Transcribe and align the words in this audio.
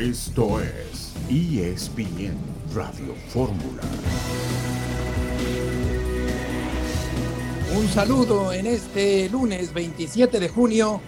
Esto 0.00 0.62
es 0.62 1.14
ESPN 1.28 2.34
Radio 2.74 3.14
Fórmula. 3.28 3.82
Un 7.76 7.86
saludo 7.86 8.50
en 8.54 8.64
este 8.64 9.28
lunes 9.28 9.74
27 9.74 10.40
de 10.40 10.48
junio 10.48 11.02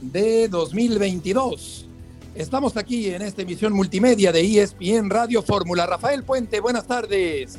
de 0.00 0.48
2022. 0.48 1.86
Estamos 2.34 2.78
aquí 2.78 3.10
en 3.10 3.20
esta 3.20 3.42
emisión 3.42 3.74
multimedia 3.74 4.32
de 4.32 4.40
ESPN 4.40 5.10
Radio 5.10 5.42
Fórmula. 5.42 5.84
Rafael 5.84 6.24
Puente, 6.24 6.60
buenas 6.60 6.86
tardes. 6.86 7.58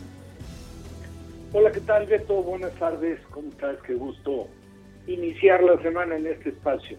Hola, 1.52 1.72
¿qué 1.72 1.82
tal, 1.82 2.08
Beto? 2.08 2.42
Buenas 2.42 2.74
tardes. 2.80 3.20
¿Cómo 3.30 3.50
estás? 3.50 3.78
Qué 3.86 3.94
gusto 3.94 4.48
iniciar 5.06 5.62
la 5.62 5.80
semana 5.84 6.16
en 6.16 6.26
este 6.26 6.50
espacio. 6.50 6.98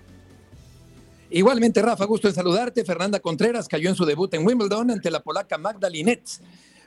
Igualmente, 1.30 1.82
Rafa, 1.82 2.04
gusto 2.04 2.28
en 2.28 2.34
saludarte. 2.34 2.84
Fernanda 2.84 3.20
Contreras 3.20 3.66
cayó 3.68 3.88
en 3.88 3.96
su 3.96 4.04
debut 4.04 4.32
en 4.34 4.46
Wimbledon 4.46 4.90
ante 4.90 5.10
la 5.10 5.22
polaca 5.22 5.58
Magda 5.58 5.88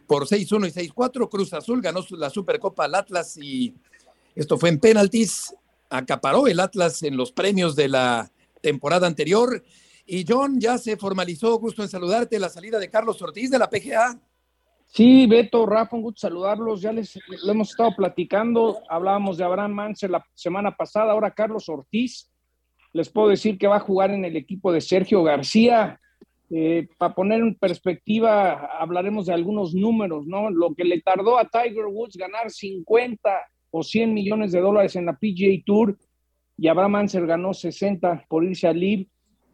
por 0.05 0.26
6-1 0.26 0.68
y 0.68 0.90
6-4. 0.90 1.30
Cruz 1.30 1.54
Azul 1.54 1.82
ganó 1.82 2.02
la 2.12 2.30
Supercopa 2.30 2.86
al 2.86 2.95
Atlas 2.95 3.38
y 3.38 3.73
esto 4.36 4.58
fue 4.58 4.70
en 4.70 4.80
penaltis. 4.80 5.54
Acaparó 5.90 6.48
el 6.48 6.59
Atlas 6.59 7.04
en 7.04 7.18
los 7.18 7.31
premios 7.31 7.76
de 7.76 7.90
la 7.90 8.31
temporada 8.62 9.08
anterior. 9.08 9.64
Y 10.05 10.26
John, 10.28 10.59
ya 10.59 10.78
se 10.78 10.95
formalizó, 10.95 11.59
gusto 11.59 11.84
en 11.84 11.90
saludarte, 11.90 12.40
la 12.40 12.50
salida 12.50 12.80
de 12.80 12.90
Carlos 12.90 13.22
Ortiz 13.22 13.52
de 13.52 13.59
la 13.59 13.70
PGA. 13.70 14.17
Sí, 14.86 15.28
Beto, 15.28 15.66
Rafa, 15.66 15.98
un 15.98 16.02
gusto 16.02 16.22
saludarlos. 16.22 16.81
Ya 16.81 16.94
les 16.94 17.20
lo 17.44 17.52
hemos 17.52 17.72
estado 17.72 17.94
platicando. 17.95 18.80
Hablábamos 18.90 19.38
de 19.38 19.44
Abraham 19.44 19.73
Manser 19.73 20.09
la 20.09 20.26
semana 20.34 20.76
pasada, 20.76 21.12
ahora 21.12 21.31
Carlos 21.31 21.67
Ortiz. 21.67 22.30
Les 22.94 23.09
puedo 23.09 23.30
decir 23.30 23.58
que 23.58 23.68
va 23.68 23.77
a 23.77 23.82
jugar 23.82 24.12
en 24.12 24.26
el 24.26 24.36
equipo 24.36 24.72
de 24.72 24.82
Sergio 24.82 25.23
García. 25.23 26.00
Eh, 26.50 26.88
para 26.98 27.14
poner 27.14 27.39
en 27.39 27.56
perspectiva, 27.56 28.70
hablaremos 28.80 29.25
de 29.25 29.34
algunos 29.34 29.73
números, 29.73 30.25
¿no? 30.25 30.50
Lo 30.50 30.73
que 30.73 30.86
le 30.86 31.02
tardó 31.02 31.38
a 31.38 31.45
Tiger 31.45 31.86
Woods 31.86 32.16
ganar 32.16 32.50
50 32.50 33.30
o 33.72 33.84
100 33.84 34.14
millones 34.14 34.52
de 34.52 34.61
dólares 34.61 34.95
en 34.95 35.06
la 35.06 35.14
PGA 35.14 35.61
Tour 35.66 35.98
y 36.58 36.67
Abraham 36.67 36.92
Manser 36.92 37.28
ganó 37.28 37.53
60 37.53 38.26
por 38.30 38.44
irse 38.44 38.67
al 38.67 38.80
LIV 38.80 39.08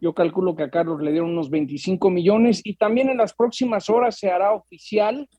yo 0.03 0.13
calculo 0.13 0.53
que 0.53 0.63
a 0.63 0.69
Carlos 0.69 1.01
le 1.01 1.11
dieron 1.13 1.29
unos 1.29 1.49
25 1.49 2.09
millones 2.09 2.59
y 2.65 2.75
también 2.75 3.07
en 3.07 3.15
las 3.15 3.33
próximas 3.33 3.89
horas 3.89 4.19
se 4.19 4.29
hará 4.29 4.51
oficial 4.51 5.29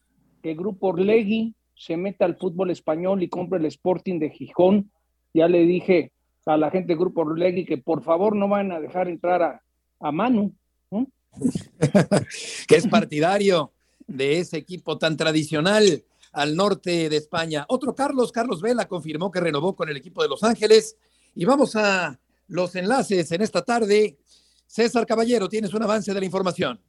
que 0.42 0.52
el 0.52 0.56
Grupo 0.56 0.86
Orlegui 0.86 1.54
se 1.74 1.98
meta 1.98 2.24
al 2.24 2.38
fútbol 2.38 2.70
español 2.70 3.22
y 3.22 3.28
compre 3.28 3.58
el 3.58 3.66
Sporting 3.66 4.18
de 4.18 4.30
Gijón. 4.30 4.90
Ya 5.34 5.48
le 5.48 5.66
dije 5.66 6.12
a 6.46 6.56
la 6.56 6.70
gente 6.70 6.88
del 6.88 6.98
Grupo 6.98 7.22
Orlegui 7.22 7.64
que 7.64 7.78
por 7.78 8.02
favor 8.02 8.36
no 8.36 8.48
van 8.48 8.72
a 8.72 8.80
dejar 8.80 9.08
entrar 9.08 9.42
a, 9.42 9.62
a 10.00 10.12
Manu. 10.12 10.54
que 12.68 12.76
es 12.76 12.86
partidario 12.86 13.72
de 14.06 14.38
ese 14.38 14.56
equipo 14.56 14.98
tan 14.98 15.16
tradicional 15.16 16.04
al 16.32 16.56
norte 16.56 17.08
de 17.08 17.16
España. 17.16 17.64
Otro 17.68 17.94
Carlos, 17.94 18.32
Carlos 18.32 18.60
Vela, 18.60 18.86
confirmó 18.86 19.30
que 19.30 19.40
renovó 19.40 19.74
con 19.74 19.88
el 19.88 19.96
equipo 19.96 20.22
de 20.22 20.28
Los 20.28 20.44
Ángeles. 20.44 20.96
Y 21.34 21.44
vamos 21.44 21.74
a 21.76 22.18
los 22.48 22.74
enlaces 22.76 23.30
en 23.32 23.42
esta 23.42 23.62
tarde. 23.62 24.16
César 24.66 25.06
Caballero, 25.06 25.48
tienes 25.48 25.74
un 25.74 25.82
avance 25.82 26.12
de 26.12 26.20
la 26.20 26.26
información. 26.26 26.80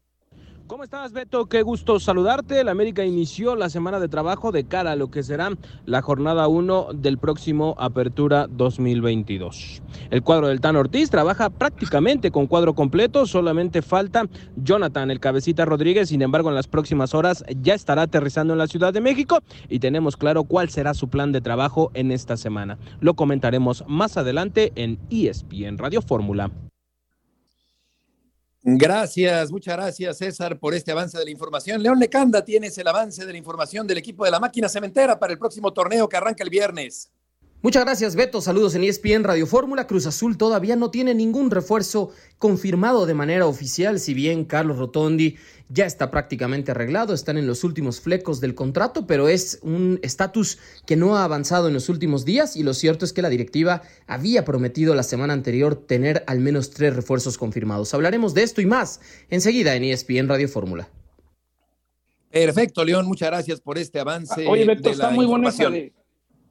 ¿Cómo 0.67 0.83
estás, 0.83 1.11
Beto? 1.11 1.45
Qué 1.45 1.61
gusto 1.61 1.99
saludarte. 1.99 2.63
La 2.63 2.71
América 2.71 3.05
inició 3.05 3.55
la 3.55 3.69
semana 3.69 3.99
de 3.99 4.07
trabajo 4.07 4.51
de 4.51 4.63
cara 4.63 4.93
a 4.93 4.95
lo 4.95 5.11
que 5.11 5.21
será 5.21 5.51
la 5.85 6.01
jornada 6.01 6.47
1 6.47 6.87
del 6.95 7.19
próximo 7.19 7.75
Apertura 7.77 8.47
2022. 8.49 9.83
El 10.09 10.23
cuadro 10.23 10.47
del 10.47 10.61
Tan 10.61 10.75
Ortiz 10.75 11.11
trabaja 11.11 11.51
prácticamente 11.51 12.31
con 12.31 12.47
cuadro 12.47 12.73
completo, 12.73 13.27
solamente 13.27 13.83
falta 13.83 14.25
Jonathan, 14.55 15.11
el 15.11 15.19
cabecita 15.19 15.65
Rodríguez, 15.65 16.09
sin 16.09 16.23
embargo 16.23 16.49
en 16.49 16.55
las 16.55 16.67
próximas 16.67 17.13
horas 17.13 17.45
ya 17.61 17.75
estará 17.75 18.01
aterrizando 18.01 18.53
en 18.53 18.59
la 18.59 18.67
Ciudad 18.67 18.91
de 18.91 19.01
México 19.01 19.41
y 19.69 19.77
tenemos 19.77 20.17
claro 20.17 20.45
cuál 20.45 20.69
será 20.69 20.95
su 20.95 21.09
plan 21.09 21.31
de 21.31 21.41
trabajo 21.41 21.91
en 21.93 22.11
esta 22.11 22.37
semana. 22.37 22.79
Lo 23.01 23.13
comentaremos 23.13 23.83
más 23.87 24.17
adelante 24.17 24.71
en 24.75 24.97
ESPN 25.11 25.77
Radio 25.77 26.01
Fórmula. 26.01 26.49
Gracias, 28.67 29.51
muchas 29.51 29.75
gracias 29.75 30.17
César 30.17 30.57
por 30.57 30.73
este 30.73 30.91
avance 30.91 31.19
de 31.19 31.23
la 31.23 31.29
información. 31.29 31.83
León 31.83 31.99
Lecanda, 31.99 32.43
tienes 32.43 32.75
el 32.79 32.87
avance 32.87 33.23
de 33.23 33.31
la 33.31 33.37
información 33.37 33.85
del 33.85 33.99
equipo 33.99 34.25
de 34.25 34.31
la 34.31 34.39
máquina 34.39 34.67
cementera 34.67 35.19
para 35.19 35.33
el 35.33 35.37
próximo 35.37 35.71
torneo 35.71 36.09
que 36.09 36.17
arranca 36.17 36.43
el 36.43 36.49
viernes. 36.49 37.11
Muchas 37.65 37.83
gracias, 37.83 38.15
Beto. 38.15 38.41
Saludos 38.41 38.75
en 38.75 38.83
ESPN 38.83 39.23
Radio 39.23 39.47
Fórmula. 39.47 39.87
Cruz 39.87 40.05
Azul 40.05 40.37
todavía 40.37 40.75
no 40.75 40.91
tiene 40.91 41.15
ningún 41.15 41.49
refuerzo 41.49 42.11
confirmado 42.37 43.07
de 43.07 43.15
manera 43.15 43.47
oficial, 43.47 43.99
si 43.99 44.13
bien 44.13 44.45
Carlos 44.45 44.77
Rotondi 44.77 45.37
ya 45.67 45.87
está 45.87 46.11
prácticamente 46.11 46.69
arreglado, 46.69 47.15
están 47.15 47.39
en 47.39 47.47
los 47.47 47.63
últimos 47.63 48.01
flecos 48.01 48.39
del 48.39 48.53
contrato, 48.53 49.07
pero 49.07 49.29
es 49.29 49.57
un 49.63 49.99
estatus 50.03 50.59
que 50.85 50.95
no 50.95 51.17
ha 51.17 51.23
avanzado 51.23 51.67
en 51.67 51.73
los 51.73 51.89
últimos 51.89 52.23
días 52.23 52.55
y 52.55 52.61
lo 52.61 52.75
cierto 52.75 53.03
es 53.03 53.13
que 53.13 53.23
la 53.23 53.29
directiva 53.29 53.81
había 54.05 54.45
prometido 54.45 54.93
la 54.93 55.01
semana 55.01 55.33
anterior 55.33 55.73
tener 55.73 56.23
al 56.27 56.41
menos 56.41 56.69
tres 56.69 56.95
refuerzos 56.95 57.35
confirmados. 57.39 57.95
Hablaremos 57.95 58.35
de 58.35 58.43
esto 58.43 58.61
y 58.61 58.67
más 58.67 59.01
enseguida 59.31 59.73
en 59.75 59.85
ESPN 59.85 60.29
Radio 60.29 60.47
Fórmula. 60.47 60.87
Perfecto, 62.29 62.85
León, 62.85 63.07
muchas 63.07 63.29
gracias 63.29 63.59
por 63.59 63.79
este 63.79 63.99
avance. 63.99 64.45
Oye, 64.47 64.65
Beto, 64.65 64.91
está 64.91 65.09
muy 65.09 65.25
bueno 65.25 65.49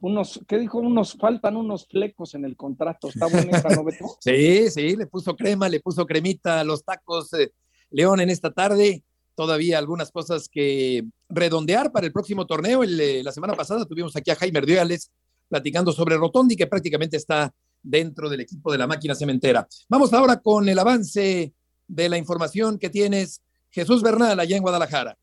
unos, 0.01 0.41
¿qué 0.47 0.57
dijo? 0.57 0.79
Unos, 0.79 1.13
faltan 1.13 1.55
unos 1.55 1.87
flecos 1.87 2.35
en 2.35 2.45
el 2.45 2.55
contrato. 2.55 3.09
¿Está 3.09 3.27
buena 3.27 3.57
esa 3.57 3.69
sí, 4.19 4.69
sí, 4.69 4.95
le 4.95 5.07
puso 5.07 5.35
crema, 5.35 5.69
le 5.69 5.79
puso 5.79 6.05
cremita 6.05 6.59
a 6.59 6.63
los 6.63 6.83
tacos 6.83 7.33
eh, 7.33 7.51
León 7.89 8.19
en 8.19 8.29
esta 8.29 8.51
tarde. 8.51 9.03
Todavía 9.35 9.77
algunas 9.77 10.11
cosas 10.11 10.47
que 10.47 11.03
redondear 11.29 11.91
para 11.91 12.05
el 12.05 12.13
próximo 12.13 12.45
torneo. 12.45 12.83
Eh, 12.83 13.21
la 13.23 13.31
semana 13.31 13.53
pasada 13.53 13.85
tuvimos 13.85 14.15
aquí 14.15 14.31
a 14.31 14.35
Jaime 14.35 14.59
Erdioales 14.59 15.11
platicando 15.47 15.91
sobre 15.91 16.17
Rotondi, 16.17 16.55
que 16.55 16.67
prácticamente 16.67 17.17
está 17.17 17.53
dentro 17.81 18.29
del 18.29 18.41
equipo 18.41 18.71
de 18.71 18.77
la 18.77 18.87
máquina 18.87 19.15
cementera. 19.15 19.67
Vamos 19.89 20.13
ahora 20.13 20.39
con 20.39 20.67
el 20.67 20.79
avance 20.79 21.53
de 21.87 22.09
la 22.09 22.17
información 22.17 22.79
que 22.79 22.89
tienes 22.89 23.41
Jesús 23.69 24.01
Bernal 24.01 24.39
allá 24.39 24.57
en 24.57 24.63
Guadalajara. 24.63 25.17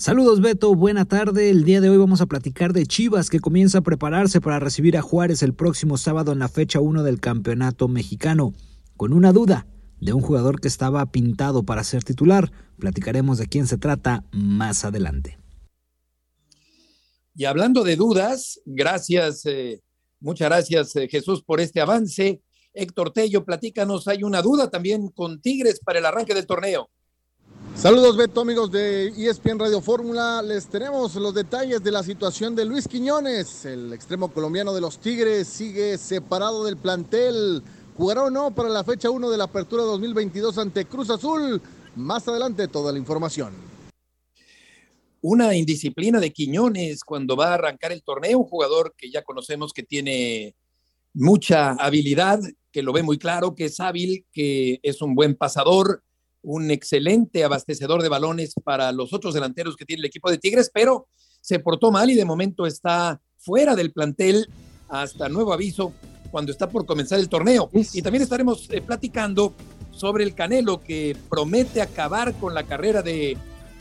Saludos 0.00 0.40
Beto, 0.40 0.76
buena 0.76 1.06
tarde. 1.06 1.50
El 1.50 1.64
día 1.64 1.80
de 1.80 1.90
hoy 1.90 1.96
vamos 1.96 2.20
a 2.20 2.26
platicar 2.26 2.72
de 2.72 2.86
Chivas 2.86 3.30
que 3.30 3.40
comienza 3.40 3.78
a 3.78 3.80
prepararse 3.80 4.40
para 4.40 4.60
recibir 4.60 4.96
a 4.96 5.02
Juárez 5.02 5.42
el 5.42 5.54
próximo 5.54 5.96
sábado 5.96 6.30
en 6.30 6.38
la 6.38 6.48
fecha 6.48 6.78
1 6.78 7.02
del 7.02 7.18
Campeonato 7.18 7.88
Mexicano. 7.88 8.54
Con 8.96 9.12
una 9.12 9.32
duda 9.32 9.66
de 10.00 10.12
un 10.12 10.20
jugador 10.20 10.60
que 10.60 10.68
estaba 10.68 11.04
pintado 11.06 11.64
para 11.64 11.82
ser 11.82 12.04
titular, 12.04 12.52
platicaremos 12.78 13.38
de 13.38 13.48
quién 13.48 13.66
se 13.66 13.76
trata 13.76 14.22
más 14.30 14.84
adelante. 14.84 15.36
Y 17.34 17.46
hablando 17.46 17.82
de 17.82 17.96
dudas, 17.96 18.60
gracias, 18.66 19.46
eh, 19.46 19.82
muchas 20.20 20.48
gracias 20.48 20.94
eh, 20.94 21.08
Jesús 21.10 21.42
por 21.42 21.60
este 21.60 21.80
avance. 21.80 22.40
Héctor 22.72 23.12
Tello, 23.12 23.44
platícanos, 23.44 24.06
hay 24.06 24.22
una 24.22 24.42
duda 24.42 24.70
también 24.70 25.08
con 25.08 25.40
Tigres 25.40 25.80
para 25.80 25.98
el 25.98 26.06
arranque 26.06 26.34
del 26.34 26.46
torneo. 26.46 26.88
Saludos 27.78 28.16
Beto 28.16 28.40
amigos 28.40 28.72
de 28.72 29.06
ESPN 29.16 29.56
Radio 29.56 29.80
Fórmula, 29.80 30.42
les 30.42 30.66
tenemos 30.66 31.14
los 31.14 31.32
detalles 31.32 31.80
de 31.80 31.92
la 31.92 32.02
situación 32.02 32.56
de 32.56 32.64
Luis 32.64 32.88
Quiñones, 32.88 33.64
el 33.66 33.92
extremo 33.92 34.32
colombiano 34.32 34.74
de 34.74 34.80
los 34.80 34.98
Tigres 34.98 35.46
sigue 35.46 35.96
separado 35.96 36.64
del 36.64 36.76
plantel, 36.76 37.62
jugará 37.96 38.24
o 38.24 38.30
no 38.30 38.52
para 38.52 38.68
la 38.68 38.82
fecha 38.82 39.10
1 39.10 39.30
de 39.30 39.36
la 39.36 39.44
apertura 39.44 39.84
2022 39.84 40.58
ante 40.58 40.86
Cruz 40.86 41.08
Azul, 41.08 41.62
más 41.94 42.26
adelante 42.26 42.66
toda 42.66 42.90
la 42.90 42.98
información. 42.98 43.54
Una 45.20 45.54
indisciplina 45.54 46.18
de 46.18 46.32
Quiñones 46.32 47.04
cuando 47.04 47.36
va 47.36 47.50
a 47.50 47.54
arrancar 47.54 47.92
el 47.92 48.02
torneo, 48.02 48.40
un 48.40 48.44
jugador 48.44 48.92
que 48.98 49.08
ya 49.08 49.22
conocemos 49.22 49.72
que 49.72 49.84
tiene 49.84 50.56
mucha 51.14 51.74
habilidad, 51.74 52.40
que 52.72 52.82
lo 52.82 52.92
ve 52.92 53.04
muy 53.04 53.18
claro, 53.18 53.54
que 53.54 53.66
es 53.66 53.78
hábil, 53.78 54.26
que 54.32 54.80
es 54.82 55.00
un 55.00 55.14
buen 55.14 55.36
pasador, 55.36 56.02
un 56.42 56.70
excelente 56.70 57.44
abastecedor 57.44 58.02
de 58.02 58.08
balones 58.08 58.54
para 58.64 58.92
los 58.92 59.12
otros 59.12 59.34
delanteros 59.34 59.76
que 59.76 59.84
tiene 59.84 60.00
el 60.00 60.06
equipo 60.06 60.30
de 60.30 60.38
Tigres, 60.38 60.70
pero 60.72 61.08
se 61.40 61.58
portó 61.58 61.90
mal 61.90 62.10
y 62.10 62.14
de 62.14 62.24
momento 62.24 62.66
está 62.66 63.20
fuera 63.38 63.74
del 63.74 63.92
plantel 63.92 64.48
hasta 64.88 65.28
nuevo 65.28 65.52
aviso 65.52 65.92
cuando 66.30 66.52
está 66.52 66.68
por 66.68 66.86
comenzar 66.86 67.18
el 67.18 67.28
torneo. 67.28 67.70
Y 67.72 68.02
también 68.02 68.22
estaremos 68.22 68.68
eh, 68.70 68.80
platicando 68.80 69.54
sobre 69.90 70.24
el 70.24 70.34
Canelo 70.34 70.80
que 70.80 71.16
promete 71.28 71.80
acabar 71.80 72.34
con 72.34 72.54
la 72.54 72.64
carrera 72.64 73.02
de 73.02 73.36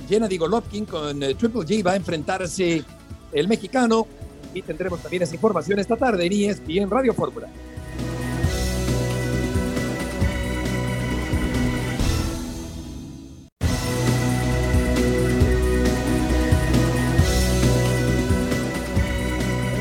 Gennady 0.08 0.38
Golovkin 0.38 0.86
con 0.86 1.22
eh, 1.24 1.36
Triple 1.36 1.62
G. 1.62 1.86
Va 1.86 1.92
a 1.92 1.96
enfrentarse 1.96 2.84
el 3.34 3.48
mexicano 3.48 4.08
y 4.54 4.62
tendremos 4.62 5.02
también 5.02 5.24
esa 5.24 5.36
información 5.36 5.80
esta 5.80 5.96
tarde 5.96 6.26
en 6.26 6.34
ESPN 6.34 6.90
Radio 6.90 7.14
Fórmula. 7.14 7.50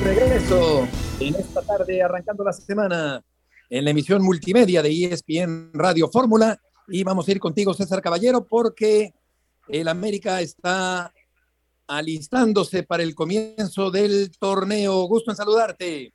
Regreso 0.06 0.86
en 1.18 1.34
esta 1.34 1.62
tarde, 1.62 2.00
arrancando 2.00 2.44
la 2.44 2.52
semana 2.52 3.24
en 3.68 3.84
la 3.84 3.90
emisión 3.90 4.22
multimedia 4.22 4.80
de 4.80 5.06
ESPN 5.06 5.70
Radio 5.74 6.08
Fórmula. 6.08 6.60
Y 6.86 7.02
vamos 7.02 7.26
a 7.26 7.32
ir 7.32 7.40
contigo, 7.40 7.74
César 7.74 8.00
Caballero, 8.00 8.46
porque 8.46 9.12
el 9.66 9.88
América 9.88 10.40
está 10.40 11.12
alistándose 11.88 12.84
para 12.84 13.02
el 13.02 13.16
comienzo 13.16 13.90
del 13.90 14.30
torneo. 14.38 15.02
Gusto 15.08 15.32
en 15.32 15.36
saludarte. 15.36 16.14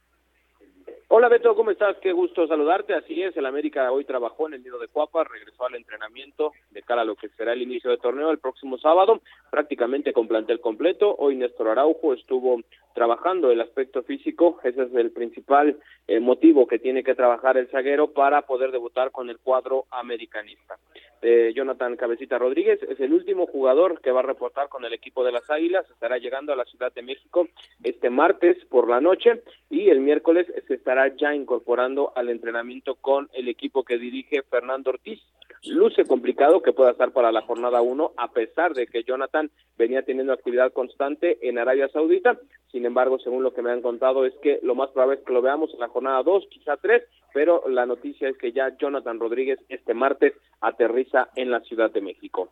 Hola 1.14 1.28
Beto, 1.28 1.54
¿cómo 1.56 1.72
estás? 1.72 1.98
Qué 1.98 2.14
gusto 2.14 2.48
saludarte. 2.48 2.94
Así 2.94 3.22
es, 3.22 3.36
el 3.36 3.46
América 3.46 3.92
hoy 3.92 4.06
trabajó 4.06 4.48
en 4.48 4.54
el 4.54 4.64
nido 4.64 4.80
de 4.80 4.88
Cuapa, 4.88 5.26
regresó 5.26 5.66
al 5.66 5.76
entrenamiento 5.76 6.54
de 6.70 6.84
cara 6.84 7.02
a 7.02 7.06
lo 7.06 7.18
que 7.18 7.28
será 7.28 7.52
el 7.52 7.62
inicio 7.62 7.90
del 7.90 8.00
torneo 8.00 8.32
el 8.32 8.40
próximo 8.40 8.78
sábado, 8.78 9.20
prácticamente 9.50 10.14
con 10.14 10.30
plantel 10.30 10.62
completo. 10.62 11.14
Hoy 11.20 11.36
Néstor 11.36 11.68
Araujo 11.68 12.14
estuvo 12.14 12.62
trabajando 12.94 13.52
el 13.52 13.60
aspecto 13.60 14.04
físico, 14.04 14.62
ese 14.64 14.84
es 14.84 14.96
el 14.96 15.12
principal 15.12 15.78
eh, 16.08 16.22
motivo 16.22 16.66
que 16.66 16.80
tiene 16.80 17.04
que 17.04 17.14
trabajar 17.14 17.58
el 17.58 17.68
zaguero 17.68 18.14
para 18.14 18.44
poder 18.44 18.72
debutar 18.72 19.12
con 19.12 19.30
el 19.30 19.38
cuadro 19.38 19.88
americanista. 19.92 20.78
Eh, 21.22 21.52
Jonathan 21.54 21.98
Cabecita 21.98 22.38
Rodríguez 22.38 22.82
es 22.84 23.02
el 23.02 23.12
último 23.12 23.48
jugador 23.48 24.00
que 24.00 24.12
va 24.12 24.22
a 24.22 24.24
reportar 24.24 24.70
con 24.70 24.86
el 24.86 24.94
equipo 24.94 25.26
de 25.26 25.34
las 25.34 25.50
Águilas, 25.50 25.90
estará 25.90 26.20
llegando 26.20 26.54
a 26.54 26.56
la 26.56 26.64
Ciudad 26.64 26.94
de 26.94 27.02
México 27.02 27.50
este 27.84 28.10
martes 28.10 28.64
por 28.70 28.90
la 28.90 29.02
noche 29.02 29.42
y 29.72 29.90
el 29.90 30.02
miércoles 30.02 30.48
se 30.68 30.74
estará 30.74 31.16
ya 31.16 31.34
incorporando 31.34 32.12
al 32.18 32.30
entrenamiento 32.30 32.96
con 32.96 33.30
el 33.34 33.48
equipo 33.48 33.84
que 33.86 33.98
dirige 33.98 34.44
Fernando 34.44 34.90
Ortiz. 34.90 35.22
Luce 35.66 36.04
complicado 36.04 36.62
que 36.62 36.74
pueda 36.74 36.92
estar 36.92 37.14
para 37.14 37.32
la 37.32 37.42
jornada 37.44 37.82
1, 37.82 38.12
a 38.18 38.32
pesar 38.32 38.74
de 38.74 38.86
que 38.86 39.04
Jonathan 39.04 39.50
venía 39.78 40.04
teniendo 40.04 40.34
actividad 40.34 40.74
constante 40.74 41.38
en 41.48 41.58
Arabia 41.58 41.88
Saudita. 41.88 42.38
Sin 42.70 42.86
embargo, 42.86 43.18
según 43.20 43.44
lo 43.44 43.54
que 43.54 43.62
me 43.62 43.72
han 43.72 43.82
contado, 43.82 44.26
es 44.26 44.34
que 44.42 44.60
lo 44.62 44.76
más 44.76 44.90
probable 44.90 45.20
es 45.20 45.26
que 45.26 45.34
lo 45.34 45.42
veamos 45.42 45.74
en 45.74 45.80
la 45.80 45.88
jornada 45.88 46.22
2, 46.22 46.48
quizá 46.50 46.76
3, 46.76 47.04
pero 47.34 47.64
la 47.70 47.86
noticia 47.86 48.28
es 48.28 48.38
que 48.38 48.52
ya 48.52 48.76
Jonathan 48.78 49.22
Rodríguez 49.22 49.60
este 49.70 49.94
martes 49.94 50.34
aterriza 50.60 51.30
en 51.36 51.50
la 51.50 51.62
Ciudad 51.62 51.92
de 51.92 52.02
México. 52.02 52.50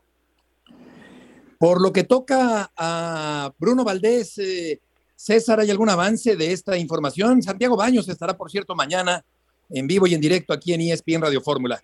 Por 1.57 1.81
lo 1.81 1.91
que 1.91 2.05
toca 2.05 2.71
a 2.77 3.51
Bruno 3.59 3.83
Valdés, 3.83 4.37
eh, 4.37 4.79
César, 5.19 5.59
¿hay 5.59 5.69
algún 5.69 5.89
avance 5.89 6.37
de 6.37 6.53
esta 6.53 6.77
información? 6.77 7.41
Santiago 7.41 7.75
Baños 7.75 8.07
estará, 8.07 8.37
por 8.37 8.49
cierto, 8.49 8.73
mañana 8.73 9.25
en 9.69 9.85
vivo 9.85 10.07
y 10.07 10.13
en 10.13 10.21
directo 10.21 10.53
aquí 10.53 10.71
en 10.71 10.79
ESPN 10.79 11.21
Radio 11.21 11.41
Fórmula. 11.41 11.81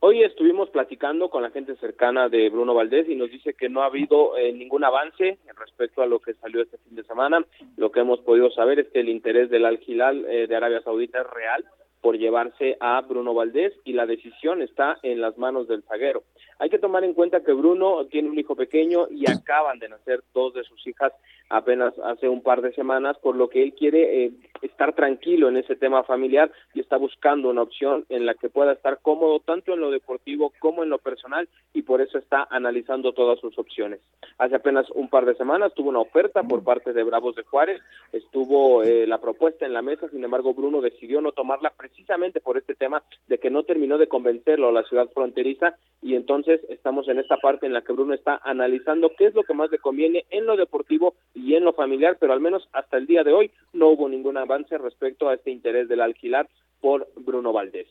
Hoy 0.00 0.22
estuvimos 0.22 0.68
platicando 0.68 1.30
con 1.30 1.42
la 1.42 1.48
gente 1.50 1.74
cercana 1.76 2.28
de 2.28 2.50
Bruno 2.50 2.74
Valdés 2.74 3.08
y 3.08 3.16
nos 3.16 3.30
dice 3.30 3.54
que 3.54 3.70
no 3.70 3.80
ha 3.80 3.86
habido 3.86 4.36
eh, 4.36 4.52
ningún 4.52 4.84
avance 4.84 5.38
respecto 5.56 6.02
a 6.02 6.06
lo 6.06 6.20
que 6.20 6.34
salió 6.34 6.60
este 6.60 6.76
fin 6.76 6.96
de 6.96 7.04
semana. 7.04 7.46
Lo 7.78 7.90
que 7.90 8.00
hemos 8.00 8.20
podido 8.20 8.50
saber 8.50 8.78
es 8.80 8.88
que 8.88 9.00
el 9.00 9.08
interés 9.08 9.48
del 9.48 9.64
Al 9.64 9.80
Hilal 9.84 10.26
eh, 10.26 10.46
de 10.46 10.54
Arabia 10.54 10.82
Saudita 10.82 11.22
es 11.22 11.30
real 11.30 11.64
por 12.02 12.18
llevarse 12.18 12.76
a 12.80 13.00
Bruno 13.00 13.32
Valdés 13.32 13.72
y 13.84 13.94
la 13.94 14.04
decisión 14.04 14.60
está 14.60 14.98
en 15.02 15.22
las 15.22 15.38
manos 15.38 15.66
del 15.66 15.82
zaguero. 15.84 16.24
Hay 16.58 16.70
que 16.70 16.78
tomar 16.78 17.04
en 17.04 17.14
cuenta 17.14 17.44
que 17.44 17.52
Bruno 17.52 18.06
tiene 18.06 18.30
un 18.30 18.38
hijo 18.38 18.56
pequeño 18.56 19.06
y 19.10 19.30
acaban 19.30 19.78
de 19.78 19.88
nacer 19.88 20.22
dos 20.34 20.54
de 20.54 20.64
sus 20.64 20.84
hijas 20.86 21.12
apenas 21.50 21.94
hace 22.00 22.28
un 22.28 22.42
par 22.42 22.62
de 22.62 22.72
semanas, 22.72 23.16
por 23.18 23.36
lo 23.36 23.48
que 23.48 23.62
él 23.62 23.72
quiere 23.74 24.24
eh, 24.24 24.32
estar 24.62 24.94
tranquilo 24.94 25.48
en 25.48 25.56
ese 25.56 25.76
tema 25.76 26.02
familiar 26.02 26.50
y 26.74 26.80
está 26.80 26.96
buscando 26.96 27.48
una 27.48 27.62
opción 27.62 28.04
en 28.08 28.26
la 28.26 28.34
que 28.34 28.50
pueda 28.50 28.72
estar 28.72 28.98
cómodo 29.00 29.40
tanto 29.40 29.72
en 29.72 29.80
lo 29.80 29.90
deportivo 29.90 30.52
como 30.58 30.82
en 30.82 30.90
lo 30.90 30.98
personal 30.98 31.48
y 31.72 31.82
por 31.82 32.00
eso 32.00 32.18
está 32.18 32.46
analizando 32.50 33.12
todas 33.12 33.38
sus 33.40 33.58
opciones. 33.58 34.00
Hace 34.38 34.56
apenas 34.56 34.90
un 34.90 35.08
par 35.08 35.24
de 35.24 35.36
semanas 35.36 35.72
tuvo 35.74 35.88
una 35.88 36.00
oferta 36.00 36.42
por 36.42 36.64
parte 36.64 36.92
de 36.92 37.02
Bravos 37.02 37.34
de 37.36 37.44
Juárez, 37.44 37.80
estuvo 38.12 38.82
eh, 38.82 39.06
la 39.06 39.18
propuesta 39.18 39.64
en 39.64 39.72
la 39.72 39.82
mesa, 39.82 40.08
sin 40.10 40.24
embargo 40.24 40.54
Bruno 40.54 40.80
decidió 40.80 41.20
no 41.20 41.32
tomarla 41.32 41.70
precisamente 41.70 42.40
por 42.40 42.58
este 42.58 42.74
tema 42.74 43.02
de 43.26 43.38
que 43.38 43.50
no 43.50 43.62
terminó 43.62 43.96
de 43.96 44.08
convencerlo 44.08 44.68
a 44.68 44.72
la 44.72 44.82
ciudad 44.84 45.08
fronteriza 45.14 45.76
y 46.02 46.14
entonces 46.14 46.47
estamos 46.48 47.08
en 47.08 47.18
esta 47.18 47.36
parte 47.36 47.66
en 47.66 47.72
la 47.72 47.82
que 47.82 47.92
Bruno 47.92 48.14
está 48.14 48.40
analizando 48.42 49.10
qué 49.16 49.26
es 49.26 49.34
lo 49.34 49.44
que 49.44 49.54
más 49.54 49.70
le 49.70 49.78
conviene 49.78 50.26
en 50.30 50.46
lo 50.46 50.56
deportivo 50.56 51.14
y 51.34 51.54
en 51.54 51.64
lo 51.64 51.72
familiar, 51.72 52.16
pero 52.18 52.32
al 52.32 52.40
menos 52.40 52.68
hasta 52.72 52.96
el 52.96 53.06
día 53.06 53.24
de 53.24 53.32
hoy 53.32 53.50
no 53.72 53.88
hubo 53.88 54.08
ningún 54.08 54.36
avance 54.36 54.76
respecto 54.78 55.28
a 55.28 55.34
este 55.34 55.50
interés 55.50 55.88
del 55.88 56.00
alquilar 56.00 56.48
por 56.80 57.08
Bruno 57.16 57.52
Valdés. 57.52 57.88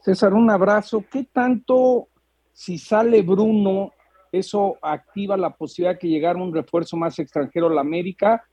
César, 0.00 0.32
un 0.32 0.50
abrazo. 0.50 1.04
¿Qué 1.10 1.24
tanto, 1.32 2.08
si 2.52 2.78
sale 2.78 3.22
Bruno, 3.22 3.92
eso 4.32 4.78
activa 4.80 5.36
la 5.36 5.50
posibilidad 5.50 5.94
de 5.94 5.98
que 5.98 6.08
llegara 6.08 6.38
un 6.38 6.54
refuerzo 6.54 6.96
más 6.96 7.18
extranjero 7.18 7.68
a 7.68 7.74
la 7.74 7.82
América? 7.82 8.44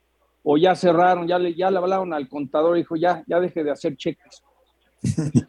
¿O 0.44 0.58
ya 0.58 0.76
cerraron, 0.76 1.28
ya 1.28 1.40
le, 1.40 1.54
ya 1.54 1.70
le 1.72 1.78
hablaron 1.78 2.14
al 2.14 2.28
contador 2.30 2.78
y 2.78 2.82
dijo, 2.82 2.96
ya, 2.96 3.24
ya 3.28 3.40
deje 3.40 3.64
de 3.64 3.72
hacer 3.72 3.96
cheques? 3.96 4.44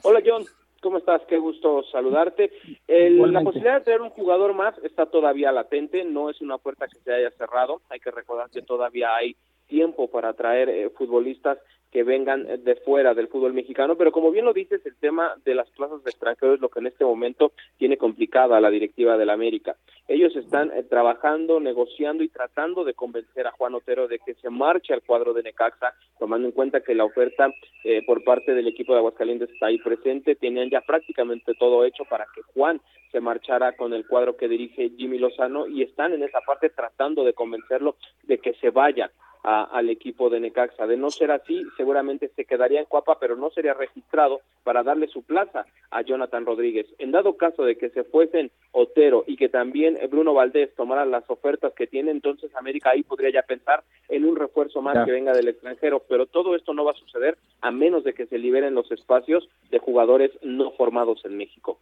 Hola, 0.02 0.20
John. 0.24 0.44
¿Cómo 0.80 0.98
estás? 0.98 1.22
Qué 1.28 1.38
gusto 1.38 1.82
saludarte. 1.90 2.52
la 2.86 3.42
posibilidad 3.42 3.78
de 3.78 3.84
tener 3.84 4.00
un 4.00 4.10
jugador 4.10 4.54
más 4.54 4.78
está 4.84 5.06
todavía 5.06 5.50
latente, 5.50 6.04
no 6.04 6.30
es 6.30 6.40
una 6.40 6.58
puerta 6.58 6.86
que 6.86 7.00
se 7.00 7.12
haya 7.12 7.30
cerrado. 7.32 7.80
Hay 7.88 7.98
que 7.98 8.12
recordar 8.12 8.48
que 8.50 8.62
todavía 8.62 9.14
hay 9.14 9.34
tiempo 9.66 10.08
para 10.08 10.32
traer 10.34 10.68
eh, 10.68 10.90
futbolistas 10.90 11.58
que 11.90 12.02
vengan 12.02 12.46
de 12.64 12.76
fuera 12.76 13.14
del 13.14 13.28
fútbol 13.28 13.54
mexicano, 13.54 13.96
pero 13.96 14.12
como 14.12 14.30
bien 14.30 14.44
lo 14.44 14.52
dices, 14.52 14.84
el 14.84 14.96
tema 14.96 15.34
de 15.44 15.54
las 15.54 15.70
plazas 15.70 16.02
de 16.04 16.10
extranjeros 16.10 16.56
es 16.56 16.60
lo 16.60 16.68
que 16.68 16.80
en 16.80 16.86
este 16.86 17.04
momento 17.04 17.52
tiene 17.78 17.96
complicada 17.96 18.60
la 18.60 18.70
directiva 18.70 19.16
de 19.16 19.26
la 19.26 19.32
América. 19.32 19.76
Ellos 20.06 20.34
están 20.36 20.70
eh, 20.72 20.82
trabajando, 20.82 21.60
negociando 21.60 22.22
y 22.22 22.28
tratando 22.28 22.84
de 22.84 22.94
convencer 22.94 23.46
a 23.46 23.52
Juan 23.52 23.74
Otero 23.74 24.08
de 24.08 24.18
que 24.18 24.34
se 24.34 24.50
marche 24.50 24.94
al 24.94 25.02
cuadro 25.02 25.32
de 25.34 25.42
Necaxa, 25.42 25.94
tomando 26.18 26.48
en 26.48 26.52
cuenta 26.52 26.80
que 26.80 26.94
la 26.94 27.04
oferta 27.04 27.52
eh, 27.84 28.02
por 28.06 28.24
parte 28.24 28.54
del 28.54 28.68
equipo 28.68 28.92
de 28.92 28.98
Aguascalientes 28.98 29.50
está 29.50 29.66
ahí 29.66 29.78
presente, 29.78 30.34
tenían 30.34 30.70
ya 30.70 30.80
prácticamente 30.80 31.54
todo 31.54 31.84
hecho 31.84 32.04
para 32.04 32.26
que 32.34 32.42
Juan 32.54 32.80
se 33.12 33.20
marchara 33.20 33.76
con 33.76 33.92
el 33.94 34.06
cuadro 34.06 34.36
que 34.36 34.48
dirige 34.48 34.90
Jimmy 34.96 35.18
Lozano 35.18 35.66
y 35.66 35.82
están 35.82 36.12
en 36.12 36.22
esa 36.22 36.40
parte 36.40 36.70
tratando 36.70 37.24
de 37.24 37.32
convencerlo 37.32 37.96
de 38.24 38.38
que 38.38 38.54
se 38.54 38.70
vaya 38.70 39.10
al 39.48 39.88
equipo 39.88 40.28
de 40.28 40.40
Necaxa. 40.40 40.86
De 40.86 40.96
no 40.96 41.10
ser 41.10 41.30
así, 41.30 41.64
seguramente 41.76 42.30
se 42.36 42.44
quedaría 42.44 42.80
en 42.80 42.86
Cuapa, 42.86 43.18
pero 43.18 43.34
no 43.36 43.50
sería 43.50 43.72
registrado 43.72 44.40
para 44.62 44.82
darle 44.82 45.08
su 45.08 45.22
plaza 45.22 45.64
a 45.90 46.02
Jonathan 46.02 46.44
Rodríguez. 46.44 46.86
En 46.98 47.12
dado 47.12 47.36
caso 47.36 47.64
de 47.64 47.76
que 47.76 47.88
se 47.90 48.04
fuesen 48.04 48.50
Otero 48.72 49.24
y 49.26 49.36
que 49.36 49.48
también 49.48 49.98
Bruno 50.10 50.34
Valdés 50.34 50.74
tomara 50.76 51.06
las 51.06 51.28
ofertas 51.30 51.72
que 51.74 51.86
tiene, 51.86 52.10
entonces 52.10 52.54
América 52.54 52.90
ahí 52.90 53.02
podría 53.02 53.30
ya 53.32 53.42
pensar 53.42 53.84
en 54.08 54.26
un 54.26 54.36
refuerzo 54.36 54.82
más 54.82 55.04
que 55.06 55.12
venga 55.12 55.32
del 55.32 55.48
extranjero, 55.48 56.02
pero 56.06 56.26
todo 56.26 56.54
esto 56.54 56.74
no 56.74 56.84
va 56.84 56.92
a 56.92 56.96
suceder 56.96 57.38
a 57.62 57.70
menos 57.70 58.04
de 58.04 58.12
que 58.12 58.26
se 58.26 58.38
liberen 58.38 58.74
los 58.74 58.90
espacios 58.92 59.48
de 59.70 59.78
jugadores 59.78 60.30
no 60.42 60.72
formados 60.72 61.24
en 61.24 61.36
México. 61.36 61.80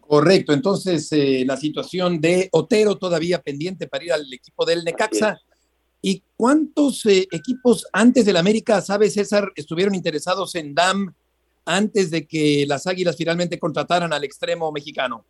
Correcto, 0.00 0.52
entonces 0.52 1.10
eh, 1.12 1.44
la 1.46 1.56
situación 1.56 2.20
de 2.20 2.48
Otero 2.52 2.96
todavía 2.96 3.40
pendiente 3.40 3.86
para 3.86 4.04
ir 4.04 4.12
al 4.12 4.32
equipo 4.32 4.64
del 4.64 4.84
Necaxa. 4.84 5.40
¿Y 6.06 6.22
cuántos 6.36 7.06
eh, 7.06 7.26
equipos 7.32 7.88
antes 7.90 8.26
del 8.26 8.36
América, 8.36 8.82
sabe 8.82 9.08
César, 9.08 9.44
estuvieron 9.56 9.94
interesados 9.94 10.54
en 10.54 10.74
DAM 10.74 11.14
antes 11.64 12.10
de 12.10 12.26
que 12.26 12.66
las 12.68 12.86
Águilas 12.86 13.16
finalmente 13.16 13.58
contrataran 13.58 14.12
al 14.12 14.22
extremo 14.22 14.70
mexicano? 14.70 15.24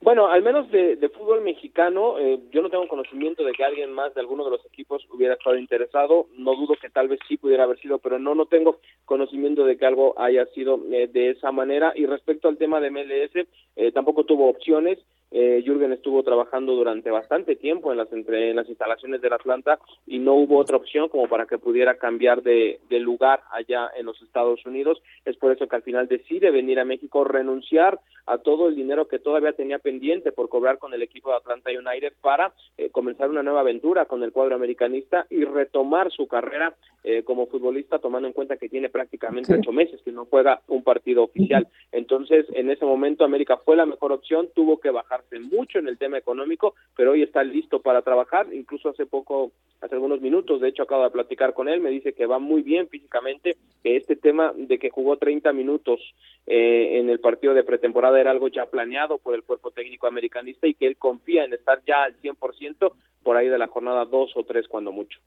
Bueno, 0.00 0.26
al 0.26 0.42
menos 0.42 0.68
de, 0.72 1.08
fútbol 1.16 1.42
mexicano, 1.42 2.18
eh, 2.18 2.40
yo 2.50 2.62
no 2.62 2.68
tengo 2.68 2.88
conocimiento 2.88 3.44
de 3.44 3.52
que 3.52 3.62
alguien 3.62 3.92
más 3.92 4.12
de 4.14 4.22
alguno 4.22 4.44
de 4.44 4.50
los 4.50 4.66
equipos 4.66 5.06
hubiera 5.12 5.34
estado 5.34 5.56
interesado. 5.56 6.26
No 6.36 6.56
dudo 6.56 6.74
que 6.74 6.90
tal 6.90 7.06
vez 7.06 7.20
sí 7.28 7.36
pudiera 7.36 7.62
haber 7.62 7.78
sido, 7.78 8.00
pero 8.00 8.18
no, 8.18 8.34
no 8.34 8.46
tengo 8.46 8.80
conocimiento 9.04 9.64
de 9.64 9.76
que 9.76 9.86
algo 9.86 10.18
haya 10.18 10.46
sido 10.46 10.80
eh, 10.90 11.06
de 11.06 11.30
esa 11.30 11.52
manera. 11.52 11.92
Y 11.94 12.06
respecto 12.06 12.48
al 12.48 12.58
tema 12.58 12.80
de 12.80 12.90
MLS, 12.90 13.94
tampoco 13.94 14.24
tuvo 14.24 14.48
opciones. 14.48 14.98
Eh, 15.36 15.64
Jürgen 15.66 15.92
estuvo 15.92 16.22
trabajando 16.22 16.76
durante 16.76 17.10
bastante 17.10 17.56
tiempo 17.56 17.90
en 17.90 17.98
las, 17.98 18.12
entre, 18.12 18.50
en 18.50 18.56
las 18.56 18.68
instalaciones 18.68 19.20
del 19.20 19.32
Atlanta 19.32 19.80
y 20.06 20.20
no 20.20 20.34
hubo 20.34 20.58
otra 20.58 20.76
opción 20.76 21.08
como 21.08 21.26
para 21.26 21.46
que 21.46 21.58
pudiera 21.58 21.96
cambiar 21.96 22.40
de, 22.44 22.78
de, 22.88 23.00
lugar 23.00 23.40
allá 23.50 23.90
en 23.96 24.06
los 24.06 24.22
Estados 24.22 24.64
Unidos. 24.64 25.02
Es 25.24 25.36
por 25.36 25.50
eso 25.50 25.66
que 25.66 25.74
al 25.74 25.82
final 25.82 26.06
decide 26.06 26.52
venir 26.52 26.78
a 26.78 26.84
México, 26.84 27.24
renunciar 27.24 27.98
a 28.26 28.38
todo 28.38 28.68
el 28.68 28.76
dinero 28.76 29.08
que 29.08 29.18
todavía 29.18 29.52
tenía 29.52 29.80
pendiente 29.80 30.30
por 30.30 30.48
cobrar 30.48 30.78
con 30.78 30.94
el 30.94 31.02
equipo 31.02 31.30
de 31.30 31.36
Atlanta 31.36 31.70
United 31.70 32.12
para 32.20 32.52
eh, 32.78 32.90
comenzar 32.90 33.28
una 33.28 33.42
nueva 33.42 33.60
aventura 33.60 34.06
con 34.06 34.22
el 34.22 34.32
cuadro 34.32 34.54
americanista 34.54 35.26
y 35.30 35.44
retomar 35.44 36.10
su 36.10 36.26
carrera 36.26 36.74
eh, 37.02 37.22
como 37.22 37.46
futbolista, 37.46 37.98
tomando 37.98 38.28
en 38.28 38.32
cuenta 38.32 38.56
que 38.56 38.68
tiene 38.68 38.88
prácticamente 38.88 39.54
ocho 39.54 39.72
meses 39.72 40.00
que 40.02 40.12
no 40.12 40.24
juega 40.24 40.62
un 40.68 40.82
partido 40.82 41.24
oficial. 41.24 41.68
Entonces, 41.92 42.46
en 42.54 42.70
ese 42.70 42.86
momento, 42.86 43.24
América 43.24 43.58
fue 43.58 43.76
la 43.76 43.84
mejor 43.84 44.12
opción, 44.12 44.48
tuvo 44.54 44.80
que 44.80 44.90
bajarse 45.24 45.40
mucho 45.54 45.78
en 45.78 45.88
el 45.88 45.98
tema 45.98 46.18
económico, 46.18 46.74
pero 46.96 47.12
hoy 47.12 47.22
está 47.22 47.42
listo 47.42 47.80
para 47.80 48.02
trabajar. 48.02 48.46
Incluso 48.52 48.88
hace 48.88 49.06
poco, 49.06 49.52
hace 49.80 49.94
algunos 49.94 50.20
minutos, 50.20 50.60
de 50.60 50.68
hecho, 50.68 50.82
acabo 50.82 51.04
de 51.04 51.10
platicar 51.10 51.54
con 51.54 51.68
él, 51.68 51.80
me 51.80 51.90
dice 51.90 52.12
que 52.12 52.26
va 52.26 52.38
muy 52.38 52.62
bien 52.62 52.88
físicamente, 52.88 53.56
que 53.82 53.96
este 53.96 54.16
tema 54.16 54.52
de 54.56 54.78
que 54.78 54.90
jugó 54.90 55.16
30 55.16 55.52
minutos 55.52 56.00
eh, 56.46 56.98
en 56.98 57.10
el 57.10 57.20
partido 57.20 57.54
de 57.54 57.64
pretemporada 57.64 58.20
era 58.20 58.30
algo 58.30 58.48
ya 58.48 58.66
planeado 58.66 59.18
por 59.18 59.34
el 59.34 59.42
cuerpo 59.42 59.70
técnico 59.70 60.06
americanista 60.06 60.66
y 60.66 60.74
que 60.74 60.86
él 60.86 60.96
confía 60.96 61.44
en 61.44 61.52
estar 61.52 61.82
ya 61.86 62.04
al 62.04 62.20
100% 62.20 62.92
por 63.22 63.36
ahí 63.36 63.48
de 63.48 63.58
la 63.58 63.68
jornada 63.68 64.04
2 64.04 64.32
o 64.36 64.44
3 64.44 64.68
cuando 64.68 64.92
mucho. 64.92 65.20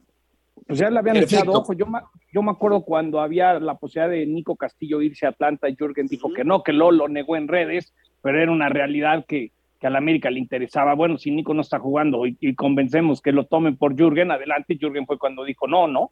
Pues 0.66 0.80
ya 0.80 0.90
le 0.90 1.00
habían 1.00 1.18
echado 1.18 1.54
ojo. 1.54 1.74
Yo, 1.74 1.86
yo 2.34 2.42
me 2.42 2.52
acuerdo 2.52 2.82
cuando 2.82 3.22
había 3.22 3.60
la 3.60 3.76
posibilidad 3.76 4.10
de 4.12 4.26
Nico 4.26 4.56
Castillo 4.56 5.02
irse 5.02 5.26
a 5.26 5.30
Atlanta, 5.30 5.70
y 5.70 5.76
Jürgen 5.76 6.08
dijo 6.08 6.34
que 6.34 6.44
no, 6.44 6.62
que 6.62 6.74
lo, 6.74 6.92
lo 6.92 7.08
negó 7.08 7.38
en 7.38 7.48
redes. 7.48 7.94
pero 8.22 8.42
era 8.42 8.52
una 8.52 8.68
realidad 8.68 9.26
que, 9.26 9.52
que 9.80 9.88
a 9.88 9.90
la 9.90 10.00
América 10.00 10.30
le 10.30 10.40
interesaba. 10.40 10.94
Bueno, 10.94 11.18
si 11.18 11.32
Nico 11.32 11.54
no 11.54 11.62
está 11.62 11.80
jugando 11.80 12.26
y, 12.26 12.56
convencemos 12.56 13.22
que 13.22 13.32
lo 13.32 13.46
tomen 13.46 13.78
por 13.78 13.96
Jürgen, 13.96 14.32
adelante. 14.32 14.78
Jürgen 14.80 15.06
fue 15.06 15.18
cuando 15.18 15.44
dijo 15.44 15.68
no, 15.68 15.88
¿no? 15.88 16.12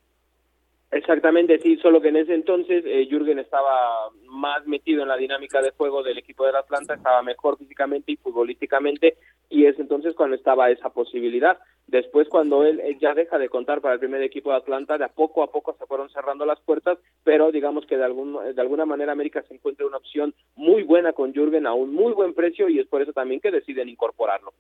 Exactamente, 0.91 1.59
sí, 1.59 1.77
solo 1.77 1.99
que 1.99 2.09
en 2.09 2.17
ese 2.17 2.33
entonces 2.33 2.83
eh, 2.85 3.07
Jürgen 3.09 3.39
estaba 3.39 4.09
más 4.29 4.65
metido 4.65 5.01
en 5.01 5.09
la 5.09 5.17
dinámica 5.17 5.61
de 5.61 5.71
juego 5.71 6.03
del 6.03 6.19
equipo 6.19 6.45
del 6.45 6.55
Atlanta, 6.55 6.93
estaba 6.93 7.21
mejor 7.21 7.57
físicamente 7.57 8.13
y 8.13 8.17
futbolísticamente, 8.17 9.17
y 9.49 9.65
es 9.65 9.79
entonces 9.79 10.15
cuando 10.15 10.35
estaba 10.35 10.69
esa 10.69 10.89
posibilidad. 10.89 11.57
Después, 11.87 12.27
cuando 12.29 12.63
él, 12.63 12.81
ya 12.99 13.13
deja 13.13 13.37
de 13.37 13.49
contar 13.49 13.79
para 13.79 13.93
el 13.93 13.99
primer 13.99 14.21
equipo 14.23 14.49
de 14.49 14.57
Atlanta, 14.57 14.97
de 14.97 15.05
a 15.05 15.09
poco 15.09 15.43
a 15.43 15.51
poco 15.51 15.75
se 15.77 15.85
fueron 15.85 16.09
cerrando 16.09 16.45
las 16.45 16.59
puertas, 16.61 16.97
pero 17.23 17.51
digamos 17.51 17.85
que 17.85 17.95
de, 17.95 18.03
algún, 18.03 18.37
de 18.55 18.61
alguna 18.61 18.85
manera 18.85 19.11
América 19.11 19.43
se 19.47 19.53
encuentra 19.53 19.85
una 19.85 19.97
opción 19.97 20.33
muy 20.55 20.83
buena 20.83 21.13
con 21.13 21.33
Jürgen 21.33 21.67
a 21.67 21.73
un 21.73 21.93
muy 21.93 22.13
buen 22.13 22.33
precio, 22.33 22.69
y 22.69 22.79
es 22.79 22.87
por 22.87 23.01
eso 23.01 23.13
también 23.13 23.39
que 23.39 23.51
deciden 23.51 23.89
incorporarlo. 23.89 24.51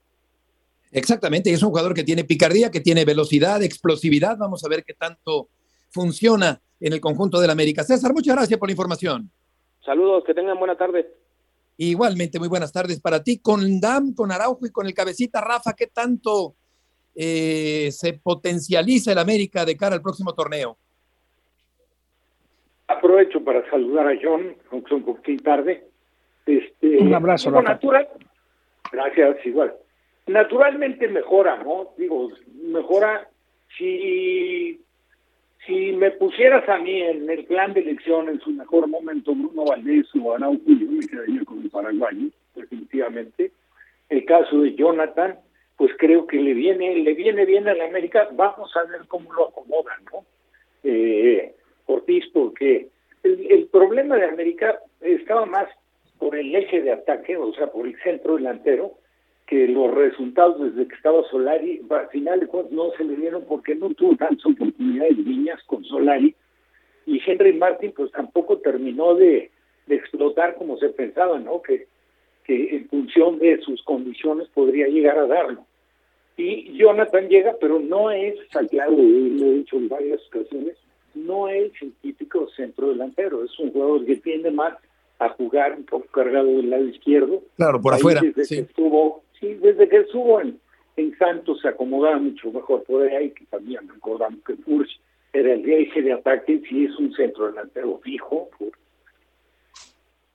Exactamente, 0.91 1.51
es 1.51 1.63
un 1.63 1.69
jugador 1.69 1.93
que 1.93 2.03
tiene 2.03 2.23
picardía, 2.23 2.69
que 2.69 2.79
tiene 2.79 3.05
velocidad, 3.05 3.63
explosividad, 3.63 4.37
vamos 4.37 4.63
a 4.63 4.69
ver 4.69 4.83
qué 4.83 4.93
tanto 4.93 5.49
funciona 5.89 6.61
en 6.79 6.93
el 6.93 7.01
conjunto 7.01 7.39
del 7.39 7.49
América. 7.49 7.83
César, 7.83 8.13
muchas 8.13 8.35
gracias 8.35 8.59
por 8.59 8.69
la 8.69 8.73
información. 8.73 9.31
Saludos, 9.83 10.23
que 10.25 10.33
tengan 10.33 10.59
buena 10.59 10.77
tarde. 10.77 11.07
Igualmente, 11.77 12.39
muy 12.39 12.47
buenas 12.47 12.71
tardes 12.71 13.01
para 13.01 13.21
ti. 13.21 13.39
Con 13.39 13.79
Dam, 13.79 14.13
con 14.13 14.31
Araujo 14.31 14.65
y 14.65 14.71
con 14.71 14.85
el 14.85 14.93
cabecita 14.93 15.41
Rafa, 15.41 15.73
¿qué 15.73 15.87
tanto 15.87 16.55
eh, 17.13 17.89
se 17.91 18.13
potencializa 18.13 19.11
el 19.11 19.17
América 19.17 19.65
de 19.65 19.75
cara 19.75 19.95
al 19.95 20.01
próximo 20.01 20.33
torneo? 20.33 20.77
Aprovecho 22.87 23.43
para 23.43 23.67
saludar 23.69 24.07
a 24.07 24.17
John, 24.21 24.55
aunque 24.71 24.93
un 24.93 25.03
poquito 25.03 25.43
tarde. 25.43 25.87
Este, 26.45 26.97
un 26.99 27.13
abrazo, 27.13 27.49
Rafa. 27.49 27.73
Natural, 27.73 28.07
gracias, 28.91 29.45
igual. 29.45 29.75
Naturalmente 30.27 31.07
mejora, 31.07 31.61
¿no? 31.63 31.93
Digo, 31.97 32.29
mejora 32.63 33.27
si 33.77 34.84
si 35.65 35.91
me 35.93 36.11
pusieras 36.11 36.67
a 36.69 36.77
mí 36.77 37.01
en 37.01 37.29
el 37.29 37.45
plan 37.45 37.73
de 37.73 37.81
elección 37.81 38.29
en 38.29 38.39
su 38.39 38.51
mejor 38.51 38.87
momento 38.87 39.33
Bruno 39.33 39.65
Valdés 39.65 40.07
o 40.15 40.33
Araujo, 40.33 40.61
yo 40.67 40.91
me 40.91 41.07
quedaría 41.07 41.43
con 41.43 41.61
el 41.61 41.69
paraguayo, 41.69 42.27
definitivamente. 42.55 43.51
El 44.09 44.25
caso 44.25 44.61
de 44.61 44.75
Jonathan, 44.75 45.39
pues 45.77 45.91
creo 45.97 46.27
que 46.27 46.37
le 46.37 46.53
viene, 46.53 46.95
le 46.95 47.13
viene 47.13 47.45
bien 47.45 47.67
a 47.67 47.73
la 47.73 47.85
América. 47.85 48.29
Vamos 48.33 48.71
a 48.77 48.83
ver 48.89 49.01
cómo 49.07 49.33
lo 49.33 49.49
acomodan, 49.49 50.03
¿no? 50.11 50.23
Eh, 50.83 51.53
Ortiz, 51.87 52.25
porque 52.31 52.89
el, 53.23 53.51
el 53.51 53.67
problema 53.67 54.17
de 54.17 54.25
América 54.25 54.79
estaba 55.01 55.45
más 55.45 55.67
por 56.19 56.35
el 56.35 56.55
eje 56.55 56.81
de 56.81 56.91
ataque, 56.91 57.37
o 57.37 57.53
sea, 57.53 57.67
por 57.67 57.87
el 57.87 57.99
centro 58.01 58.35
delantero, 58.35 58.93
que 59.45 59.67
los 59.67 59.93
resultados 59.93 60.59
desde 60.59 60.87
que 60.87 60.95
estaba 60.95 61.23
Solari, 61.29 61.81
al 61.89 62.09
final 62.09 62.39
de 62.39 62.47
cuentas 62.47 62.71
no 62.71 62.91
se 62.97 63.03
le 63.03 63.15
dieron 63.15 63.43
porque 63.45 63.75
no 63.75 63.89
tuvo 63.93 64.15
tantas 64.15 64.45
oportunidades 64.45 65.17
niñas 65.17 65.61
con 65.67 65.83
Solari 65.83 66.35
y 67.05 67.21
Henry 67.25 67.53
Martin 67.53 67.93
pues 67.95 68.11
tampoco 68.11 68.57
terminó 68.57 69.13
de, 69.13 69.51
de 69.85 69.95
explotar 69.95 70.55
como 70.55 70.77
se 70.77 70.89
pensaba, 70.89 71.39
¿no? 71.39 71.61
Que, 71.61 71.87
que 72.43 72.75
en 72.75 72.87
función 72.89 73.37
de 73.39 73.59
sus 73.61 73.83
condiciones 73.83 74.47
podría 74.49 74.87
llegar 74.87 75.17
a 75.17 75.27
darlo. 75.27 75.65
Y 76.37 76.75
Jonathan 76.77 77.29
llega, 77.29 77.55
pero 77.61 77.79
no 77.79 78.11
es, 78.11 78.35
claro, 78.69 78.91
lo 78.91 79.45
he 79.45 79.53
dicho 79.53 79.77
en 79.77 79.87
varias 79.87 80.21
ocasiones, 80.27 80.75
no 81.13 81.47
es 81.47 81.71
el 81.81 81.93
típico 82.01 82.49
centro 82.49 82.89
delantero, 82.89 83.43
es 83.43 83.57
un 83.59 83.71
jugador 83.71 84.05
que 84.05 84.17
tiende 84.17 84.51
más 84.51 84.73
a 85.19 85.29
jugar 85.29 85.75
un 85.77 85.85
poco 85.85 86.05
cargado 86.07 86.47
del 86.47 86.69
lado 86.69 86.85
izquierdo. 86.85 87.41
Claro, 87.55 87.81
por 87.81 87.93
afuera. 87.93 88.19
Desde 88.21 88.43
sí. 88.43 88.55
que 88.55 88.61
estuvo 88.63 89.23
sí, 89.39 89.53
desde 89.55 89.87
que 89.89 89.97
estuvo 89.97 90.39
en, 90.41 90.59
en 90.97 91.17
Santos 91.17 91.59
se 91.61 91.67
acomodaba 91.69 92.17
mucho 92.17 92.51
mejor 92.51 92.83
por 92.83 93.03
ahí, 93.07 93.31
que 93.31 93.45
también 93.45 93.87
recordamos 93.87 94.39
que 94.45 94.55
Furch 94.55 94.99
era 95.33 95.53
el 95.53 95.69
eje 95.69 96.01
de 96.01 96.13
ataque, 96.13 96.61
sí 96.69 96.85
es 96.85 96.97
un 96.97 97.13
centro 97.13 97.47
delantero 97.47 97.99
fijo, 98.03 98.49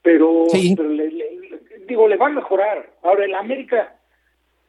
pero, 0.01 0.45
Sí. 0.49 0.73
pero 0.75 0.89
le- 0.89 1.11
le- 1.11 1.39
digo, 1.87 2.07
le 2.07 2.17
va 2.17 2.27
a 2.27 2.31
mejorar. 2.31 2.89
Ahora, 3.03 3.25
el 3.25 3.35
América, 3.35 3.95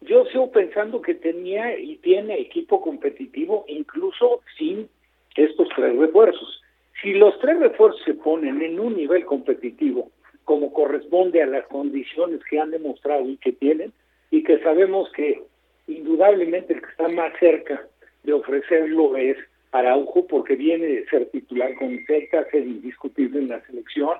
yo 0.02 0.24
sigo 0.26 0.50
pensando 0.50 1.00
que 1.00 1.14
tenía 1.14 1.78
y 1.78 1.96
tiene 1.96 2.38
equipo 2.40 2.80
competitivo, 2.80 3.64
incluso 3.68 4.40
sin 4.58 4.88
estos 5.36 5.68
tres 5.74 5.96
refuerzos. 5.96 6.62
Si 7.00 7.14
los 7.14 7.38
tres 7.40 7.58
refuerzos 7.58 8.02
se 8.04 8.14
ponen 8.14 8.60
en 8.62 8.78
un 8.78 8.96
nivel 8.96 9.24
competitivo, 9.24 10.10
como 10.44 10.72
corresponde 10.72 11.42
a 11.42 11.46
las 11.46 11.66
condiciones 11.68 12.40
que 12.50 12.58
han 12.58 12.70
demostrado 12.70 13.28
y 13.28 13.36
que 13.38 13.52
tienen, 13.52 13.92
y 14.32 14.42
que 14.42 14.58
sabemos 14.60 15.12
que 15.12 15.42
indudablemente 15.86 16.72
el 16.72 16.80
que 16.80 16.90
está 16.90 17.06
más 17.08 17.32
cerca 17.38 17.86
de 18.24 18.32
ofrecerlo 18.32 19.14
es 19.16 19.36
Araujo, 19.72 20.26
porque 20.26 20.56
viene 20.56 20.86
de 20.86 21.06
ser 21.06 21.26
titular 21.26 21.74
con 21.76 21.98
Celta, 22.06 22.50
ser 22.50 22.62
indiscutible 22.66 23.40
en 23.40 23.48
la 23.48 23.64
selección. 23.66 24.16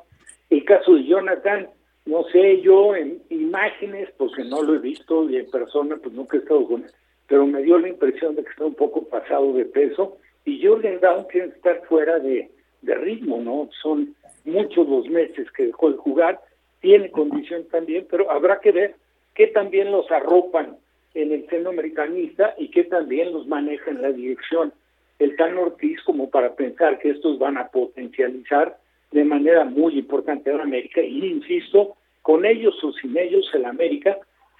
El 0.50 0.64
caso 0.66 0.94
de 0.94 1.04
Jonathan, 1.04 1.66
no 2.04 2.24
sé, 2.24 2.60
yo 2.60 2.94
en 2.94 3.22
imágenes, 3.30 4.10
porque 4.18 4.44
no 4.44 4.62
lo 4.62 4.74
he 4.74 4.78
visto, 4.78 5.28
y 5.30 5.38
en 5.38 5.50
persona, 5.50 5.96
pues 5.96 6.14
nunca 6.14 6.36
he 6.36 6.40
estado 6.40 6.66
con 6.66 6.82
él, 6.84 6.90
pero 7.26 7.46
me 7.46 7.62
dio 7.62 7.78
la 7.78 7.88
impresión 7.88 8.34
de 8.36 8.44
que 8.44 8.50
está 8.50 8.66
un 8.66 8.74
poco 8.74 9.08
pasado 9.08 9.54
de 9.54 9.64
peso, 9.64 10.18
y 10.44 10.62
Jordan 10.62 11.00
Brown 11.00 11.26
tiene 11.28 11.48
que 11.48 11.56
estar 11.56 11.82
fuera 11.86 12.18
de, 12.18 12.50
de 12.82 12.94
ritmo, 12.96 13.38
¿no? 13.38 13.70
Son 13.80 14.14
muchos 14.44 14.86
los 14.86 15.08
meses 15.08 15.50
que 15.52 15.66
dejó 15.68 15.90
de 15.90 15.96
jugar, 15.96 16.38
tiene 16.80 17.10
condición 17.10 17.64
también, 17.70 18.06
pero 18.10 18.30
habrá 18.30 18.60
que 18.60 18.72
ver 18.72 18.94
que 19.34 19.48
también 19.48 19.90
los 19.90 20.10
arropan 20.10 20.76
en 21.14 21.32
el 21.32 21.48
seno 21.48 21.70
americanista 21.70 22.54
y 22.58 22.68
que 22.68 22.84
también 22.84 23.32
los 23.32 23.46
maneja 23.46 23.90
en 23.90 24.02
la 24.02 24.12
dirección 24.12 24.72
el 25.18 25.36
Tan 25.36 25.56
Ortiz 25.56 26.00
como 26.04 26.30
para 26.30 26.54
pensar 26.54 26.98
que 26.98 27.10
estos 27.10 27.38
van 27.38 27.56
a 27.56 27.68
potencializar 27.68 28.76
de 29.12 29.24
manera 29.24 29.64
muy 29.64 29.98
importante 29.98 30.50
a 30.50 30.56
la 30.56 30.62
América 30.64 31.00
y 31.00 31.24
insisto, 31.24 31.96
con 32.22 32.44
ellos 32.44 32.74
o 32.82 32.92
sin 32.92 33.16
ellos 33.16 33.48
el 33.54 33.64
América, 33.66 34.16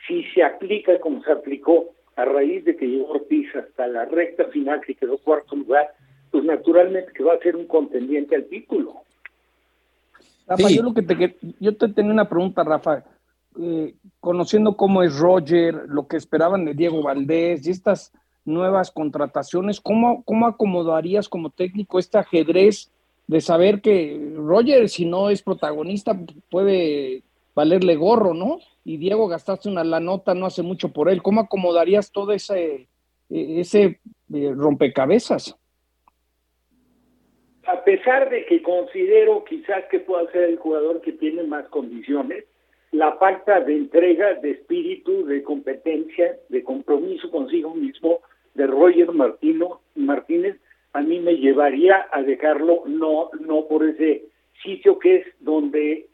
si 0.07 0.25
se 0.35 0.43
aplica 0.43 0.99
como 1.01 1.23
se 1.25 1.33
aplicó 1.33 1.91
a 2.17 2.25
raíz 2.25 2.65
de 2.65 2.77
que 2.77 2.87
llegó 2.87 3.13
Ortiz 3.13 3.49
hasta 3.57 3.87
la 3.87 4.05
recta 4.05 4.45
final 4.47 4.81
que 4.83 4.95
quedó 4.95 5.17
cuarto 5.19 5.57
lugar, 5.57 5.95
pues 6.31 6.45
naturalmente 6.45 7.13
que 7.13 7.25
va 7.25 7.35
a 7.35 7.39
ser 7.39 7.57
un 7.57 7.67
contendiente 7.67 8.37
al 8.37 8.45
título. 8.45 9.03
Rafa, 10.47 10.69
Sí. 10.69 10.77
yo 10.77 10.83
lo 10.83 10.93
que 10.93 11.03
te 11.03 11.37
yo 11.61 11.77
te 11.77 11.89
tenía 11.89 12.13
una 12.13 12.29
pregunta, 12.29 12.63
Rafa. 12.63 13.05
Eh, 13.61 13.95
conociendo 14.21 14.77
cómo 14.77 15.03
es 15.03 15.19
Roger, 15.19 15.75
lo 15.89 16.07
que 16.07 16.17
esperaban 16.17 16.65
de 16.65 16.75
Diego 16.75 17.03
Valdés 17.03 17.67
y 17.67 17.71
estas 17.71 18.13
nuevas 18.45 18.91
contrataciones, 18.91 19.81
¿cómo, 19.81 20.23
cómo 20.25 20.47
acomodarías 20.47 21.29
como 21.29 21.51
técnico 21.51 21.99
este 21.99 22.19
ajedrez 22.19 22.91
de 23.27 23.41
saber 23.41 23.81
que 23.81 24.33
Roger, 24.37 24.89
si 24.89 25.05
no 25.05 25.31
es 25.31 25.43
protagonista, 25.43 26.19
puede 26.51 27.23
valerle 27.55 27.97
gorro, 27.97 28.35
¿no? 28.35 28.59
Y 28.85 28.97
Diego 28.97 29.29
gastaste 29.29 29.69
una 29.69 29.85
la 29.85 30.01
nota 30.01 30.35
no 30.35 30.47
hace 30.47 30.63
mucho 30.63 30.93
por 30.93 31.09
él. 31.09 31.23
¿Cómo 31.23 31.41
acomodarías 31.41 32.11
todo 32.11 32.33
ese, 32.33 32.89
eh, 33.31 33.61
ese 33.61 34.01
eh, 34.33 34.53
rompecabezas? 34.57 35.57
a 37.67 37.85
pesar 37.85 38.29
de 38.29 38.45
que 38.47 38.63
considero 38.63 39.45
quizás 39.45 39.85
que 39.91 40.01
pueda 40.01 40.31
ser 40.33 40.43
el 40.45 40.59
jugador 40.59 41.01
que 41.01 41.13
tiene 41.13 41.43
más 41.45 41.67
condiciones, 41.69 42.45
la 42.93 43.17
falta 43.17 43.61
de 43.61 43.75
entrega, 43.75 44.35
de 44.35 44.53
espíritu, 44.53 45.25
de 45.25 45.43
competencia, 45.43 46.37
de 46.49 46.63
compromiso 46.63 47.31
consigo 47.31 47.75
mismo 47.75 48.21
de 48.55 48.67
Roger 48.67 49.11
Martino, 49.13 49.81
Martínez, 49.95 50.59
a 50.93 51.01
mí 51.01 51.19
me 51.21 51.37
llevaría 51.37 52.07
a 52.13 52.23
dejarlo 52.23 52.83
no, 52.87 53.31
no 53.41 53.67
por 53.67 53.85
ese 53.85 54.25
sitio 54.63 54.99
que 54.99 55.17
es 55.17 55.27
donde 55.41 56.07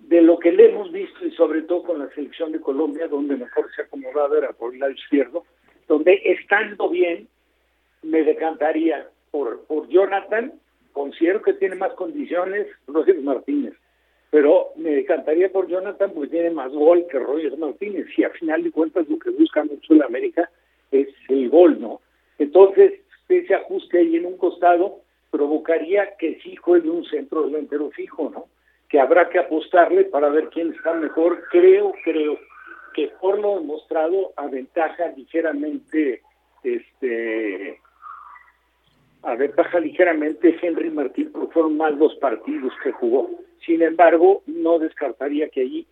de 0.00 0.20
lo 0.20 0.38
que 0.38 0.52
le 0.52 0.70
hemos 0.70 0.92
visto 0.92 1.24
y 1.24 1.30
sobre 1.30 1.62
todo 1.62 1.84
con 1.84 2.00
la 2.00 2.08
selección 2.10 2.52
de 2.52 2.60
Colombia, 2.60 3.08
donde 3.08 3.36
mejor 3.36 3.72
se 3.74 3.82
ha 3.82 3.84
acomodado 3.84 4.36
era 4.36 4.52
por 4.52 4.74
el 4.74 4.80
lado 4.80 4.92
izquierdo, 4.92 5.44
donde 5.88 6.20
estando 6.24 6.88
bien 6.88 7.28
me 8.02 8.22
decantaría 8.24 9.08
por, 9.30 9.64
por 9.66 9.88
Jonathan, 9.88 10.52
considero 10.92 11.40
que 11.40 11.54
tiene 11.54 11.76
más 11.76 11.92
condiciones 11.94 12.66
Roger 12.86 13.20
Martínez, 13.22 13.74
pero 14.30 14.72
me 14.76 14.90
decantaría 14.90 15.50
por 15.50 15.68
Jonathan 15.68 16.12
porque 16.12 16.30
tiene 16.30 16.50
más 16.50 16.72
gol 16.72 17.06
que 17.10 17.18
Roger 17.18 17.56
Martínez 17.56 18.06
y 18.16 18.24
a 18.24 18.30
final 18.30 18.62
de 18.62 18.70
cuentas 18.70 19.08
lo 19.08 19.18
que 19.18 19.30
busca 19.30 19.64
mucho 19.64 19.94
el 19.94 20.02
América 20.02 20.50
es 20.90 21.08
el 21.28 21.48
gol, 21.48 21.80
¿no? 21.80 22.00
Entonces, 22.38 23.00
ese 23.28 23.54
ajuste 23.54 23.98
ahí 23.98 24.16
en 24.16 24.26
un 24.26 24.36
costado 24.36 25.00
provocaría 25.30 26.16
que 26.16 26.38
sí 26.42 26.56
juegue 26.56 26.90
un 26.90 27.04
centro 27.04 27.42
delantero 27.42 27.90
fijo, 27.90 28.30
¿no? 28.30 28.46
Que 28.88 29.00
habrá 29.00 29.28
que 29.28 29.38
apostarle 29.38 30.04
para 30.04 30.28
ver 30.28 30.48
quién 30.50 30.72
está 30.72 30.94
mejor. 30.94 31.42
Creo, 31.50 31.92
creo 32.04 32.38
que 32.94 33.10
por 33.20 33.38
lo 33.38 33.60
demostrado 33.60 34.32
aventaja 34.36 35.08
ligeramente 35.16 36.22
este 36.62 37.80
aventaja 39.26 39.80
ligeramente 39.80 40.56
Henry 40.62 40.90
Martín 40.90 41.30
porque 41.32 41.52
fueron 41.52 41.76
más 41.76 41.92
los 41.96 42.14
partidos 42.16 42.72
que 42.82 42.92
jugó. 42.92 43.28
Sin 43.64 43.82
embargo, 43.82 44.42
no 44.46 44.78
descartaría 44.78 45.48
que 45.48 45.62
allí 45.62 45.86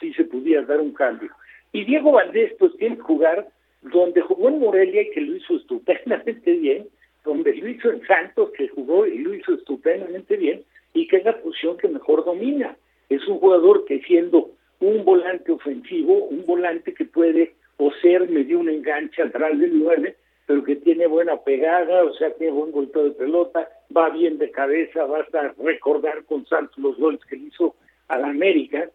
sí 0.00 0.12
se 0.14 0.24
pudiera 0.24 0.62
dar 0.62 0.80
un 0.80 0.92
cambio. 0.92 1.30
Y 1.72 1.84
Diego 1.84 2.12
Valdés, 2.12 2.54
pues 2.58 2.74
tiene 2.78 2.96
que 2.96 3.02
jugar 3.02 3.48
donde 3.82 4.22
jugó 4.22 4.48
en 4.48 4.60
Morelia 4.60 5.02
y 5.02 5.10
que 5.10 5.20
lo 5.20 5.36
hizo 5.36 5.56
estupendamente 5.56 6.52
bien, 6.52 6.88
donde 7.24 7.54
lo 7.54 7.68
hizo 7.68 7.90
en 7.90 8.06
Santos, 8.06 8.50
que 8.56 8.68
jugó 8.68 9.06
y 9.06 9.18
lo 9.18 9.34
hizo 9.34 9.54
estupendamente 9.54 10.36
bien, 10.36 10.62
y 10.94 11.06
que 11.06 11.18
es 11.18 11.24
la 11.24 11.38
posición 11.38 11.76
que 11.76 11.88
mejor 11.88 12.24
domina. 12.24 12.76
Es 13.10 13.26
un 13.28 13.38
jugador 13.38 13.84
que 13.84 14.00
siendo 14.00 14.50
un 14.80 15.04
volante 15.04 15.52
ofensivo, 15.52 16.24
un 16.24 16.46
volante 16.46 16.94
que 16.94 17.04
puede 17.04 17.54
o 17.76 17.92
ser 18.00 18.28
medio 18.30 18.58
un 18.58 18.70
enganche 18.70 19.22
atrás 19.22 19.58
del 19.58 19.78
9, 19.78 20.16
pero 20.48 20.64
que 20.64 20.76
tiene 20.76 21.06
buena 21.06 21.36
pegada, 21.36 22.04
o 22.04 22.14
sea, 22.14 22.32
tiene 22.32 22.54
buen 22.54 22.72
golpeo 22.72 23.04
de 23.04 23.10
pelota, 23.10 23.68
va 23.94 24.08
bien 24.08 24.38
de 24.38 24.50
cabeza, 24.50 25.04
basta 25.04 25.54
recordar 25.62 26.24
con 26.24 26.46
Santos 26.46 26.78
los 26.78 26.96
goles 26.96 27.20
que 27.26 27.36
hizo 27.36 27.76
a 28.08 28.16
la 28.16 28.28
América. 28.28 28.88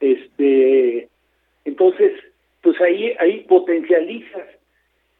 Este, 0.00 1.08
entonces, 1.64 2.12
pues 2.60 2.80
ahí, 2.80 3.14
ahí 3.20 3.44
potencializas. 3.48 4.48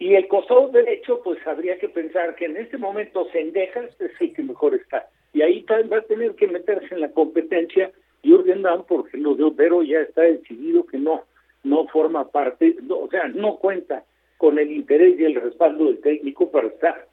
Y 0.00 0.16
el 0.16 0.26
costado 0.26 0.70
derecho, 0.70 1.20
pues 1.22 1.38
habría 1.46 1.78
que 1.78 1.88
pensar 1.88 2.34
que 2.34 2.46
en 2.46 2.56
este 2.56 2.78
momento 2.78 3.28
Sendejas 3.30 3.88
es 4.00 4.10
el 4.20 4.34
que 4.34 4.42
mejor 4.42 4.74
está. 4.74 5.08
Y 5.32 5.42
ahí 5.42 5.64
va 5.70 5.98
a 5.98 6.02
tener 6.02 6.34
que 6.34 6.48
meterse 6.48 6.96
en 6.96 7.00
la 7.00 7.12
competencia 7.12 7.92
Jürgen 8.24 8.62
Damm, 8.62 8.82
porque 8.88 9.18
lo 9.18 9.36
de 9.36 9.44
Otero 9.44 9.84
ya 9.84 10.00
está 10.00 10.22
decidido 10.22 10.84
que 10.84 10.98
no, 10.98 11.22
no 11.62 11.86
forma 11.86 12.28
parte, 12.28 12.74
o 12.88 13.08
sea, 13.08 13.28
no 13.28 13.58
cuenta 13.58 14.02
con 14.36 14.58
el 14.58 14.70
interés 14.70 15.18
y 15.18 15.24
el 15.24 15.34
respaldo 15.34 15.86
del 15.86 16.00
técnico 16.00 16.50
para 16.50 16.68
estar. 16.68 17.08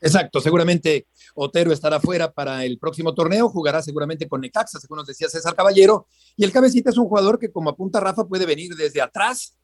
Exacto, 0.00 0.40
seguramente 0.40 1.06
Otero 1.34 1.72
estará 1.72 1.98
fuera 1.98 2.30
para 2.30 2.64
el 2.64 2.78
próximo 2.78 3.14
torneo, 3.14 3.48
jugará 3.48 3.82
seguramente 3.82 4.28
con 4.28 4.40
Necaxa, 4.40 4.78
según 4.78 4.98
nos 4.98 5.06
decía 5.06 5.28
César 5.28 5.56
Caballero, 5.56 6.06
y 6.36 6.44
el 6.44 6.52
cabecita 6.52 6.90
es 6.90 6.98
un 6.98 7.08
jugador 7.08 7.38
que 7.38 7.50
como 7.50 7.70
apunta 7.70 7.98
Rafa 7.98 8.24
puede 8.26 8.46
venir 8.46 8.74
desde 8.76 9.00
atrás, 9.00 9.56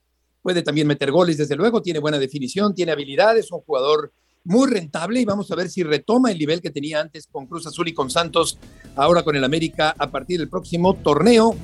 puede 0.43 0.63
también 0.63 0.89
meter 0.89 1.13
goles 1.13 1.39
desde 1.39 1.55
luego, 1.55 1.83
tiene 1.83 2.01
buena 2.01 2.19
definición, 2.19 2.75
tiene 2.75 2.93
habilidades, 2.93 3.53
un 3.53 3.61
jugador 3.61 4.13
muy 4.43 4.69
rentable 4.69 5.21
y 5.21 5.25
vamos 5.25 5.51
a 5.51 5.55
ver 5.55 5.71
si 5.71 5.83
retoma 5.83 6.31
el 6.31 6.39
nivel 6.39 6.61
que 6.61 6.71
tenía 6.71 7.01
antes 7.01 7.27
con 7.27 7.47
Cruz 7.47 7.67
Azul 7.67 7.89
y 7.89 7.95
con 7.95 8.11
Santos, 8.11 8.59
ahora 8.97 9.23
con 9.23 9.37
el 9.37 9.45
América 9.45 9.95
a 9.97 10.11
partir 10.11 10.39
del 10.39 10.51
próximo 10.51 10.95
torneo 10.95 11.55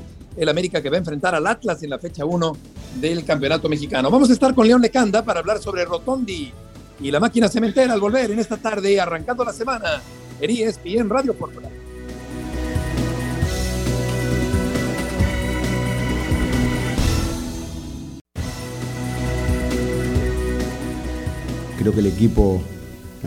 el 0.41 0.49
América 0.49 0.81
que 0.81 0.89
va 0.89 0.97
a 0.97 1.01
enfrentar 1.01 1.35
al 1.35 1.47
Atlas 1.47 1.83
en 1.83 1.91
la 1.91 1.99
fecha 1.99 2.25
1 2.25 2.57
del 2.99 3.27
Campeonato 3.27 3.69
Mexicano. 3.69 4.11
Vamos 4.11 4.31
a 4.31 4.33
estar 4.33 4.55
con 4.55 4.67
León 4.67 4.81
Lecanda 4.81 5.23
para 5.23 5.41
hablar 5.41 5.59
sobre 5.59 5.85
Rotondi 5.85 6.51
y 6.99 7.11
la 7.11 7.21
máquina 7.21 7.47
cementera 7.47 7.93
al 7.93 8.01
volver 8.01 8.31
en 8.31 8.39
esta 8.39 8.57
tarde, 8.57 8.99
arrancando 8.99 9.45
la 9.45 9.53
semana 9.53 10.01
en 10.41 10.51
ESPN 10.51 11.11
Radio 11.11 11.35
Fórmula. 11.35 11.69
Creo 21.79 21.93
que 21.93 22.01
el 22.01 22.07
equipo 22.07 22.63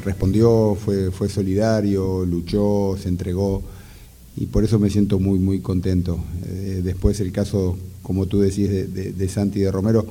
respondió, 0.03 0.75
fue, 0.75 1.11
fue 1.11 1.29
solidario, 1.29 2.25
luchó, 2.25 2.97
se 2.99 3.07
entregó 3.07 3.61
y 4.35 4.47
por 4.47 4.63
eso 4.63 4.79
me 4.79 4.89
siento 4.89 5.19
muy, 5.19 5.39
muy 5.39 5.59
contento. 5.59 6.19
Eh, 6.47 6.81
después 6.83 7.19
el 7.19 7.31
caso, 7.31 7.77
como 8.01 8.25
tú 8.25 8.39
decís, 8.39 8.69
de, 8.69 9.29
Santi 9.29 9.59
y 9.59 9.63
de 9.63 9.71
Romero, 9.71 10.05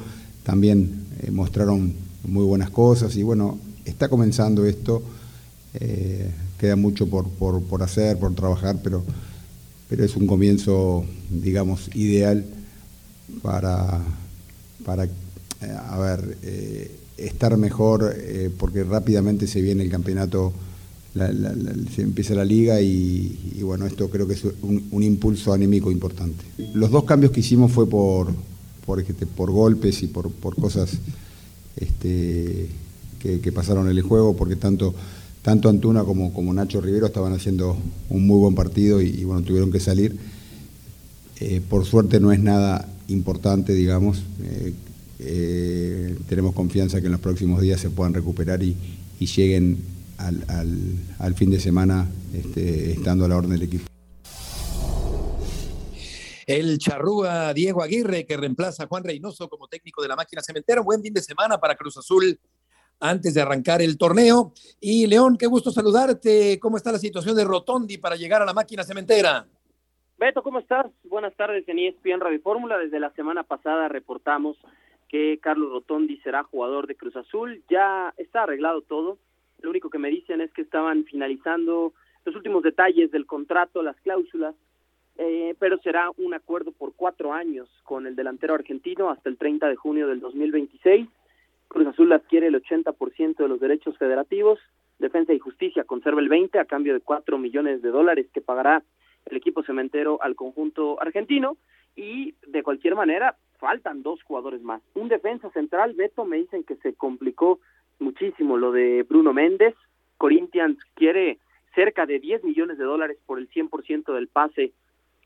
también 0.44 1.06
eh, 1.22 1.30
mostraron 1.30 1.92
muy 2.24 2.44
buenas 2.44 2.70
cosas 2.70 3.16
y 3.16 3.22
bueno, 3.22 3.58
está 3.84 4.08
comenzando 4.08 4.64
esto, 4.64 5.02
eh, 5.74 6.30
queda 6.58 6.76
mucho 6.76 7.08
por, 7.08 7.28
por, 7.30 7.82
hacer, 7.82 8.18
por 8.18 8.32
trabajar, 8.34 8.78
pero, 8.82 9.02
pero 9.88 10.04
es 10.04 10.14
un 10.14 10.26
comienzo, 10.28 11.04
digamos, 11.30 11.90
ideal 11.96 12.44
para, 13.42 14.00
para 14.84 15.08
a 15.88 15.98
ver, 15.98 16.38
estar 17.16 17.56
mejor, 17.56 18.16
porque 18.58 18.82
rápidamente 18.82 19.46
se 19.46 19.60
viene 19.60 19.84
el 19.84 19.90
campeonato 19.90 20.52
se 21.14 22.02
empieza 22.02 22.34
la 22.34 22.44
liga 22.44 22.80
y, 22.80 23.60
bueno, 23.62 23.86
esto 23.86 24.08
creo 24.08 24.26
que 24.26 24.34
es 24.34 24.44
un, 24.62 25.02
impulso 25.02 25.52
anímico 25.52 25.90
importante. 25.90 26.44
Los 26.74 26.90
dos 26.90 27.04
cambios 27.04 27.32
que 27.32 27.40
hicimos 27.40 27.70
fue 27.70 27.88
por, 27.88 28.32
por, 28.86 29.00
este, 29.00 29.26
golpes 29.36 30.02
y 30.02 30.06
por, 30.06 30.32
cosas 30.56 30.92
este, 31.76 32.68
que, 33.20 33.52
pasaron 33.52 33.90
en 33.90 33.96
el 33.96 34.02
juego, 34.02 34.34
porque 34.34 34.56
tanto, 34.56 34.94
tanto 35.42 35.68
Antuna 35.68 36.02
como, 36.04 36.32
como 36.32 36.54
Nacho 36.54 36.80
Rivero 36.80 37.06
estaban 37.06 37.34
haciendo 37.34 37.76
un 38.08 38.26
muy 38.26 38.38
buen 38.38 38.54
partido 38.54 39.02
y, 39.02 39.24
bueno, 39.24 39.42
tuvieron 39.42 39.70
que 39.70 39.80
salir. 39.80 40.16
Eh, 41.40 41.60
por 41.68 41.84
suerte 41.84 42.20
no 42.20 42.32
es 42.32 42.40
nada 42.40 42.88
importante, 43.08 43.74
digamos. 43.74 44.22
Eh, 44.42 44.72
eh, 45.18 46.16
tenemos 46.28 46.54
confianza 46.54 47.00
que 47.00 47.06
en 47.06 47.12
los 47.12 47.20
próximos 47.20 47.60
días 47.60 47.80
se 47.80 47.90
puedan 47.90 48.14
recuperar 48.14 48.62
y 48.62 48.76
lleguen 49.20 49.78
al, 50.28 51.34
fin 51.34 51.50
de 51.50 51.60
semana 51.60 52.06
este, 52.34 52.92
estando 52.92 53.24
a 53.24 53.28
la 53.28 53.36
orden 53.36 53.50
del 53.50 53.62
equipo. 53.62 53.86
El 56.46 56.78
charrúa 56.78 57.54
Diego 57.54 57.82
Aguirre, 57.82 58.26
que 58.26 58.36
reemplaza 58.36 58.84
a 58.84 58.86
Juan 58.86 59.04
Reynoso 59.04 59.48
como 59.48 59.68
técnico 59.68 60.02
de 60.02 60.08
la 60.08 60.16
máquina 60.16 60.42
cementera. 60.42 60.80
Buen 60.80 61.00
fin 61.00 61.14
de 61.14 61.22
semana 61.22 61.58
para 61.58 61.76
Cruz 61.76 61.96
Azul 61.96 62.38
antes 63.00 63.34
de 63.34 63.42
arrancar 63.42 63.80
el 63.80 63.96
torneo. 63.96 64.52
Y 64.80 65.06
León, 65.06 65.36
qué 65.38 65.46
gusto 65.46 65.70
saludarte. 65.70 66.58
¿Cómo 66.60 66.76
está 66.76 66.92
la 66.92 66.98
situación 66.98 67.36
de 67.36 67.44
Rotondi 67.44 67.98
para 67.98 68.16
llegar 68.16 68.42
a 68.42 68.44
la 68.44 68.52
máquina 68.52 68.82
cementera? 68.84 69.46
Beto, 70.18 70.42
¿cómo 70.42 70.58
estás? 70.58 70.86
Buenas 71.04 71.34
tardes 71.34 71.68
en 71.68 71.78
ESPN 71.78 72.20
Radio 72.20 72.40
Fórmula. 72.40 72.78
Desde 72.78 73.00
la 73.00 73.10
semana 73.12 73.44
pasada 73.44 73.88
reportamos 73.88 74.56
que 75.08 75.38
Carlos 75.40 75.70
Rotondi 75.70 76.18
será 76.18 76.42
jugador 76.44 76.86
de 76.86 76.96
Cruz 76.96 77.16
Azul. 77.16 77.62
Ya 77.68 78.14
está 78.16 78.44
arreglado 78.44 78.82
todo 78.82 79.18
lo 79.62 79.70
único 79.70 79.90
que 79.90 79.98
me 79.98 80.10
dicen 80.10 80.40
es 80.40 80.52
que 80.52 80.62
estaban 80.62 81.04
finalizando 81.04 81.92
los 82.24 82.36
últimos 82.36 82.62
detalles 82.62 83.10
del 83.10 83.26
contrato, 83.26 83.82
las 83.82 83.96
cláusulas, 84.00 84.54
eh, 85.18 85.54
pero 85.58 85.78
será 85.78 86.10
un 86.16 86.34
acuerdo 86.34 86.72
por 86.72 86.94
cuatro 86.94 87.32
años 87.32 87.68
con 87.84 88.06
el 88.06 88.16
delantero 88.16 88.54
argentino 88.54 89.10
hasta 89.10 89.28
el 89.28 89.36
30 89.36 89.68
de 89.68 89.76
junio 89.76 90.06
del 90.06 90.20
2026. 90.20 91.08
Cruz 91.68 91.86
Azul 91.86 92.12
adquiere 92.12 92.48
el 92.48 92.62
80% 92.62 93.36
de 93.36 93.48
los 93.48 93.60
derechos 93.60 93.96
federativos. 93.98 94.58
Defensa 94.98 95.32
y 95.32 95.38
Justicia 95.38 95.84
conserva 95.84 96.20
el 96.20 96.28
20 96.28 96.58
a 96.58 96.64
cambio 96.64 96.94
de 96.94 97.00
cuatro 97.00 97.38
millones 97.38 97.82
de 97.82 97.90
dólares 97.90 98.26
que 98.32 98.40
pagará 98.40 98.82
el 99.26 99.36
equipo 99.36 99.62
cementero 99.62 100.22
al 100.22 100.34
conjunto 100.34 101.00
argentino. 101.00 101.56
Y 101.94 102.34
de 102.46 102.62
cualquier 102.62 102.94
manera, 102.94 103.36
faltan 103.58 104.02
dos 104.02 104.22
jugadores 104.22 104.62
más. 104.62 104.82
Un 104.94 105.08
defensa 105.08 105.50
central, 105.50 105.94
Beto, 105.94 106.24
me 106.24 106.38
dicen 106.38 106.64
que 106.64 106.76
se 106.76 106.94
complicó 106.94 107.60
muchísimo 108.12 108.58
lo 108.58 108.72
de 108.72 109.04
Bruno 109.04 109.32
Méndez. 109.32 109.74
Corinthians 110.18 110.76
quiere 110.94 111.38
cerca 111.74 112.04
de 112.04 112.20
10 112.20 112.44
millones 112.44 112.76
de 112.76 112.84
dólares 112.84 113.16
por 113.24 113.38
el 113.38 113.48
100% 113.48 114.12
del 114.12 114.28
pase 114.28 114.72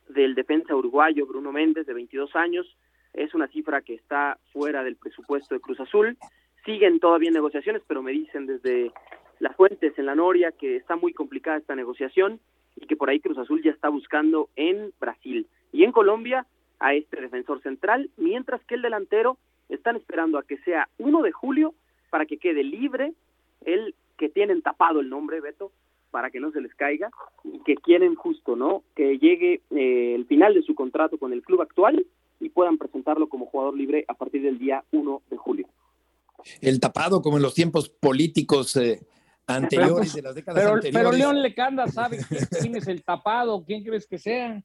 del 0.08 0.36
defensa 0.36 0.76
uruguayo 0.76 1.26
Bruno 1.26 1.50
Méndez 1.50 1.84
de 1.86 1.94
22 1.94 2.36
años. 2.36 2.76
Es 3.12 3.34
una 3.34 3.48
cifra 3.48 3.82
que 3.82 3.94
está 3.94 4.38
fuera 4.52 4.84
del 4.84 4.94
presupuesto 4.94 5.56
de 5.56 5.60
Cruz 5.60 5.80
Azul. 5.80 6.16
Siguen 6.64 7.00
todavía 7.00 7.32
negociaciones, 7.32 7.82
pero 7.88 8.02
me 8.02 8.12
dicen 8.12 8.46
desde 8.46 8.92
las 9.40 9.56
fuentes 9.56 9.98
en 9.98 10.06
la 10.06 10.14
Noria 10.14 10.52
que 10.52 10.76
está 10.76 10.94
muy 10.94 11.12
complicada 11.12 11.56
esta 11.56 11.74
negociación 11.74 12.38
y 12.76 12.86
que 12.86 12.94
por 12.94 13.10
ahí 13.10 13.18
Cruz 13.18 13.38
Azul 13.38 13.62
ya 13.64 13.72
está 13.72 13.88
buscando 13.88 14.48
en 14.54 14.92
Brasil 15.00 15.48
y 15.72 15.82
en 15.82 15.90
Colombia 15.90 16.46
a 16.78 16.94
este 16.94 17.20
defensor 17.20 17.60
central, 17.62 18.10
mientras 18.16 18.64
que 18.64 18.76
el 18.76 18.82
delantero 18.82 19.38
están 19.68 19.96
esperando 19.96 20.38
a 20.38 20.44
que 20.44 20.58
sea 20.58 20.88
1 20.98 21.22
de 21.22 21.32
julio 21.32 21.74
para 22.16 22.24
que 22.24 22.38
quede 22.38 22.64
libre 22.64 23.12
el 23.66 23.94
que 24.16 24.30
tienen 24.30 24.62
tapado 24.62 25.00
el 25.00 25.10
nombre, 25.10 25.42
Beto, 25.42 25.70
para 26.10 26.30
que 26.30 26.40
no 26.40 26.50
se 26.50 26.62
les 26.62 26.74
caiga, 26.74 27.10
y 27.44 27.58
que 27.58 27.74
quieren 27.74 28.14
justo, 28.14 28.56
¿no? 28.56 28.84
Que 28.94 29.18
llegue 29.18 29.60
eh, 29.68 30.14
el 30.14 30.24
final 30.24 30.54
de 30.54 30.62
su 30.62 30.74
contrato 30.74 31.18
con 31.18 31.34
el 31.34 31.42
club 31.42 31.60
actual 31.60 32.06
y 32.40 32.48
puedan 32.48 32.78
presentarlo 32.78 33.28
como 33.28 33.44
jugador 33.44 33.76
libre 33.76 34.06
a 34.08 34.14
partir 34.14 34.40
del 34.40 34.58
día 34.58 34.82
1 34.92 35.22
de 35.28 35.36
julio. 35.36 35.68
El 36.62 36.80
tapado, 36.80 37.20
como 37.20 37.36
en 37.36 37.42
los 37.42 37.52
tiempos 37.52 37.90
políticos 37.90 38.74
eh, 38.76 38.98
anteriores, 39.46 40.14
de 40.14 40.22
las 40.22 40.34
décadas 40.34 40.62
pero, 40.62 40.74
anteriores. 40.76 41.10
Pero 41.10 41.18
León 41.18 41.42
Lecanda 41.42 41.86
sabe 41.86 42.20
quién 42.62 42.76
es 42.76 42.88
el 42.88 43.02
tapado, 43.02 43.62
quién 43.62 43.84
crees 43.84 44.06
que 44.06 44.16
sea. 44.16 44.64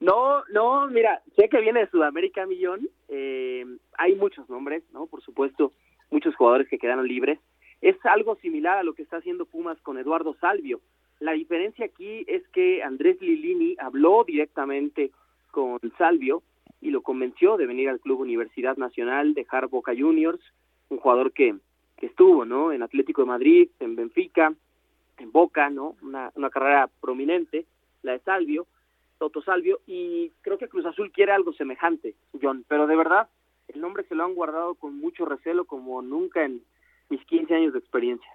No, 0.00 0.44
no, 0.52 0.86
mira, 0.88 1.22
sé 1.36 1.48
que 1.48 1.60
viene 1.60 1.80
de 1.80 1.90
Sudamérica 1.90 2.46
Millón, 2.46 2.88
eh, 3.08 3.64
hay 3.98 4.14
muchos 4.14 4.48
nombres, 4.48 4.82
¿no? 4.92 5.06
Por 5.06 5.22
supuesto, 5.22 5.72
muchos 6.10 6.34
jugadores 6.36 6.68
que 6.68 6.78
quedaron 6.78 7.06
libres. 7.06 7.38
Es 7.80 7.96
algo 8.04 8.36
similar 8.36 8.78
a 8.78 8.82
lo 8.82 8.94
que 8.94 9.02
está 9.02 9.18
haciendo 9.18 9.46
Pumas 9.46 9.80
con 9.80 9.98
Eduardo 9.98 10.34
Salvio. 10.40 10.80
La 11.20 11.32
diferencia 11.32 11.86
aquí 11.86 12.24
es 12.26 12.46
que 12.48 12.82
Andrés 12.82 13.20
Lilini 13.20 13.76
habló 13.78 14.24
directamente 14.24 15.12
con 15.50 15.80
Salvio 15.96 16.42
y 16.80 16.90
lo 16.90 17.02
convenció 17.02 17.56
de 17.56 17.66
venir 17.66 17.88
al 17.88 18.00
Club 18.00 18.20
Universidad 18.20 18.76
Nacional, 18.76 19.34
dejar 19.34 19.68
Boca 19.68 19.92
Juniors, 19.96 20.40
un 20.90 20.98
jugador 20.98 21.32
que, 21.32 21.54
que 21.96 22.06
estuvo, 22.06 22.44
¿no? 22.44 22.72
En 22.72 22.82
Atlético 22.82 23.22
de 23.22 23.28
Madrid, 23.28 23.70
en 23.80 23.96
Benfica, 23.96 24.52
en 25.18 25.32
Boca, 25.32 25.70
¿no? 25.70 25.96
Una, 26.02 26.30
una 26.34 26.50
carrera 26.50 26.90
prominente, 27.00 27.64
la 28.02 28.12
de 28.12 28.18
Salvio, 28.20 28.66
Toto 29.18 29.42
Salvio, 29.42 29.80
y 29.86 30.30
creo 30.42 30.58
que 30.58 30.68
Cruz 30.68 30.86
Azul 30.86 31.10
quiere 31.12 31.32
algo 31.32 31.52
semejante, 31.52 32.14
John, 32.40 32.64
pero 32.68 32.86
de 32.86 32.96
verdad, 32.96 33.28
el 33.68 33.80
nombre 33.80 34.04
se 34.08 34.14
lo 34.14 34.24
han 34.24 34.34
guardado 34.34 34.74
con 34.74 34.98
mucho 34.98 35.24
recelo 35.24 35.64
como 35.64 36.02
nunca 36.02 36.44
en 36.44 36.62
mis 37.08 37.24
15 37.24 37.54
años 37.54 37.72
de 37.72 37.78
experiencia. 37.78 38.30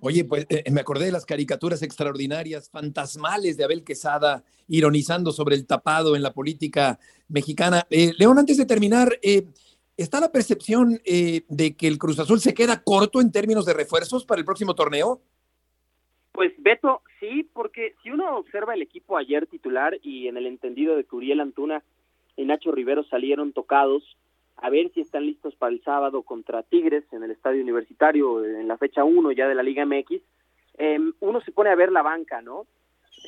Oye, 0.00 0.24
pues 0.24 0.46
eh, 0.48 0.70
me 0.70 0.80
acordé 0.80 1.06
de 1.06 1.12
las 1.12 1.26
caricaturas 1.26 1.82
extraordinarias, 1.82 2.70
fantasmales 2.70 3.56
de 3.56 3.64
Abel 3.64 3.84
Quesada, 3.84 4.44
ironizando 4.68 5.32
sobre 5.32 5.56
el 5.56 5.66
tapado 5.66 6.16
en 6.16 6.22
la 6.22 6.32
política 6.32 6.98
mexicana. 7.28 7.86
Eh, 7.90 8.12
León, 8.18 8.38
antes 8.38 8.56
de 8.56 8.64
terminar, 8.64 9.18
eh, 9.20 9.46
¿está 9.96 10.20
la 10.20 10.32
percepción 10.32 11.00
de 11.04 11.76
que 11.76 11.86
el 11.86 11.98
Cruz 11.98 12.18
Azul 12.18 12.40
se 12.40 12.54
queda 12.54 12.82
corto 12.82 13.20
en 13.20 13.30
términos 13.30 13.66
de 13.66 13.74
refuerzos 13.74 14.24
para 14.24 14.38
el 14.38 14.44
próximo 14.44 14.74
torneo? 14.74 15.20
Pues 16.34 16.52
Beto, 16.58 17.00
sí, 17.20 17.48
porque 17.52 17.94
si 18.02 18.10
uno 18.10 18.36
observa 18.36 18.74
el 18.74 18.82
equipo 18.82 19.16
ayer 19.16 19.46
titular 19.46 19.96
y 20.02 20.26
en 20.26 20.36
el 20.36 20.48
entendido 20.48 20.96
de 20.96 21.04
que 21.04 21.14
Uriel 21.14 21.38
Antuna 21.38 21.84
y 22.36 22.44
Nacho 22.44 22.72
Rivero 22.72 23.04
salieron 23.04 23.52
tocados, 23.52 24.16
a 24.56 24.68
ver 24.68 24.90
si 24.92 25.00
están 25.00 25.26
listos 25.26 25.54
para 25.54 25.72
el 25.72 25.80
sábado 25.84 26.22
contra 26.22 26.64
Tigres 26.64 27.04
en 27.12 27.22
el 27.22 27.30
Estadio 27.30 27.62
Universitario 27.62 28.44
en 28.44 28.66
la 28.66 28.76
fecha 28.76 29.04
1 29.04 29.30
ya 29.30 29.46
de 29.46 29.54
la 29.54 29.62
Liga 29.62 29.86
MX, 29.86 30.20
em, 30.76 31.12
uno 31.20 31.40
se 31.40 31.52
pone 31.52 31.70
a 31.70 31.76
ver 31.76 31.92
la 31.92 32.02
banca, 32.02 32.42
¿no? 32.42 32.66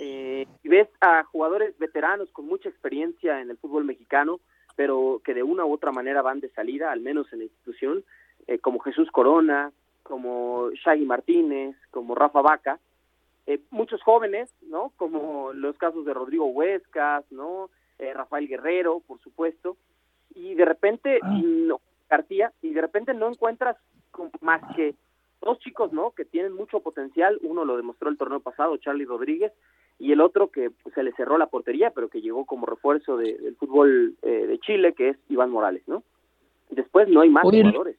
Eh, 0.01 0.45
y 0.65 0.69
ves 0.69 0.89
a 1.01 1.23
jugadores 1.23 1.79
veteranos 1.79 2.29
con 2.33 2.49
mucha 2.49 2.69
experiencia 2.69 3.41
en 3.41 3.51
el 3.51 3.57
fútbol 3.57 3.85
mexicano, 3.85 4.41
pero 4.75 5.21
que 5.25 5.33
de 5.33 5.45
una 5.45 5.65
u 5.65 5.73
otra 5.73 5.93
manera 5.93 6.23
van 6.23 6.41
de 6.41 6.49
salida, 6.49 6.91
al 6.91 7.03
menos 7.03 7.33
en 7.33 7.39
la 7.39 7.45
institución, 7.45 8.03
eh, 8.49 8.59
como 8.59 8.81
Jesús 8.81 9.13
Corona, 9.13 9.71
como 10.03 10.73
Shaggy 10.73 11.05
Martínez, 11.05 11.77
como 11.93 12.17
Rafa 12.17 12.43
Vaca, 12.43 12.81
eh, 13.47 13.61
muchos 13.71 14.03
jóvenes, 14.03 14.53
¿no? 14.63 14.93
Como 14.97 15.53
los 15.53 15.77
casos 15.79 16.05
de 16.05 16.15
Rodrigo 16.15 16.47
Huescas, 16.47 17.25
¿no? 17.31 17.71
Rafael 17.99 18.47
Guerrero, 18.47 19.01
por 19.07 19.19
supuesto, 19.21 19.79
y 20.35 20.55
de 20.55 20.67
repente 20.67 21.19
ah. 21.23 21.41
no, 21.43 21.81
García 22.11 22.53
y 22.63 22.75
de 22.75 22.81
repente 22.81 23.15
no 23.15 23.29
encuentras 23.29 23.77
más 24.41 24.61
que 24.77 24.95
dos 25.41 25.59
chicos, 25.61 25.93
¿no? 25.93 26.11
Que 26.13 26.25
tienen 26.25 26.53
mucho 26.53 26.81
potencial. 26.81 27.39
Uno 27.43 27.65
lo 27.65 27.77
demostró 27.77 28.09
el 28.09 28.19
torneo 28.19 28.41
pasado, 28.41 28.77
Charlie 28.77 29.05
Rodríguez, 29.05 29.53
y 29.99 30.13
el 30.13 30.21
otro 30.21 30.49
que 30.51 30.71
pues, 30.71 30.95
se 30.95 31.03
le 31.03 31.13
cerró 31.13 31.39
la 31.39 31.47
portería, 31.47 31.91
pero 31.91 32.09
que 32.09 32.21
llegó 32.21 32.45
como 32.45 32.67
refuerzo 32.67 33.17
del 33.17 33.57
fútbol 33.57 34.15
eh, 34.23 34.47
de 34.47 34.59
Chile, 34.59 34.95
que 34.95 35.11
es 35.11 35.17
Iván 35.29 35.51
Morales, 35.51 35.83
¿no? 35.87 36.03
Después 36.71 37.09
no 37.09 37.21
hay 37.21 37.31
más 37.31 37.45
jugadores. 37.45 37.97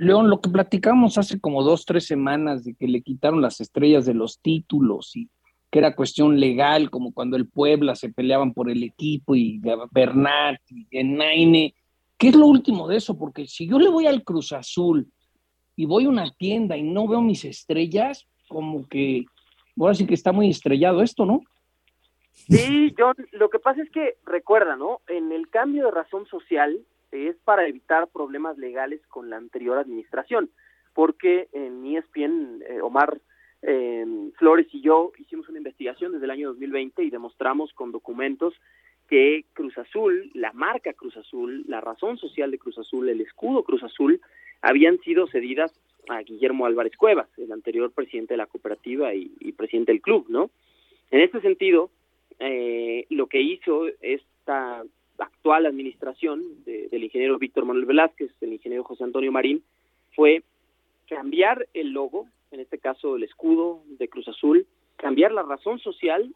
León, 0.00 0.30
lo 0.30 0.40
que 0.40 0.48
platicamos 0.48 1.18
hace 1.18 1.38
como 1.38 1.62
dos, 1.62 1.84
tres 1.84 2.06
semanas 2.06 2.64
de 2.64 2.74
que 2.74 2.88
le 2.88 3.02
quitaron 3.02 3.42
las 3.42 3.60
estrellas 3.60 4.06
de 4.06 4.14
los 4.14 4.40
títulos 4.40 5.14
y 5.14 5.28
que 5.70 5.78
era 5.78 5.94
cuestión 5.94 6.40
legal, 6.40 6.90
como 6.90 7.12
cuando 7.12 7.36
el 7.36 7.46
Puebla 7.46 7.94
se 7.94 8.08
peleaban 8.08 8.54
por 8.54 8.70
el 8.70 8.82
equipo 8.82 9.36
y 9.36 9.60
Bernat 9.92 10.60
y 10.70 11.04
Naine. 11.04 11.74
¿Qué 12.16 12.28
es 12.28 12.34
lo 12.34 12.46
último 12.46 12.88
de 12.88 12.96
eso? 12.96 13.16
Porque 13.16 13.46
si 13.46 13.68
yo 13.68 13.78
le 13.78 13.88
voy 13.88 14.06
al 14.06 14.24
Cruz 14.24 14.52
Azul 14.52 15.06
y 15.76 15.84
voy 15.84 16.06
a 16.06 16.08
una 16.08 16.30
tienda 16.32 16.76
y 16.76 16.82
no 16.82 17.06
veo 17.06 17.20
mis 17.20 17.44
estrellas, 17.44 18.26
como 18.48 18.88
que 18.88 19.26
ahora 19.78 19.94
sí 19.94 20.06
que 20.06 20.14
está 20.14 20.32
muy 20.32 20.50
estrellado 20.50 21.02
esto, 21.02 21.26
¿no? 21.26 21.42
Sí, 22.32 22.94
John, 22.98 23.14
lo 23.32 23.50
que 23.50 23.58
pasa 23.58 23.82
es 23.82 23.90
que 23.90 24.16
recuerda, 24.24 24.76
¿no? 24.76 25.02
En 25.08 25.30
el 25.30 25.48
cambio 25.50 25.84
de 25.84 25.90
razón 25.90 26.26
social 26.26 26.80
es 27.12 27.36
para 27.44 27.66
evitar 27.66 28.08
problemas 28.08 28.58
legales 28.58 29.00
con 29.08 29.30
la 29.30 29.36
anterior 29.36 29.78
administración, 29.78 30.50
porque 30.94 31.48
en 31.52 31.84
ESPN, 31.86 32.62
eh, 32.68 32.80
Omar 32.80 33.20
eh, 33.62 34.06
Flores 34.38 34.66
y 34.72 34.80
yo 34.80 35.12
hicimos 35.18 35.48
una 35.48 35.58
investigación 35.58 36.12
desde 36.12 36.24
el 36.24 36.30
año 36.30 36.48
2020 36.48 37.02
y 37.02 37.10
demostramos 37.10 37.72
con 37.74 37.92
documentos 37.92 38.54
que 39.08 39.44
Cruz 39.54 39.76
Azul, 39.76 40.30
la 40.34 40.52
marca 40.52 40.92
Cruz 40.92 41.16
Azul, 41.16 41.64
la 41.66 41.80
razón 41.80 42.16
social 42.16 42.50
de 42.50 42.58
Cruz 42.58 42.78
Azul, 42.78 43.08
el 43.08 43.20
escudo 43.20 43.64
Cruz 43.64 43.82
Azul, 43.82 44.20
habían 44.62 44.98
sido 45.00 45.26
cedidas 45.26 45.72
a 46.08 46.20
Guillermo 46.20 46.64
Álvarez 46.64 46.96
Cuevas, 46.96 47.28
el 47.36 47.52
anterior 47.52 47.92
presidente 47.92 48.34
de 48.34 48.38
la 48.38 48.46
cooperativa 48.46 49.12
y, 49.14 49.52
presidente 49.52 49.92
del 49.92 50.00
club, 50.00 50.26
¿no? 50.28 50.50
En 51.10 51.20
este 51.20 51.40
sentido, 51.40 51.90
eh, 52.38 53.06
lo 53.10 53.26
que 53.26 53.40
hizo 53.40 53.86
esta 54.00 54.84
actual 55.20 55.66
administración 55.66 56.42
del 56.64 57.04
ingeniero 57.04 57.38
Víctor 57.38 57.64
Manuel 57.64 57.86
Velázquez, 57.86 58.32
del 58.40 58.54
ingeniero 58.54 58.84
José 58.84 59.04
Antonio 59.04 59.30
Marín, 59.30 59.62
fue 60.14 60.42
cambiar 61.08 61.68
el 61.74 61.92
logo, 61.92 62.26
en 62.50 62.60
este 62.60 62.78
caso 62.78 63.16
el 63.16 63.22
escudo 63.22 63.82
de 63.98 64.08
Cruz 64.08 64.28
Azul, 64.28 64.66
cambiar 64.96 65.32
la 65.32 65.42
razón 65.42 65.78
social 65.78 66.34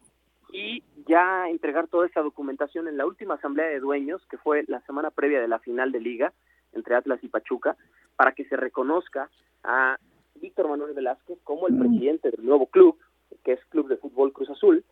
y 0.51 0.83
ya 1.07 1.49
entregar 1.49 1.87
toda 1.87 2.07
esa 2.07 2.21
documentación 2.21 2.87
en 2.87 2.97
la 2.97 3.05
última 3.05 3.35
asamblea 3.35 3.67
de 3.67 3.79
dueños, 3.79 4.21
que 4.29 4.37
fue 4.37 4.63
la 4.67 4.81
semana 4.81 5.11
previa 5.11 5.41
de 5.41 5.47
la 5.47 5.59
final 5.59 5.91
de 5.91 5.99
liga 5.99 6.33
entre 6.73 6.95
Atlas 6.95 7.23
y 7.23 7.27
Pachuca, 7.27 7.77
para 8.15 8.33
que 8.33 8.45
se 8.45 8.55
reconozca 8.55 9.29
a 9.63 9.97
Víctor 10.35 10.69
Manuel 10.69 10.93
Velázquez 10.93 11.39
como 11.43 11.67
el 11.67 11.77
presidente 11.77 12.31
del 12.31 12.45
nuevo 12.45 12.67
club, 12.67 12.97
que 13.43 13.53
es 13.53 13.65
Club 13.65 13.87
de 13.87 13.97
Fútbol 13.97 14.33
Cruz 14.33 14.49
Azul. 14.49 14.83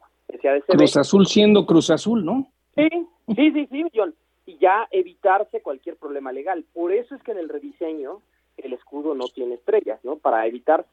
Cruz 0.68 0.98
Azul 0.98 1.26
siendo 1.28 1.66
Cruz 1.66 1.90
Azul, 1.90 2.26
¿no? 2.26 2.48
Sí, 2.76 2.90
sí, 3.36 3.52
sí, 3.52 3.68
sí, 3.72 3.84
John. 3.94 4.14
Y 4.46 4.58
ya 4.58 4.88
evitarse 4.92 5.62
cualquier 5.62 5.96
problema 5.96 6.32
legal. 6.32 6.66
Por 6.74 6.92
eso 6.92 7.16
es 7.16 7.24
que 7.24 7.32
en 7.32 7.38
el 7.38 7.50
rediseño 7.50 8.22
el 8.58 8.74
escudo 8.74 9.16
no 9.16 9.28
tiene 9.28 9.56
estrellas, 9.56 10.00
¿no? 10.04 10.18
Para 10.18 10.46
evitar 10.48 10.86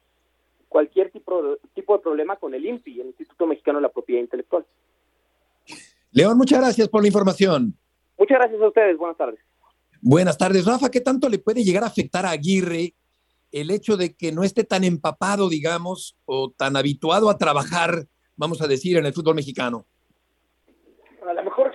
cualquier 0.68 1.10
tipo 1.10 1.42
de, 1.42 1.58
tipo 1.74 1.96
de 1.96 2.02
problema 2.02 2.36
con 2.36 2.54
el 2.54 2.64
INPI, 2.64 3.00
el 3.00 3.06
Instituto 3.08 3.46
Mexicano 3.46 3.78
de 3.78 3.82
la 3.82 3.88
Propiedad 3.88 4.22
Intelectual. 4.22 4.64
León, 6.12 6.38
muchas 6.38 6.60
gracias 6.60 6.88
por 6.88 7.02
la 7.02 7.08
información. 7.08 7.74
Muchas 8.18 8.38
gracias 8.38 8.60
a 8.60 8.68
ustedes, 8.68 8.96
buenas 8.96 9.16
tardes. 9.16 9.40
Buenas 10.00 10.38
tardes, 10.38 10.64
Rafa. 10.64 10.90
¿Qué 10.90 11.00
tanto 11.00 11.28
le 11.28 11.38
puede 11.38 11.62
llegar 11.62 11.84
a 11.84 11.88
afectar 11.88 12.24
a 12.24 12.30
Aguirre 12.30 12.94
el 13.52 13.70
hecho 13.70 13.96
de 13.96 14.14
que 14.14 14.32
no 14.32 14.44
esté 14.44 14.64
tan 14.64 14.84
empapado, 14.84 15.48
digamos, 15.48 16.16
o 16.24 16.50
tan 16.50 16.76
habituado 16.76 17.28
a 17.28 17.36
trabajar, 17.36 18.06
vamos 18.36 18.62
a 18.62 18.66
decir, 18.66 18.96
en 18.96 19.06
el 19.06 19.12
fútbol 19.12 19.34
mexicano? 19.34 19.86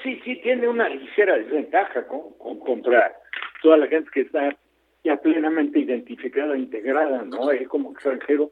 Sí, 0.06 0.22
sí 0.24 0.36
tiene 0.36 0.68
una 0.68 0.88
ligera 0.88 1.36
desventaja 1.36 2.06
contra 2.06 3.18
toda 3.64 3.78
la 3.78 3.88
gente 3.88 4.08
que 4.14 4.22
está 4.22 4.56
ya 5.04 5.18
plenamente 5.18 5.80
identificada, 5.80 6.56
integrada, 6.56 7.24
¿no? 7.24 7.50
Él 7.50 7.68
como 7.68 7.92
extranjero 7.92 8.52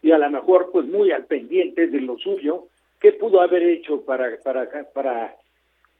y 0.00 0.12
a 0.12 0.18
lo 0.18 0.30
mejor 0.30 0.70
pues 0.70 0.86
muy 0.86 1.10
al 1.10 1.24
pendiente 1.24 1.88
de 1.88 2.00
lo 2.02 2.16
suyo, 2.18 2.68
¿qué 3.00 3.14
pudo 3.14 3.40
haber 3.40 3.64
hecho 3.64 4.04
para 4.04 4.38
para 4.44 4.68
para 4.92 5.34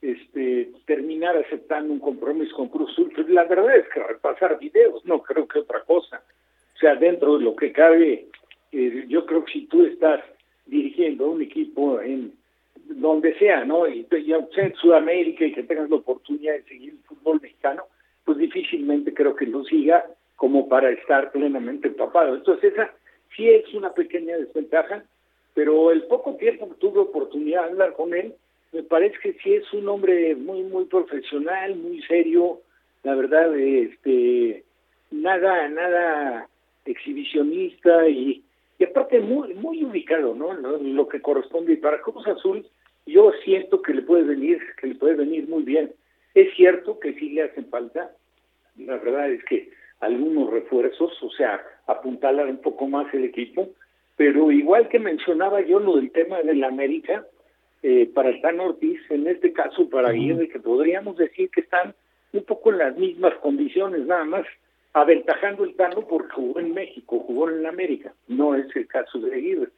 este 0.00 0.70
terminar 0.86 1.36
aceptando 1.36 1.92
un 1.92 1.98
compromiso 1.98 2.54
con 2.54 2.68
Cruz 2.68 2.92
Azul? 2.92 3.10
Pues 3.12 3.28
la 3.28 3.42
verdad 3.42 3.74
es 3.74 3.88
que 3.88 4.00
pasar 4.20 4.56
videos, 4.60 5.04
no 5.04 5.20
creo 5.20 5.48
que 5.48 5.58
otra 5.58 5.82
cosa. 5.82 6.22
O 6.76 6.78
sea, 6.78 6.94
dentro 6.94 7.38
de 7.38 7.44
lo 7.44 7.56
que 7.56 7.72
cabe, 7.72 8.28
eh, 8.70 9.04
yo 9.08 9.26
creo 9.26 9.44
que 9.44 9.52
si 9.52 9.66
tú 9.66 9.84
estás 9.84 10.20
dirigiendo 10.66 11.28
un 11.28 11.42
equipo 11.42 12.00
en 12.00 12.40
donde 12.86 13.36
sea, 13.38 13.64
¿no? 13.64 13.88
Y, 13.88 14.06
y 14.10 14.32
en 14.32 14.74
Sudamérica 14.74 15.44
y 15.44 15.52
que 15.52 15.62
tengas 15.62 15.90
la 15.90 15.96
oportunidad 15.96 16.54
de 16.54 16.62
seguir 16.64 16.90
el 16.90 16.98
fútbol 17.04 17.40
mexicano, 17.40 17.84
pues 18.24 18.38
difícilmente 18.38 19.14
creo 19.14 19.34
que 19.34 19.46
lo 19.46 19.64
siga 19.64 20.04
como 20.36 20.68
para 20.68 20.90
estar 20.90 21.30
plenamente 21.32 21.88
empapado. 21.88 22.34
Entonces 22.34 22.72
esa 22.72 22.92
sí 23.36 23.48
es 23.48 23.72
una 23.74 23.92
pequeña 23.92 24.36
desventaja, 24.36 25.04
pero 25.54 25.90
el 25.90 26.02
poco 26.04 26.36
tiempo 26.36 26.68
que 26.68 26.74
tuve 26.76 27.00
oportunidad 27.00 27.64
de 27.64 27.70
hablar 27.70 27.92
con 27.94 28.14
él, 28.14 28.34
me 28.72 28.82
parece 28.82 29.16
que 29.22 29.34
sí 29.34 29.54
es 29.54 29.72
un 29.72 29.88
hombre 29.88 30.34
muy, 30.34 30.62
muy 30.62 30.86
profesional, 30.86 31.76
muy 31.76 32.02
serio, 32.02 32.60
la 33.02 33.14
verdad, 33.14 33.54
este, 33.56 34.64
nada, 35.10 35.68
nada 35.68 36.48
exhibicionista 36.84 38.08
y, 38.08 38.42
y 38.82 38.84
aparte 38.84 39.20
muy, 39.20 39.54
muy 39.54 39.84
ubicado, 39.84 40.34
¿no? 40.34 40.54
Lo, 40.54 41.06
que 41.06 41.22
corresponde. 41.22 41.74
Y 41.74 41.76
para 41.76 42.00
Cruz 42.00 42.26
Azul, 42.26 42.66
yo 43.06 43.30
siento 43.44 43.80
que 43.80 43.94
le 43.94 44.02
puede 44.02 44.24
venir, 44.24 44.60
que 44.80 44.88
le 44.88 44.96
puede 44.96 45.14
venir 45.14 45.48
muy 45.48 45.62
bien. 45.62 45.92
Es 46.34 46.52
cierto 46.56 46.98
que 46.98 47.14
sí 47.14 47.30
le 47.30 47.42
hacen 47.42 47.66
falta, 47.66 48.10
la 48.76 48.96
verdad 48.96 49.30
es 49.30 49.44
que 49.44 49.70
algunos 50.00 50.50
refuerzos, 50.50 51.12
o 51.22 51.30
sea, 51.30 51.64
apuntalar 51.86 52.48
un 52.48 52.56
poco 52.56 52.88
más 52.88 53.06
el 53.14 53.22
equipo, 53.22 53.68
pero 54.16 54.50
igual 54.50 54.88
que 54.88 54.98
mencionaba 54.98 55.60
yo 55.60 55.78
lo 55.78 55.94
del 55.94 56.10
tema 56.10 56.42
del 56.42 56.64
América, 56.64 57.24
eh, 57.84 58.10
para 58.12 58.30
Stan 58.30 58.58
Ortiz, 58.58 59.00
en 59.10 59.28
este 59.28 59.52
caso 59.52 59.88
para 59.88 60.08
Aguirre, 60.08 60.48
que 60.48 60.58
podríamos 60.58 61.16
decir 61.16 61.50
que 61.50 61.60
están 61.60 61.94
un 62.32 62.42
poco 62.42 62.72
en 62.72 62.78
las 62.78 62.96
mismas 62.96 63.34
condiciones, 63.36 64.06
nada 64.06 64.24
más 64.24 64.44
aventajando 64.92 65.64
el 65.64 65.74
Tano 65.74 66.06
porque 66.06 66.34
jugó 66.34 66.60
en 66.60 66.74
México, 66.74 67.20
jugó 67.20 67.48
en 67.48 67.66
América, 67.66 68.14
no 68.28 68.54
es 68.54 68.66
el 68.76 68.86
caso 68.86 69.18
de 69.18 69.34
Aguirre. 69.34 69.68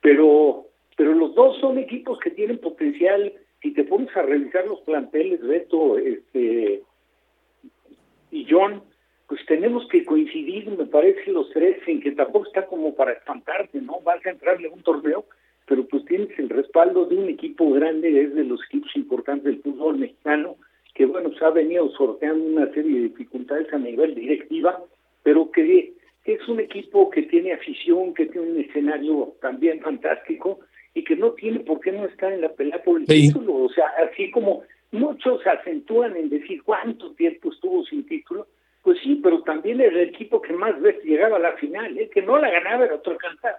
Pero, 0.00 0.66
pero 0.96 1.12
los 1.14 1.34
dos 1.34 1.58
son 1.58 1.78
equipos 1.78 2.18
que 2.20 2.30
tienen 2.30 2.58
potencial 2.58 3.32
si 3.62 3.72
te 3.72 3.84
pones 3.84 4.14
a 4.16 4.22
revisar 4.22 4.66
los 4.66 4.80
planteles, 4.80 5.40
Beto 5.40 5.98
este, 5.98 6.82
y 8.30 8.46
John, 8.48 8.82
pues 9.26 9.44
tenemos 9.46 9.88
que 9.88 10.04
coincidir, 10.04 10.70
me 10.70 10.86
parece, 10.86 11.30
los 11.32 11.50
tres, 11.50 11.78
en 11.86 12.00
que 12.00 12.12
tampoco 12.12 12.46
está 12.46 12.66
como 12.66 12.94
para 12.94 13.12
espantarte, 13.12 13.80
¿no? 13.80 14.00
Vas 14.00 14.24
a 14.24 14.30
entrarle 14.30 14.68
a 14.68 14.72
un 14.72 14.82
torneo 14.82 15.24
pero 15.66 15.86
pues 15.86 16.04
tienes 16.04 16.28
el 16.38 16.48
respaldo 16.48 17.06
de 17.06 17.16
un 17.16 17.28
equipo 17.28 17.70
grande, 17.72 18.22
es 18.22 18.34
de 18.34 18.44
los 18.44 18.60
equipos 18.66 18.94
importantes 18.94 19.44
del 19.44 19.62
fútbol 19.62 19.98
mexicano, 19.98 20.56
que 20.96 21.04
bueno, 21.04 21.30
se 21.38 21.44
ha 21.44 21.50
venido 21.50 21.90
sorteando 21.90 22.42
una 22.42 22.72
serie 22.72 22.94
de 22.94 23.08
dificultades 23.08 23.70
a 23.72 23.78
nivel 23.78 24.14
directiva, 24.14 24.82
pero 25.22 25.50
que, 25.50 25.92
es 26.24 26.48
un 26.48 26.58
equipo 26.58 27.10
que 27.10 27.22
tiene 27.22 27.52
afición, 27.52 28.14
que 28.14 28.26
tiene 28.26 28.50
un 28.50 28.60
escenario 28.60 29.34
también 29.42 29.80
fantástico 29.80 30.60
y 30.94 31.04
que 31.04 31.14
no 31.14 31.32
tiene 31.32 31.60
por 31.60 31.80
qué 31.80 31.92
no 31.92 32.06
estar 32.06 32.32
en 32.32 32.40
la 32.40 32.48
pelea 32.48 32.82
por 32.82 32.98
el 32.98 33.06
título. 33.06 33.54
O 33.56 33.68
sea, 33.68 33.84
así 34.10 34.30
como 34.30 34.62
muchos 34.90 35.46
acentúan 35.46 36.16
en 36.16 36.30
decir 36.30 36.62
cuánto 36.62 37.12
tiempo 37.12 37.52
estuvo 37.52 37.84
sin 37.84 38.06
título, 38.06 38.46
pues 38.82 38.98
sí, 39.02 39.20
pero 39.22 39.42
también 39.42 39.80
era 39.80 40.00
el 40.00 40.08
equipo 40.08 40.40
que 40.40 40.54
más 40.54 40.80
veces 40.80 41.04
llegaba 41.04 41.36
a 41.36 41.40
la 41.40 41.52
final, 41.58 41.96
¿eh? 41.98 42.08
que 42.08 42.22
no 42.22 42.38
la 42.38 42.50
ganaba 42.50 42.86
era 42.86 42.94
otro 42.94 43.18
cantar. 43.18 43.56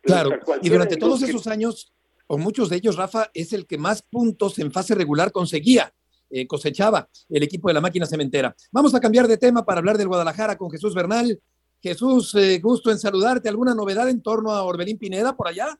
Claro, 0.00 0.30
y 0.62 0.70
durante 0.70 0.96
todos 0.96 1.22
esos 1.22 1.46
años, 1.46 1.92
o 2.26 2.38
muchos 2.38 2.70
de 2.70 2.76
ellos, 2.76 2.96
Rafa, 2.96 3.30
es 3.34 3.52
el 3.52 3.66
que 3.66 3.76
más 3.76 4.02
puntos 4.02 4.58
en 4.58 4.72
fase 4.72 4.94
regular 4.94 5.30
conseguía, 5.30 5.92
eh, 6.32 6.46
cosechaba 6.46 7.08
el 7.28 7.42
equipo 7.42 7.68
de 7.68 7.74
la 7.74 7.80
máquina 7.80 8.06
cementera. 8.06 8.54
Vamos 8.72 8.94
a 8.94 9.00
cambiar 9.00 9.28
de 9.28 9.36
tema 9.36 9.64
para 9.64 9.80
hablar 9.80 9.98
del 9.98 10.08
Guadalajara 10.08 10.56
con 10.56 10.70
Jesús 10.70 10.94
Bernal. 10.94 11.38
Jesús, 11.82 12.34
eh, 12.34 12.58
gusto 12.58 12.90
en 12.90 12.98
saludarte. 12.98 13.50
¿Alguna 13.50 13.74
novedad 13.74 14.08
en 14.08 14.22
torno 14.22 14.52
a 14.52 14.64
Orbelín 14.64 14.98
Pineda 14.98 15.36
por 15.36 15.48
allá? 15.48 15.78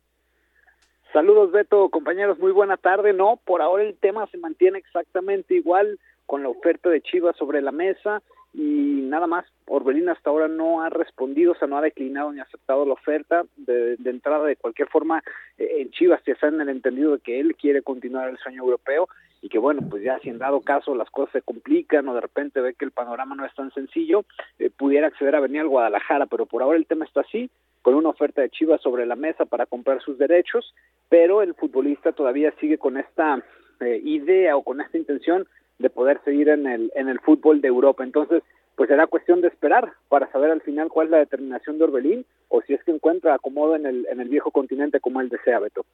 Saludos, 1.12 1.52
Beto, 1.52 1.88
compañeros, 1.88 2.38
muy 2.38 2.52
buena 2.52 2.76
tarde. 2.76 3.12
No, 3.12 3.40
por 3.44 3.62
ahora 3.62 3.82
el 3.84 3.96
tema 3.96 4.26
se 4.28 4.38
mantiene 4.38 4.78
exactamente 4.78 5.54
igual 5.54 5.98
con 6.26 6.42
la 6.42 6.48
oferta 6.48 6.90
de 6.90 7.00
Chivas 7.00 7.36
sobre 7.36 7.62
la 7.62 7.72
mesa 7.72 8.22
y 8.52 9.00
nada 9.04 9.26
más. 9.26 9.46
Orbelín 9.66 10.08
hasta 10.08 10.28
ahora 10.28 10.48
no 10.48 10.82
ha 10.82 10.90
respondido, 10.90 11.52
o 11.52 11.54
sea, 11.54 11.68
no 11.68 11.78
ha 11.78 11.82
declinado 11.82 12.32
ni 12.32 12.40
aceptado 12.40 12.84
la 12.84 12.92
oferta 12.92 13.44
de, 13.56 13.96
entrada. 14.04 14.44
De 14.44 14.56
cualquier 14.56 14.88
forma, 14.88 15.22
eh, 15.56 15.76
en 15.78 15.90
Chivas 15.92 16.20
ya 16.26 16.34
está 16.34 16.48
en 16.48 16.60
el 16.60 16.68
entendido 16.68 17.12
de 17.12 17.20
que 17.20 17.40
él 17.40 17.56
quiere 17.56 17.82
continuar 17.82 18.28
el 18.28 18.38
sueño 18.38 18.62
europeo 18.62 19.08
y 19.42 19.48
que 19.48 19.58
bueno, 19.58 19.82
pues 19.90 20.04
ya 20.04 20.20
si 20.20 20.30
en 20.30 20.38
dado 20.38 20.60
caso 20.60 20.94
las 20.94 21.10
cosas 21.10 21.32
se 21.32 21.42
complican 21.42 22.08
o 22.08 22.14
de 22.14 22.20
repente 22.20 22.60
ve 22.60 22.74
que 22.74 22.84
el 22.84 22.92
panorama 22.92 23.34
no 23.34 23.44
es 23.44 23.52
tan 23.54 23.72
sencillo, 23.72 24.24
eh, 24.60 24.70
pudiera 24.70 25.08
acceder 25.08 25.34
a 25.34 25.40
venir 25.40 25.62
al 25.62 25.68
Guadalajara, 25.68 26.26
pero 26.26 26.46
por 26.46 26.62
ahora 26.62 26.78
el 26.78 26.86
tema 26.86 27.04
está 27.04 27.22
así, 27.22 27.50
con 27.82 27.94
una 27.94 28.10
oferta 28.10 28.40
de 28.40 28.50
Chivas 28.50 28.80
sobre 28.80 29.04
la 29.04 29.16
mesa 29.16 29.44
para 29.44 29.66
comprar 29.66 30.00
sus 30.00 30.16
derechos, 30.16 30.72
pero 31.08 31.42
el 31.42 31.54
futbolista 31.54 32.12
todavía 32.12 32.54
sigue 32.60 32.78
con 32.78 32.96
esta 32.96 33.44
eh, 33.80 34.00
idea 34.04 34.56
o 34.56 34.62
con 34.62 34.80
esta 34.80 34.96
intención 34.96 35.48
de 35.80 35.90
poder 35.90 36.20
seguir 36.24 36.48
en 36.48 36.68
el, 36.68 36.92
en 36.94 37.08
el 37.08 37.18
fútbol 37.18 37.60
de 37.60 37.66
Europa. 37.66 38.04
Entonces, 38.04 38.44
pues 38.76 38.88
será 38.88 39.08
cuestión 39.08 39.40
de 39.40 39.48
esperar 39.48 39.92
para 40.08 40.30
saber 40.30 40.52
al 40.52 40.60
final 40.60 40.88
cuál 40.88 41.08
es 41.08 41.10
la 41.10 41.18
determinación 41.18 41.78
de 41.78 41.84
Orbelín 41.84 42.24
o 42.48 42.62
si 42.62 42.74
es 42.74 42.84
que 42.84 42.92
encuentra 42.92 43.34
acomodo 43.34 43.74
en 43.74 43.86
el, 43.86 44.06
en 44.08 44.20
el 44.20 44.28
viejo 44.28 44.52
continente 44.52 45.00
como 45.00 45.20
él 45.20 45.28
desea, 45.28 45.58
Beto. 45.58 45.84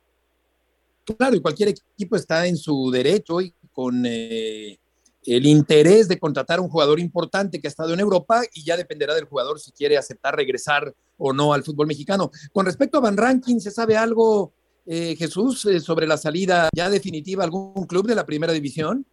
Claro, 1.16 1.36
y 1.36 1.40
cualquier 1.40 1.70
equipo 1.70 2.16
está 2.16 2.46
en 2.46 2.56
su 2.56 2.90
derecho 2.90 3.40
y 3.40 3.54
con 3.72 4.04
eh, 4.06 4.78
el 5.24 5.46
interés 5.46 6.08
de 6.08 6.18
contratar 6.18 6.58
a 6.58 6.62
un 6.62 6.68
jugador 6.68 6.98
importante 6.98 7.60
que 7.60 7.66
ha 7.66 7.70
estado 7.70 7.94
en 7.94 8.00
Europa 8.00 8.42
y 8.54 8.64
ya 8.64 8.76
dependerá 8.76 9.14
del 9.14 9.24
jugador 9.24 9.60
si 9.60 9.72
quiere 9.72 9.96
aceptar 9.96 10.34
regresar 10.34 10.92
o 11.16 11.32
no 11.32 11.52
al 11.52 11.62
fútbol 11.62 11.86
mexicano. 11.86 12.30
Con 12.52 12.66
respecto 12.66 12.98
a 12.98 13.02
Van 13.02 13.16
Ranking, 13.16 13.58
¿se 13.58 13.70
sabe 13.70 13.96
algo, 13.96 14.52
eh, 14.86 15.16
Jesús, 15.16 15.64
eh, 15.66 15.80
sobre 15.80 16.06
la 16.06 16.16
salida 16.16 16.68
ya 16.74 16.88
definitiva 16.88 17.42
a 17.42 17.46
algún 17.46 17.86
club 17.86 18.06
de 18.06 18.14
la 18.14 18.26
primera 18.26 18.52
división? 18.52 19.04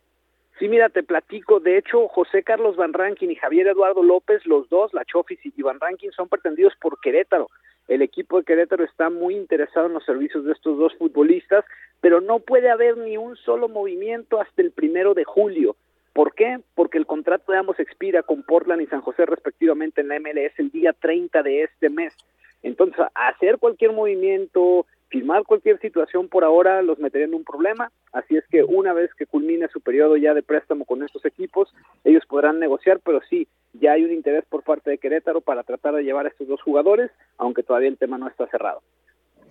Sí, 0.57 0.69
mira, 0.69 0.87
te 0.89 1.03
platico. 1.03 1.59
De 1.59 1.77
hecho, 1.77 2.07
José 2.07 2.43
Carlos 2.43 2.77
Van 2.77 2.93
Rankin 2.93 3.29
y 3.29 3.35
Javier 3.35 3.67
Eduardo 3.67 4.01
López, 4.01 4.45
los 4.45 4.69
dos, 4.69 4.93
la 4.93 5.03
Chofis 5.03 5.39
y 5.43 5.61
Van 5.61 5.79
Rankin, 5.81 6.11
son 6.11 6.29
pretendidos 6.29 6.73
por 6.81 6.99
Querétaro. 7.01 7.49
El 7.87 8.01
equipo 8.01 8.37
de 8.37 8.45
Querétaro 8.45 8.83
está 8.83 9.09
muy 9.09 9.35
interesado 9.35 9.87
en 9.87 9.93
los 9.93 10.05
servicios 10.05 10.43
de 10.45 10.53
estos 10.53 10.77
dos 10.77 10.93
futbolistas, 10.95 11.65
pero 12.01 12.19
no 12.21 12.39
puede 12.39 12.69
haber 12.69 12.97
ni 12.97 13.17
un 13.17 13.35
solo 13.37 13.69
movimiento 13.69 14.41
hasta 14.41 14.61
el 14.61 14.71
primero 14.71 15.13
de 15.13 15.23
julio. 15.23 15.75
¿Por 16.13 16.33
qué? 16.33 16.59
Porque 16.75 16.97
el 16.97 17.05
contrato 17.05 17.51
de 17.51 17.57
ambos 17.57 17.79
expira 17.79 18.23
con 18.23 18.41
Portland 18.43 18.81
y 18.81 18.87
San 18.87 19.01
José 19.01 19.25
respectivamente 19.25 20.01
en 20.01 20.07
la 20.07 20.19
MLS 20.19 20.57
el 20.57 20.71
día 20.71 20.93
30 20.93 21.43
de 21.43 21.63
este 21.63 21.89
mes. 21.89 22.15
Entonces, 22.63 23.05
hacer 23.13 23.57
cualquier 23.59 23.91
movimiento, 23.91 24.85
firmar 25.15 25.45
cualquier 25.45 25.79
situación 25.79 26.27
por 26.27 26.43
ahora 26.43 26.81
los 26.81 26.99
metería 26.99 27.25
en 27.25 27.35
un 27.35 27.45
problema, 27.45 27.89
así 28.11 28.35
es 28.35 28.43
que 28.51 28.65
una 28.65 28.91
vez 28.91 29.09
que 29.17 29.25
culmine 29.25 29.69
su 29.71 29.79
periodo 29.79 30.17
ya 30.17 30.33
de 30.33 30.43
préstamo 30.43 30.83
con 30.83 31.03
estos 31.03 31.23
equipos, 31.23 31.69
ellos 32.03 32.23
podrán 32.27 32.59
negociar, 32.59 32.99
pero 32.99 33.21
sí, 33.29 33.47
ya 33.71 33.93
hay 33.93 34.03
un 34.03 34.11
interés 34.11 34.43
por 34.49 34.63
parte 34.63 34.89
de 34.89 34.97
Querétaro 34.97 35.39
para 35.39 35.63
tratar 35.63 35.95
de 35.95 36.03
llevar 36.03 36.25
a 36.25 36.29
estos 36.29 36.49
dos 36.49 36.61
jugadores, 36.61 37.11
aunque 37.37 37.63
todavía 37.63 37.87
el 37.87 37.97
tema 37.97 38.17
no 38.17 38.27
está 38.27 38.45
cerrado. 38.47 38.81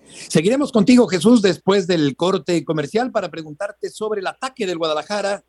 Seguiremos 0.05 0.71
contigo, 0.71 1.07
Jesús, 1.07 1.41
después 1.41 1.87
del 1.87 2.15
corte 2.15 2.63
comercial 2.63 3.11
para 3.11 3.31
preguntarte 3.31 3.89
sobre 3.89 4.21
el 4.21 4.27
ataque 4.27 4.67
del 4.67 4.77
Guadalajara 4.77 5.45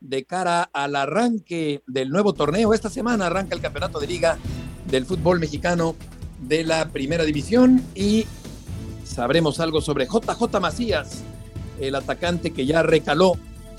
de 0.00 0.24
cara 0.24 0.70
al 0.72 0.96
arranque 0.96 1.82
del 1.86 2.08
nuevo 2.08 2.32
torneo. 2.32 2.72
Esta 2.72 2.88
semana 2.88 3.26
arranca 3.26 3.54
el 3.54 3.60
campeonato 3.60 4.00
de 4.00 4.06
liga 4.06 4.38
del 4.86 5.04
fútbol 5.04 5.38
mexicano 5.38 5.96
de 6.40 6.64
la 6.64 6.88
primera 6.88 7.24
división 7.24 7.82
y 7.94 8.24
sabremos 9.10 9.60
algo 9.60 9.80
sobre 9.80 10.06
JJ 10.06 10.60
Macías, 10.60 11.22
el 11.80 11.94
atacante 11.94 12.52
que 12.52 12.64
ya 12.64 12.82
recaló 12.82 13.34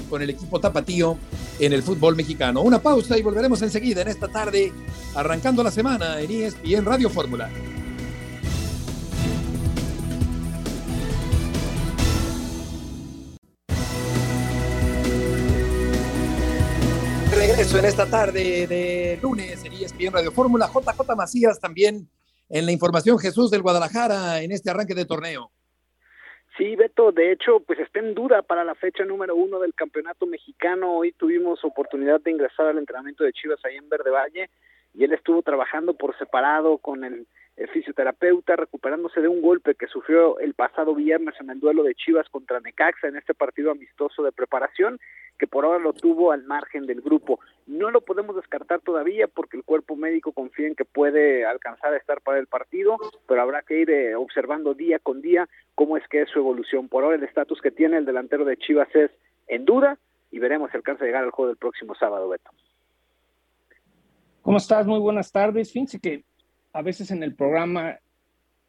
con 0.10 0.22
el 0.22 0.30
equipo 0.30 0.60
tapatío 0.60 1.18
en 1.60 1.74
el 1.74 1.84
fútbol 1.84 2.16
mexicano. 2.16 2.62
Una 2.62 2.80
pausa 2.80 3.18
y 3.18 3.22
volveremos 3.22 3.62
enseguida 3.62 4.02
en 4.02 4.10
esta 4.10 4.28
tarde, 4.28 4.74
arrancando 5.16 5.64
la 5.64 5.72
semana 5.72 6.20
en 6.20 6.30
ESPN 6.32 6.86
Radio 6.86 7.10
Fórmula. 7.10 7.50
Regreso 17.32 17.80
en 17.80 17.86
esta 17.86 18.06
tarde 18.06 18.68
de 18.68 19.20
lunes 19.22 19.64
en 19.64 19.74
ESPN 19.74 20.12
Radio 20.12 20.32
Fórmula. 20.32 20.68
JJ 20.68 21.16
Macías 21.16 21.60
también 21.60 22.10
en 22.52 22.66
la 22.66 22.72
información 22.72 23.18
Jesús 23.18 23.50
del 23.50 23.62
Guadalajara 23.62 24.42
en 24.42 24.52
este 24.52 24.70
arranque 24.70 24.94
de 24.94 25.06
torneo. 25.06 25.52
Sí, 26.58 26.76
Beto, 26.76 27.12
de 27.12 27.32
hecho, 27.32 27.62
pues 27.62 27.80
está 27.80 28.00
en 28.00 28.14
duda 28.14 28.42
para 28.42 28.66
la 28.66 28.76
fecha 28.76 29.06
número 29.06 29.36
uno 29.36 29.60
del 29.60 29.74
campeonato 29.74 30.26
mexicano. 30.26 30.98
Hoy 30.98 31.14
tuvimos 31.14 31.64
oportunidad 31.64 32.20
de 32.22 32.32
ingresar 32.32 32.68
al 32.68 32.78
entrenamiento 32.78 33.24
de 33.24 33.32
Chivas 33.32 33.60
ahí 33.64 33.78
en 33.78 33.90
Verde 33.90 34.12
Valle 34.12 34.50
y 34.94 35.06
él 35.06 35.14
estuvo 35.14 35.42
trabajando 35.42 35.94
por 35.94 36.18
separado 36.18 36.78
con 36.78 37.06
el, 37.06 37.26
fisioterapeuta, 37.68 38.56
recuperándose 38.56 39.22
de 39.22 39.28
un 39.28 39.42
golpe 39.42 39.76
que 39.76 39.88
sufrió 39.88 40.40
el 40.40 40.54
pasado 40.54 40.96
viernes 40.96 41.36
en 41.40 41.50
el 41.50 41.60
duelo 41.60 41.84
de 41.84 41.96
Chivas 41.96 42.30
contra 42.30 42.60
Necaxa 42.60 43.08
en 43.08 43.18
este 43.18 43.34
partido 43.34 43.72
amistoso 43.72 44.24
de 44.24 44.32
preparación 44.32 45.00
que 45.38 45.48
por 45.48 45.66
ahora 45.66 45.80
lo 45.80 45.94
tuvo 45.94 46.32
al 46.32 46.44
margen 46.44 46.86
del 46.86 47.02
grupo. 47.02 47.40
No 47.66 47.90
lo 47.90 48.02
podemos 48.02 48.36
descartar 48.36 48.80
todavía 48.82 49.28
porque 49.28 49.58
el 49.58 49.64
cuerpo 49.64 49.96
médico 49.96 50.34
confía 50.34 50.68
en 50.68 50.76
que 50.76 50.86
puede 50.86 51.46
alcanzar 51.46 51.94
a 51.94 51.98
estar 51.98 52.22
para 52.22 52.38
el 52.38 52.46
partido, 52.46 52.98
pero 53.28 53.42
habrá 53.42 53.64
que 53.64 53.80
ir 53.80 53.90
eh, 53.90 54.16
observando 54.16 54.76
día 54.76 55.00
con 55.00 55.22
día 55.22 55.50
cómo 55.74 55.98
es 55.98 56.08
que 56.10 56.22
es 56.22 56.30
su 56.30 56.38
evolución. 56.38 56.90
Por 56.90 57.04
ahora 57.04 57.16
el 57.16 57.24
estatus 57.24 57.60
que 57.60 57.72
tiene 57.72 57.98
el 57.98 58.06
delantero 58.06 58.46
de 58.46 58.58
Chivas 58.58 58.88
es 58.96 59.10
en 59.48 59.66
duda 59.66 59.98
y 60.30 60.38
veremos 60.38 60.70
si 60.70 60.78
alcanza 60.78 61.04
a 61.04 61.08
llegar 61.08 61.24
al 61.24 61.32
juego 61.32 61.50
del 61.50 61.58
próximo 61.58 61.96
sábado, 61.96 62.30
Beto. 62.30 62.52
¿Cómo 64.44 64.58
estás? 64.58 64.86
Muy 64.86 65.00
buenas 65.00 65.32
tardes. 65.32 65.72
Fíjense 65.72 66.00
que 66.00 66.24
a 66.74 66.82
veces 66.82 67.12
en 67.12 67.24
el 67.24 67.36
programa 67.36 67.98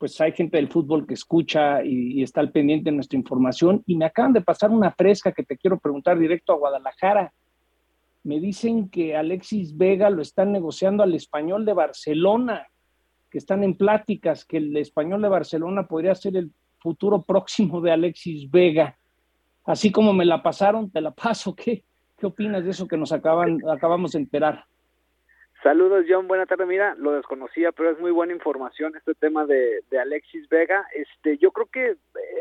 pues 0.03 0.21
hay 0.21 0.33
gente 0.33 0.57
del 0.57 0.67
fútbol 0.67 1.07
que 1.07 1.15
escucha 1.15 1.85
y, 1.85 2.25
está 2.25 2.41
al 2.41 2.51
pendiente 2.51 2.91
de 2.91 2.97
nuestra 2.97 3.17
información 3.17 3.85
y 3.87 3.95
me 3.95 4.05
acaban 4.05 4.33
de 4.33 4.41
pasar 4.41 4.73
una 4.73 4.91
fresca 4.91 5.31
que 5.31 5.45
te 5.45 5.57
quiero 5.57 5.79
preguntar 5.79 6.19
directo 6.19 6.53
a 6.53 6.57
Guadalajara. 6.57 7.33
Me 8.25 8.41
dicen 8.41 8.89
que 8.89 9.15
Alexis 9.15 9.77
Vega 9.77 10.11
lo 10.11 10.21
están 10.21 10.51
negociando 10.51 11.05
al 11.05 11.15
español 11.15 11.65
de 11.65 11.75
Barcelona, 11.75 12.67
que 13.31 13.39
están 13.39 13.63
en 13.63 13.77
pláticas, 13.77 14.45
que 14.45 14.57
el 14.57 14.77
español 14.77 15.23
de 15.23 15.29
Barcelona 15.29 15.87
podría 15.87 16.17
ser 16.17 16.37
el 16.37 16.51
futuro 16.81 17.23
próximo 17.23 17.81
de 17.81 17.93
Alexis 17.93 18.51
Vega. 18.51 18.99
Así 19.65 19.93
como 19.93 20.13
me 20.13 20.25
la 20.25 20.43
pasaron, 20.43 20.91
te 20.91 21.01
la 21.01 21.13
paso. 21.13 21.55
¿Qué, 21.55 21.85
qué 22.19 22.27
opinas 22.27 22.65
de 22.65 22.71
eso 22.71 22.89
que 22.89 22.97
nos 22.97 23.13
acaban, 23.13 23.61
acabamos 23.71 24.11
de 24.11 24.19
enterar? 24.19 24.65
Saludos, 25.63 26.07
John. 26.09 26.27
Buena 26.27 26.47
tarde. 26.47 26.67
Mira, 26.67 26.97
lo 26.97 27.13
desconocía, 27.13 27.71
pero 27.71 27.91
es 27.91 27.99
muy 28.01 28.11
buena 28.11 28.33
información 28.33 28.97
este 28.97 29.15
tema 29.15 29.47
de, 29.47 29.83
Alexis 30.01 30.49
Vega. 30.49 30.85
Este, 30.93 31.39
yo 31.39 31.53
creo 31.53 31.67
que 31.67 31.97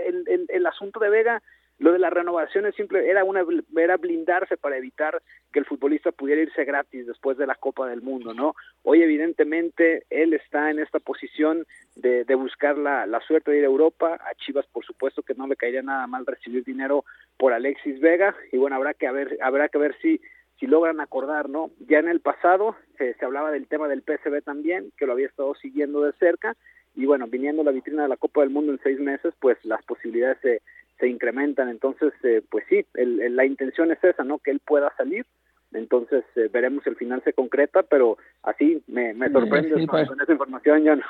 el, 0.08 0.28
el, 0.28 0.46
el, 0.50 0.66
asunto 0.66 1.00
de 1.00 1.12
Vega, 1.12 1.44
lo 1.78 1.92
de 1.92 2.00
la 2.00 2.10
renovación 2.10 2.66
es 2.66 2.74
simple, 2.74 3.08
era 3.08 3.24
una 3.24 3.46
era 3.78 3.98
blindarse 3.98 4.58
para 4.58 4.78
evitar 4.78 5.22
que 5.54 5.60
el 5.60 5.66
futbolista 5.66 6.12
pudiera 6.12 6.42
irse 6.42 6.66
gratis 6.66 7.06
después 7.06 7.38
de 7.38 7.46
la 7.46 7.54
Copa 7.54 7.88
del 7.88 8.02
Mundo, 8.02 8.34
¿no? 8.34 8.56
Hoy 8.82 9.04
evidentemente 9.04 10.04
él 10.10 10.34
está 10.34 10.72
en 10.72 10.80
esta 10.80 11.00
posición 11.00 11.68
de, 11.96 12.24
de 12.24 12.36
buscar 12.36 12.76
la, 12.76 13.06
la 13.06 13.20
suerte 13.22 13.52
de 13.52 13.60
ir 13.60 13.64
a 13.66 13.68
Europa. 13.68 14.16
A 14.16 14.34
Chivas, 14.36 14.66
por 14.66 14.84
supuesto, 14.84 15.22
que 15.22 15.36
no 15.36 15.46
le 15.46 15.56
caería 15.56 15.84
nada 15.84 16.08
mal 16.08 16.26
recibir 16.26 16.64
dinero 16.64 17.06
por 17.38 17.54
Alexis 17.54 18.00
Vega 18.00 18.36
y 18.52 18.58
bueno, 18.58 18.78
habrá 18.78 18.96
que 18.96 19.12
ver, 19.12 19.38
habrá 19.42 19.70
que 19.70 19.78
ver 19.78 19.96
si 20.02 20.20
si 20.62 20.68
logran 20.68 21.02
acordar, 21.02 21.50
¿no? 21.50 21.72
Ya 21.90 21.98
en 21.98 22.08
el 22.08 22.20
pasado 22.20 22.76
eh, 23.00 23.16
se 23.18 23.26
hablaba 23.26 23.50
del 23.50 23.68
tema 23.68 23.88
del 23.88 24.04
PSB 24.04 24.44
también, 24.44 24.94
que 24.96 25.08
lo 25.08 25.14
había 25.14 25.26
estado 25.26 25.56
siguiendo 25.56 26.02
de 26.02 26.14
cerca, 26.14 26.56
y 26.96 27.08
bueno, 27.08 27.26
viniendo 27.26 27.64
la 27.64 27.72
vitrina 27.72 28.04
de 28.04 28.10
la 28.10 28.16
Copa 28.16 28.42
del 28.42 28.52
Mundo 28.52 28.72
en 28.72 28.80
seis 28.84 29.00
meses, 29.00 29.34
pues 29.40 29.58
las 29.64 29.84
posibilidades 29.84 30.38
se, 30.44 30.62
se 31.00 31.08
incrementan. 31.08 31.68
Entonces, 31.68 32.14
eh, 32.24 32.44
pues 32.48 32.64
sí, 32.70 32.86
el, 32.94 33.36
la 33.36 33.44
intención 33.44 33.92
es 33.92 34.04
esa, 34.04 34.24
¿no? 34.24 34.38
Que 34.38 34.52
él 34.52 34.60
pueda 34.60 34.94
salir. 34.98 35.26
Entonces, 35.74 36.24
eh, 36.36 36.48
veremos 36.54 36.86
el 36.86 36.96
final 36.96 37.24
se 37.24 37.34
concreta, 37.34 37.82
pero 37.82 38.20
así 38.44 38.84
me, 38.86 39.16
me 39.16 39.32
sorprende 39.32 39.70
Sí, 39.70 39.88
con, 39.88 39.98
pues. 39.98 40.10
con 40.10 40.22
esa 40.22 40.32
información, 40.32 40.84
John. 40.86 41.02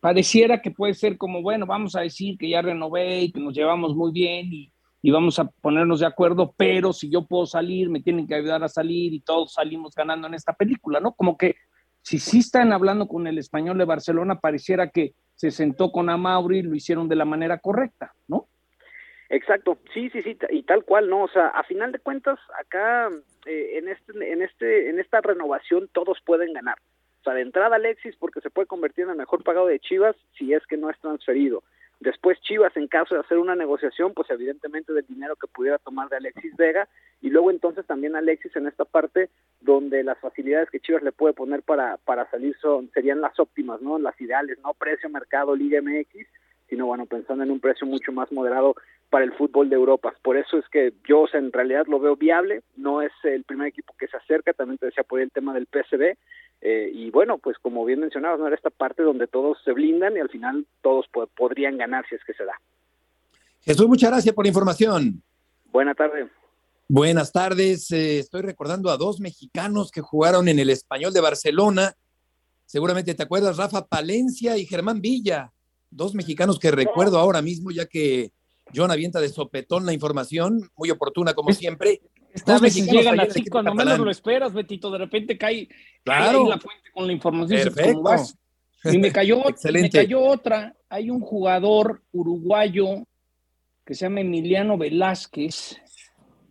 Pareciera 0.00 0.62
que 0.62 0.70
puede 0.70 0.94
ser 0.94 1.18
como, 1.18 1.42
bueno, 1.42 1.66
vamos 1.66 1.94
a 1.94 2.00
decir 2.00 2.38
que 2.38 2.48
ya 2.48 2.62
renové 2.62 3.20
y 3.22 3.32
que 3.32 3.40
nos 3.40 3.52
llevamos 3.52 3.94
muy 3.94 4.12
bien 4.12 4.46
y, 4.50 4.72
y 5.04 5.10
vamos 5.10 5.38
a 5.38 5.44
ponernos 5.44 6.00
de 6.00 6.06
acuerdo, 6.06 6.54
pero 6.56 6.94
si 6.94 7.10
yo 7.10 7.26
puedo 7.26 7.44
salir, 7.44 7.90
me 7.90 8.00
tienen 8.00 8.26
que 8.26 8.36
ayudar 8.36 8.64
a 8.64 8.68
salir 8.68 9.12
y 9.12 9.20
todos 9.20 9.52
salimos 9.52 9.94
ganando 9.94 10.28
en 10.28 10.32
esta 10.32 10.54
película, 10.54 10.98
¿no? 10.98 11.12
Como 11.12 11.36
que 11.36 11.56
si 12.00 12.18
sí 12.18 12.38
están 12.38 12.72
hablando 12.72 13.06
con 13.06 13.26
el 13.26 13.36
español 13.36 13.76
de 13.76 13.84
Barcelona, 13.84 14.40
pareciera 14.40 14.88
que 14.88 15.12
se 15.34 15.50
sentó 15.50 15.92
con 15.92 16.08
Amauri 16.08 16.60
y 16.60 16.62
lo 16.62 16.74
hicieron 16.74 17.06
de 17.06 17.16
la 17.16 17.26
manera 17.26 17.58
correcta, 17.58 18.14
¿no? 18.28 18.46
Exacto, 19.28 19.76
sí, 19.92 20.08
sí, 20.08 20.22
sí, 20.22 20.38
y 20.48 20.62
tal 20.62 20.84
cual, 20.84 21.10
¿no? 21.10 21.24
O 21.24 21.28
sea, 21.28 21.48
a 21.48 21.64
final 21.64 21.92
de 21.92 21.98
cuentas, 21.98 22.38
acá 22.58 23.10
eh, 23.44 23.76
en 23.76 23.88
este, 23.88 24.32
en 24.32 24.40
este, 24.40 24.88
en 24.88 24.98
esta 24.98 25.20
renovación 25.20 25.90
todos 25.92 26.16
pueden 26.24 26.54
ganar. 26.54 26.78
O 27.20 27.24
sea, 27.24 27.34
de 27.34 27.42
entrada 27.42 27.76
Alexis 27.76 28.16
porque 28.16 28.40
se 28.40 28.48
puede 28.48 28.68
convertir 28.68 29.04
en 29.04 29.10
el 29.10 29.16
mejor 29.16 29.44
pagado 29.44 29.66
de 29.66 29.80
Chivas 29.80 30.16
si 30.38 30.54
es 30.54 30.66
que 30.66 30.78
no 30.78 30.88
es 30.88 30.98
transferido. 30.98 31.62
Después 32.04 32.38
Chivas, 32.42 32.76
en 32.76 32.86
caso 32.86 33.14
de 33.14 33.22
hacer 33.22 33.38
una 33.38 33.56
negociación, 33.56 34.12
pues 34.12 34.28
evidentemente 34.28 34.92
del 34.92 35.06
dinero 35.06 35.36
que 35.36 35.46
pudiera 35.46 35.78
tomar 35.78 36.10
de 36.10 36.18
Alexis 36.18 36.54
Vega, 36.54 36.86
y 37.22 37.30
luego 37.30 37.50
entonces 37.50 37.86
también 37.86 38.14
Alexis 38.14 38.54
en 38.56 38.66
esta 38.66 38.84
parte 38.84 39.30
donde 39.62 40.04
las 40.04 40.18
facilidades 40.18 40.68
que 40.68 40.80
Chivas 40.80 41.02
le 41.02 41.12
puede 41.12 41.32
poner 41.32 41.62
para, 41.62 41.96
para 41.96 42.30
salir 42.30 42.54
son, 42.60 42.90
serían 42.92 43.22
las 43.22 43.40
óptimas, 43.40 43.80
¿no? 43.80 43.98
Las 43.98 44.20
ideales, 44.20 44.58
no 44.62 44.74
precio, 44.74 45.08
mercado, 45.08 45.56
Liga 45.56 45.80
MX, 45.80 46.28
sino 46.68 46.86
bueno, 46.86 47.06
pensando 47.06 47.44
en 47.44 47.50
un 47.50 47.60
precio 47.60 47.86
mucho 47.86 48.12
más 48.12 48.30
moderado 48.32 48.74
para 49.10 49.24
el 49.24 49.32
fútbol 49.34 49.68
de 49.68 49.76
Europa. 49.76 50.14
Por 50.22 50.36
eso 50.36 50.58
es 50.58 50.64
que 50.72 50.92
yo 51.08 51.20
o 51.22 51.28
sea, 51.28 51.38
en 51.40 51.52
realidad 51.52 51.86
lo 51.86 52.00
veo 52.00 52.16
viable, 52.16 52.62
no 52.76 53.02
es 53.02 53.12
el 53.22 53.44
primer 53.44 53.68
equipo 53.68 53.94
que 53.98 54.08
se 54.08 54.16
acerca, 54.16 54.52
también 54.52 54.78
te 54.78 54.86
decía 54.86 55.04
por 55.04 55.18
ahí 55.18 55.24
el 55.24 55.30
tema 55.30 55.54
del 55.54 55.66
PSV, 55.66 56.16
eh, 56.62 56.90
y 56.92 57.10
bueno, 57.10 57.38
pues 57.38 57.58
como 57.58 57.84
bien 57.84 58.00
mencionabas, 58.00 58.40
¿no? 58.40 58.46
era 58.46 58.56
esta 58.56 58.70
parte 58.70 59.02
donde 59.02 59.26
todos 59.26 59.58
se 59.64 59.72
blindan 59.72 60.16
y 60.16 60.20
al 60.20 60.30
final 60.30 60.66
todos 60.82 61.06
po- 61.08 61.26
podrían 61.28 61.76
ganar 61.76 62.04
si 62.08 62.14
es 62.14 62.24
que 62.24 62.32
se 62.34 62.44
da. 62.44 62.54
Jesús, 63.60 63.86
muchas 63.86 64.10
gracias 64.10 64.34
por 64.34 64.44
la 64.44 64.48
información. 64.48 65.22
Buena 65.70 65.94
tarde. 65.94 66.28
Buenas 66.88 67.32
tardes. 67.32 67.90
eh, 67.92 68.18
estoy 68.18 68.42
recordando 68.42 68.90
a 68.90 68.96
dos 68.96 69.20
mexicanos 69.20 69.90
que 69.90 70.00
jugaron 70.02 70.48
en 70.48 70.58
el 70.58 70.70
Español 70.70 71.12
de 71.12 71.20
Barcelona. 71.20 71.92
Seguramente 72.66 73.14
te 73.14 73.22
acuerdas, 73.22 73.56
Rafa 73.56 73.86
Palencia 73.86 74.56
y 74.56 74.66
Germán 74.66 75.00
Villa. 75.00 75.50
Dos 75.94 76.14
mexicanos 76.14 76.58
que 76.58 76.72
recuerdo 76.72 77.18
ahora 77.18 77.40
mismo, 77.40 77.70
ya 77.70 77.86
que 77.86 78.32
John 78.74 78.90
avienta 78.90 79.20
de 79.20 79.28
sopetón 79.28 79.86
la 79.86 79.92
información, 79.92 80.70
muy 80.76 80.90
oportuna 80.90 81.34
como 81.34 81.52
siempre. 81.52 82.00
Esta 82.32 82.58
vez 82.58 82.74
llegan 82.74 83.20
así 83.20 83.46
cuando 83.46 83.72
menos 83.74 84.00
lo 84.00 84.10
esperas, 84.10 84.52
Betito, 84.52 84.90
de 84.90 84.98
repente 84.98 85.38
cae, 85.38 85.68
Claro. 86.02 86.40
cae 86.40 86.48
la 86.50 86.58
fuente 86.58 86.90
con 86.92 87.06
la 87.06 87.12
información. 87.12 87.62
Perfecto. 87.62 88.02
Y 88.92 88.98
me 88.98 89.12
cayó, 89.12 89.42
me 89.72 89.88
cayó 89.88 90.20
otra. 90.20 90.74
Hay 90.88 91.10
un 91.10 91.20
jugador 91.20 92.02
uruguayo 92.10 93.06
que 93.84 93.94
se 93.94 94.06
llama 94.06 94.22
Emiliano 94.22 94.76
Velázquez, 94.76 95.76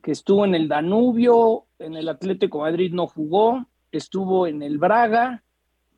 que 0.02 0.12
estuvo 0.12 0.46
en 0.46 0.56
el 0.56 0.70
Danubio, 0.70 1.66
en 1.80 1.96
el 1.96 2.08
Atlético 2.08 2.60
de 2.60 2.72
Madrid 2.72 2.94
no 2.94 3.08
jugó, 3.08 3.68
estuvo 3.92 4.48
en 4.48 4.64
el 4.64 4.78
Braga, 4.78 5.44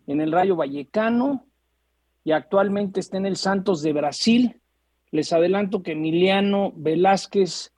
en 0.08 0.20
el 0.20 0.32
Rayo 0.32 0.56
Vallecano 0.56 1.46
y 2.26 2.32
actualmente 2.34 3.00
está 3.00 3.16
en 3.18 3.26
el 3.28 3.38
Santos 3.38 3.82
de 3.82 3.94
Brasil. 3.94 4.60
Les 5.12 5.32
adelanto 5.32 5.82
que 5.84 5.94
Emiliano 5.94 6.74
Velázquez 6.76 7.72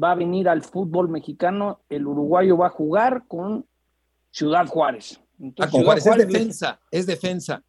va 0.00 0.12
a 0.12 0.14
venir 0.14 0.48
al 0.48 0.62
fútbol 0.62 1.08
mexicano, 1.08 1.80
el 1.88 2.06
uruguayo 2.06 2.56
va 2.58 2.66
a 2.68 2.70
jugar 2.70 3.24
con 3.26 3.66
Ciudad 4.30 4.66
Juárez. 4.66 5.20
Ah, 5.58 5.68
con 5.68 5.82
Juárez, 5.82 6.06
es 6.06 6.16
defensa, 6.18 6.80
es 6.90 7.06
defensa. 7.06 7.62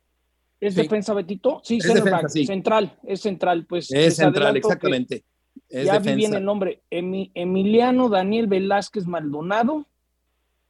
¿Es 0.60 0.74
Sí. 0.76 0.82
defensa, 0.82 1.14
Betito? 1.14 1.62
Sí, 1.64 1.78
Es 1.78 1.94
defensa, 1.94 2.30
sí. 2.30 2.46
central, 2.46 2.98
es 3.04 3.22
central. 3.22 3.66
Pues 3.66 3.92
Es 3.92 4.16
central, 4.18 4.56
exactamente. 4.58 5.24
Es 5.70 5.86
ya 5.86 6.00
vi 6.00 6.06
bien 6.08 6.18
defensa. 6.18 6.38
el 6.38 6.46
nombre. 6.46 6.82
Emi- 6.92 7.32
Emiliano 7.34 8.10
Daniel 8.10 8.48
Velázquez 8.48 9.06
Maldonado, 9.06 9.86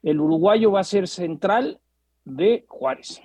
el 0.03 0.19
uruguayo 0.19 0.71
va 0.71 0.81
a 0.81 0.83
ser 0.83 1.07
central 1.07 1.79
de 2.23 2.65
Juárez. 2.67 3.21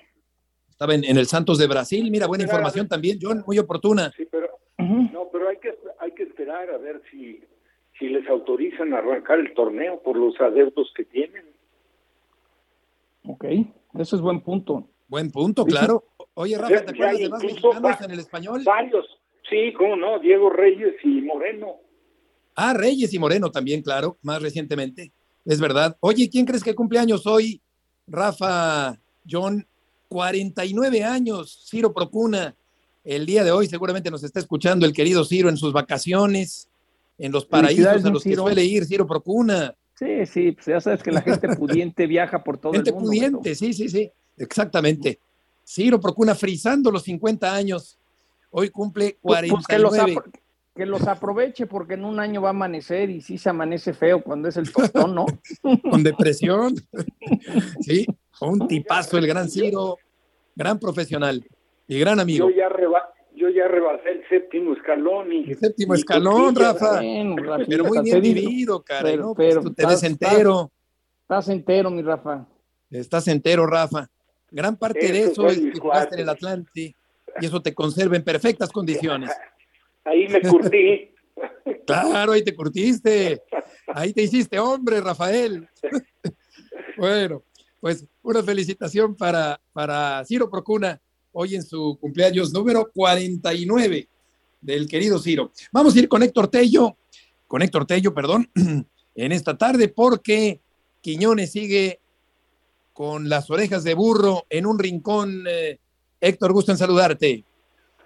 Estaba 0.81 0.95
en, 0.95 1.03
en 1.03 1.15
el 1.15 1.27
Santos 1.27 1.59
de 1.59 1.67
Brasil. 1.67 2.09
Mira, 2.09 2.25
buena 2.25 2.43
Esperar 2.43 2.61
información 2.61 2.87
también, 2.87 3.19
John, 3.21 3.43
muy 3.45 3.59
oportuna. 3.59 4.11
Sí, 4.17 4.27
pero 4.31 4.47
no, 4.79 5.29
pero 5.31 5.47
hay 5.47 5.57
que 5.57 5.77
hay 5.99 6.11
que 6.13 6.23
esperar 6.23 6.71
a 6.71 6.79
ver 6.79 7.03
si 7.11 7.39
si 7.99 8.07
les 8.07 8.27
autorizan 8.27 8.91
a 8.95 8.97
arrancar 8.97 9.37
el 9.37 9.53
torneo 9.53 10.01
por 10.01 10.17
los 10.17 10.33
adeptos 10.41 10.91
que 10.97 11.05
tienen. 11.05 11.45
Ok, 13.27 13.45
eso 13.99 14.15
es 14.15 14.23
buen 14.23 14.41
punto. 14.41 14.89
Buen 15.07 15.29
punto, 15.29 15.65
claro. 15.65 16.03
Oye, 16.33 16.57
Rafa, 16.57 16.83
¿te 16.83 16.91
acuerdas 16.93 17.19
de 17.19 17.29
más 17.29 17.43
incluso 17.43 17.67
mexicanos 17.67 18.01
en 18.01 18.11
el 18.11 18.19
español? 18.19 18.61
Varios, 18.65 19.05
sí, 19.47 19.73
cómo 19.77 19.95
no, 19.95 20.17
Diego 20.17 20.49
Reyes 20.49 20.95
y 21.03 21.21
Moreno. 21.21 21.75
Ah, 22.55 22.73
Reyes 22.73 23.13
y 23.13 23.19
Moreno 23.19 23.51
también, 23.51 23.83
claro, 23.83 24.17
más 24.23 24.41
recientemente. 24.41 25.11
Es 25.45 25.61
verdad. 25.61 25.95
Oye, 25.99 26.27
¿quién 26.27 26.47
crees 26.47 26.63
que 26.63 26.73
cumple 26.73 26.97
años 26.97 27.27
hoy? 27.27 27.61
Rafa, 28.07 28.99
John, 29.29 29.67
49 30.21 31.05
años, 31.05 31.65
Ciro 31.69 31.93
Procuna. 31.93 32.53
El 33.05 33.25
día 33.25 33.45
de 33.45 33.51
hoy 33.51 33.67
seguramente 33.67 34.11
nos 34.11 34.23
está 34.25 34.41
escuchando 34.41 34.85
el 34.85 34.91
querido 34.91 35.23
Ciro 35.23 35.47
en 35.47 35.55
sus 35.55 35.71
vacaciones, 35.71 36.67
en 37.17 37.31
los 37.31 37.45
paraísos 37.45 37.87
a 38.05 38.09
los 38.09 38.21
que 38.21 38.31
Ciro. 38.31 38.43
suele 38.43 38.65
ir 38.65 38.85
Ciro 38.85 39.07
Procuna. 39.07 39.73
Sí, 39.97 40.25
sí, 40.25 40.51
pues 40.51 40.65
ya 40.65 40.81
sabes 40.81 41.01
que 41.01 41.11
la 41.13 41.21
gente 41.21 41.47
pudiente 41.57 42.07
viaja 42.07 42.43
por 42.43 42.57
todo 42.57 42.73
Gente 42.73 42.89
el 42.89 42.95
mundo. 42.95 43.07
pudiente, 43.09 43.55
sí, 43.55 43.73
sí, 43.73 43.87
sí, 43.87 44.11
exactamente. 44.37 45.17
Ciro 45.65 45.97
Procuna 46.01 46.35
frizando 46.35 46.91
los 46.91 47.03
50 47.03 47.55
años. 47.55 47.97
Hoy 48.49 48.69
cumple 48.69 49.17
Pues- 49.21 49.49
pues 49.49 49.65
que, 49.65 49.79
los 49.79 49.91
49. 49.91 50.29
que 50.75 50.85
los 50.85 51.07
aproveche 51.07 51.67
porque 51.67 51.93
en 51.93 52.03
un 52.03 52.19
año 52.19 52.41
va 52.41 52.49
a 52.49 52.51
amanecer 52.51 53.09
y 53.09 53.21
sí 53.21 53.37
se 53.37 53.49
amanece 53.49 53.93
feo 53.93 54.21
cuando 54.21 54.49
es 54.49 54.57
el 54.57 54.69
tostón, 54.73 55.15
¿no? 55.15 55.25
con 55.89 56.03
depresión. 56.03 56.75
Sí, 57.81 58.05
un 58.49 58.67
tipazo 58.67 59.17
el 59.17 59.27
gran 59.27 59.49
Ciro, 59.49 59.97
gran 60.55 60.79
profesional 60.79 61.45
y 61.87 61.99
gran 61.99 62.19
amigo. 62.19 62.49
Yo 62.49 62.55
ya 62.55 62.69
reba- 62.69 63.13
yo 63.35 63.49
ya 63.49 63.67
rebasé 63.67 64.09
el 64.09 64.27
séptimo 64.29 64.73
escalón 64.73 65.31
y 65.31 65.49
El 65.51 65.57
séptimo 65.57 65.95
y 65.95 65.99
escalón, 65.99 66.55
Rafa. 66.55 66.97
Bueno, 66.97 67.35
Rafita, 67.37 67.69
Pero 67.69 67.83
muy 67.85 67.99
bien 68.01 68.21
vivido, 68.21 68.81
caray, 68.83 69.13
pero- 69.13 69.23
¿no? 69.23 69.33
Pues 69.35 69.49
pero 69.49 69.61
tú 69.61 69.73
te 69.73 69.85
ves 69.85 70.03
estás- 70.03 70.09
entero, 70.11 70.71
Estás 71.23 71.49
entero, 71.49 71.89
mi 71.91 72.01
Rafa. 72.01 72.45
estás 72.89 73.27
entero, 73.29 73.65
Rafa. 73.65 74.09
Gran 74.51 74.75
parte 74.75 75.11
de 75.11 75.23
eso 75.23 75.47
es 75.47 75.59
que 75.59 75.79
jugaste 75.79 76.15
en 76.15 76.21
el. 76.21 76.29
Atlante 76.29 76.93
y 77.39 77.45
eso 77.45 77.61
te 77.61 77.73
conserva 77.73 78.17
en 78.17 78.23
perfectas 78.23 78.69
condiciones. 78.69 79.31
Ahí 80.03 80.27
me 80.27 80.41
curtí. 80.41 81.07
Claro, 81.87 82.33
ahí 82.33 82.43
te 82.43 82.53
curtiste. 82.55 83.41
Ahí 83.87 84.13
te 84.13 84.21
hiciste 84.23 84.59
hombre, 84.59 85.01
Rafael. 85.01 85.67
Bueno, 86.97 87.43
pues 87.81 88.05
una 88.21 88.43
felicitación 88.43 89.15
para, 89.15 89.59
para 89.73 90.23
Ciro 90.23 90.49
Procuna, 90.49 91.01
hoy 91.33 91.55
en 91.55 91.63
su 91.63 91.97
cumpleaños 91.99 92.53
número 92.53 92.89
49 92.93 94.07
del 94.61 94.87
querido 94.87 95.17
Ciro. 95.17 95.51
Vamos 95.73 95.95
a 95.95 95.99
ir 95.99 96.07
con 96.07 96.21
Héctor 96.21 96.47
Tello, 96.47 96.95
con 97.47 97.63
Héctor 97.63 97.87
Tello, 97.87 98.13
perdón, 98.13 98.49
en 99.15 99.31
esta 99.31 99.57
tarde, 99.57 99.89
porque 99.89 100.61
Quiñones 101.01 101.51
sigue 101.51 101.99
con 102.93 103.27
las 103.27 103.49
orejas 103.49 103.83
de 103.83 103.95
burro 103.95 104.43
en 104.49 104.67
un 104.67 104.77
rincón. 104.77 105.45
Eh, 105.49 105.79
Héctor, 106.21 106.53
gusto 106.53 106.71
en 106.71 106.77
saludarte. 106.77 107.43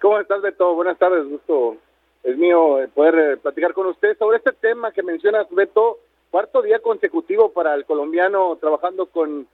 ¿Cómo 0.00 0.18
estás, 0.18 0.40
Beto? 0.40 0.74
Buenas 0.74 0.98
tardes, 0.98 1.28
gusto 1.28 1.76
es 2.22 2.36
mío 2.38 2.80
eh, 2.80 2.88
poder 2.88 3.14
eh, 3.14 3.36
platicar 3.36 3.74
con 3.74 3.86
usted 3.86 4.16
sobre 4.18 4.38
este 4.38 4.52
tema 4.52 4.90
que 4.92 5.02
mencionas, 5.02 5.46
Beto. 5.50 5.98
Cuarto 6.30 6.62
día 6.62 6.80
consecutivo 6.80 7.52
para 7.52 7.74
el 7.74 7.84
colombiano 7.84 8.56
trabajando 8.56 9.06
con 9.06 9.46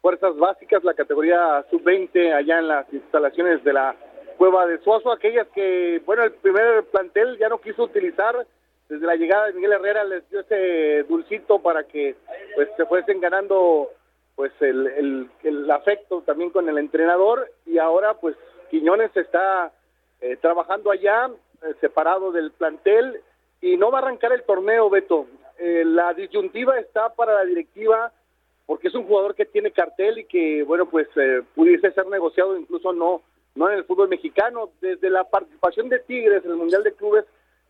fuerzas 0.00 0.36
básicas, 0.36 0.84
la 0.84 0.94
categoría 0.94 1.64
sub-20 1.70 2.32
allá 2.34 2.58
en 2.58 2.68
las 2.68 2.92
instalaciones 2.92 3.62
de 3.64 3.72
la 3.72 3.94
Cueva 4.36 4.66
de 4.66 4.78
Suazo, 4.78 5.12
aquellas 5.12 5.46
que, 5.48 6.00
bueno, 6.06 6.24
el 6.24 6.32
primer 6.32 6.84
plantel 6.84 7.36
ya 7.38 7.48
no 7.48 7.60
quiso 7.60 7.84
utilizar. 7.84 8.46
Desde 8.88 9.06
la 9.06 9.14
llegada 9.14 9.46
de 9.46 9.52
Miguel 9.52 9.72
Herrera 9.72 10.02
les 10.04 10.28
dio 10.30 10.40
ese 10.40 11.04
dulcito 11.04 11.60
para 11.60 11.84
que 11.84 12.16
pues 12.56 12.68
se 12.76 12.86
fuesen 12.86 13.20
ganando 13.20 13.88
pues 14.34 14.52
el, 14.60 14.86
el, 14.86 15.30
el 15.44 15.70
afecto 15.70 16.22
también 16.22 16.50
con 16.50 16.68
el 16.68 16.78
entrenador 16.78 17.50
y 17.66 17.78
ahora 17.78 18.14
pues 18.14 18.36
Quiñones 18.70 19.14
está 19.16 19.72
eh, 20.20 20.36
trabajando 20.36 20.90
allá, 20.90 21.28
eh, 21.62 21.74
separado 21.80 22.30
del 22.30 22.52
plantel, 22.52 23.20
y 23.60 23.76
no 23.76 23.90
va 23.90 23.98
a 23.98 24.02
arrancar 24.02 24.32
el 24.32 24.44
torneo, 24.44 24.88
Beto. 24.88 25.26
Eh, 25.58 25.82
la 25.84 26.14
disyuntiva 26.14 26.78
está 26.78 27.12
para 27.14 27.34
la 27.34 27.44
directiva, 27.44 28.12
porque 28.70 28.86
es 28.86 28.94
un 28.94 29.04
jugador 29.04 29.34
que 29.34 29.46
tiene 29.46 29.72
cartel 29.72 30.18
y 30.18 30.24
que, 30.26 30.62
bueno, 30.62 30.88
pues 30.88 31.08
eh, 31.16 31.42
pudiese 31.56 31.90
ser 31.90 32.06
negociado, 32.06 32.56
incluso 32.56 32.92
no 32.92 33.20
no 33.56 33.68
en 33.68 33.76
el 33.76 33.84
fútbol 33.84 34.08
mexicano. 34.08 34.70
Desde 34.80 35.10
la 35.10 35.24
participación 35.24 35.88
de 35.88 35.98
Tigres 35.98 36.44
en 36.44 36.52
el 36.52 36.56
Mundial 36.56 36.84
de 36.84 36.92
Clubes 36.92 37.24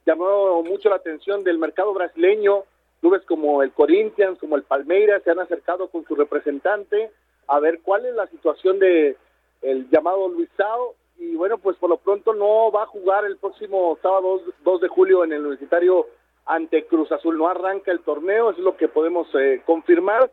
llamó 0.04 0.62
mucho 0.62 0.90
la 0.90 0.96
atención 0.96 1.42
del 1.42 1.56
mercado 1.56 1.94
brasileño. 1.94 2.64
Clubes 3.00 3.22
como 3.22 3.62
el 3.62 3.72
Corinthians, 3.72 4.38
como 4.40 4.56
el 4.56 4.62
Palmeiras 4.62 5.22
se 5.22 5.30
han 5.30 5.38
acercado 5.38 5.88
con 5.88 6.04
su 6.04 6.14
representante 6.14 7.10
a 7.46 7.58
ver 7.60 7.80
cuál 7.80 8.04
es 8.04 8.14
la 8.14 8.26
situación 8.26 8.78
de 8.78 9.16
el 9.62 9.88
llamado 9.88 10.28
Luisao 10.28 10.96
y 11.16 11.34
bueno, 11.34 11.56
pues 11.56 11.78
por 11.78 11.88
lo 11.88 11.96
pronto 11.96 12.34
no 12.34 12.70
va 12.70 12.82
a 12.82 12.88
jugar 12.88 13.24
el 13.24 13.38
próximo 13.38 13.98
sábado 14.02 14.42
2 14.64 14.80
de 14.82 14.88
julio 14.88 15.24
en 15.24 15.32
el 15.32 15.40
Universitario 15.40 16.08
ante 16.44 16.84
Cruz 16.84 17.10
Azul. 17.10 17.38
No 17.38 17.48
arranca 17.48 17.90
el 17.90 18.00
torneo, 18.00 18.50
es 18.50 18.58
lo 18.58 18.76
que 18.76 18.88
podemos 18.88 19.26
eh, 19.34 19.62
confirmar. 19.64 20.30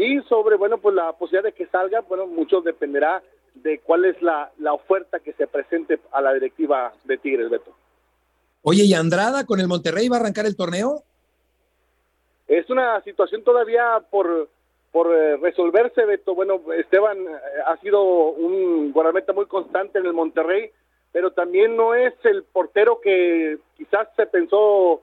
Y 0.00 0.22
sobre, 0.22 0.56
bueno, 0.56 0.78
pues 0.78 0.94
la 0.94 1.12
posibilidad 1.12 1.44
de 1.44 1.52
que 1.52 1.66
salga, 1.66 2.00
bueno, 2.00 2.26
mucho 2.26 2.62
dependerá 2.62 3.22
de 3.54 3.80
cuál 3.80 4.06
es 4.06 4.20
la, 4.22 4.50
la 4.58 4.72
oferta 4.72 5.18
que 5.20 5.34
se 5.34 5.46
presente 5.46 6.00
a 6.10 6.22
la 6.22 6.32
directiva 6.32 6.94
de 7.04 7.18
Tigres, 7.18 7.50
Beto. 7.50 7.74
Oye, 8.62 8.84
¿y 8.84 8.94
Andrada 8.94 9.44
con 9.44 9.60
el 9.60 9.68
Monterrey 9.68 10.08
va 10.08 10.16
a 10.16 10.20
arrancar 10.20 10.46
el 10.46 10.56
torneo? 10.56 11.02
Es 12.48 12.70
una 12.70 13.02
situación 13.02 13.44
todavía 13.44 14.02
por 14.10 14.48
por 14.90 15.14
eh, 15.14 15.36
resolverse, 15.36 16.04
Beto. 16.06 16.34
Bueno, 16.34 16.60
Esteban 16.72 17.18
eh, 17.18 17.38
ha 17.66 17.76
sido 17.76 18.02
un 18.02 18.92
guardameta 18.92 19.34
muy 19.34 19.44
constante 19.44 19.98
en 19.98 20.06
el 20.06 20.14
Monterrey, 20.14 20.70
pero 21.12 21.32
también 21.32 21.76
no 21.76 21.94
es 21.94 22.14
el 22.24 22.42
portero 22.42 23.00
que 23.02 23.58
quizás 23.76 24.08
se 24.16 24.26
pensó 24.26 25.02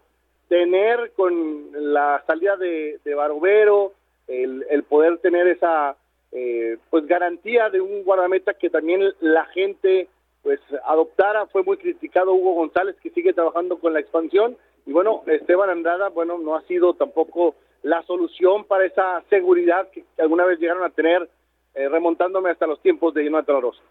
tener 0.49 1.11
con 1.15 1.69
la 1.93 2.23
salida 2.25 2.57
de, 2.57 2.99
de 3.05 3.15
Barovero, 3.15 3.93
el, 4.27 4.65
el, 4.69 4.83
poder 4.83 5.19
tener 5.19 5.47
esa 5.47 5.95
eh, 6.31 6.77
pues 6.89 7.05
garantía 7.07 7.69
de 7.69 7.81
un 7.81 8.03
guardameta 8.03 8.53
que 8.53 8.69
también 8.69 9.01
la 9.21 9.45
gente 9.45 10.09
pues 10.43 10.59
adoptara. 10.85 11.47
Fue 11.47 11.63
muy 11.63 11.77
criticado 11.77 12.33
Hugo 12.33 12.53
González 12.53 12.95
que 13.01 13.09
sigue 13.11 13.33
trabajando 13.33 13.79
con 13.79 13.93
la 13.93 13.99
expansión 13.99 14.57
y 14.87 14.93
bueno, 14.93 15.21
Esteban 15.27 15.69
Andrada, 15.69 16.07
bueno, 16.09 16.37
no 16.37 16.55
ha 16.55 16.61
sido 16.61 16.93
tampoco 16.93 17.55
la 17.83 18.01
solución 18.03 18.63
para 18.63 18.85
esa 18.85 19.21
seguridad 19.29 19.89
que 19.91 20.05
alguna 20.17 20.45
vez 20.45 20.59
llegaron 20.59 20.83
a 20.83 20.89
tener, 20.89 21.29
eh, 21.75 21.89
remontándome 21.89 22.51
hasta 22.51 22.65
los 22.65 22.81
tiempos 22.81 23.13
de 23.13 23.25
Jonathan 23.25 23.57
Orozco. 23.57 23.83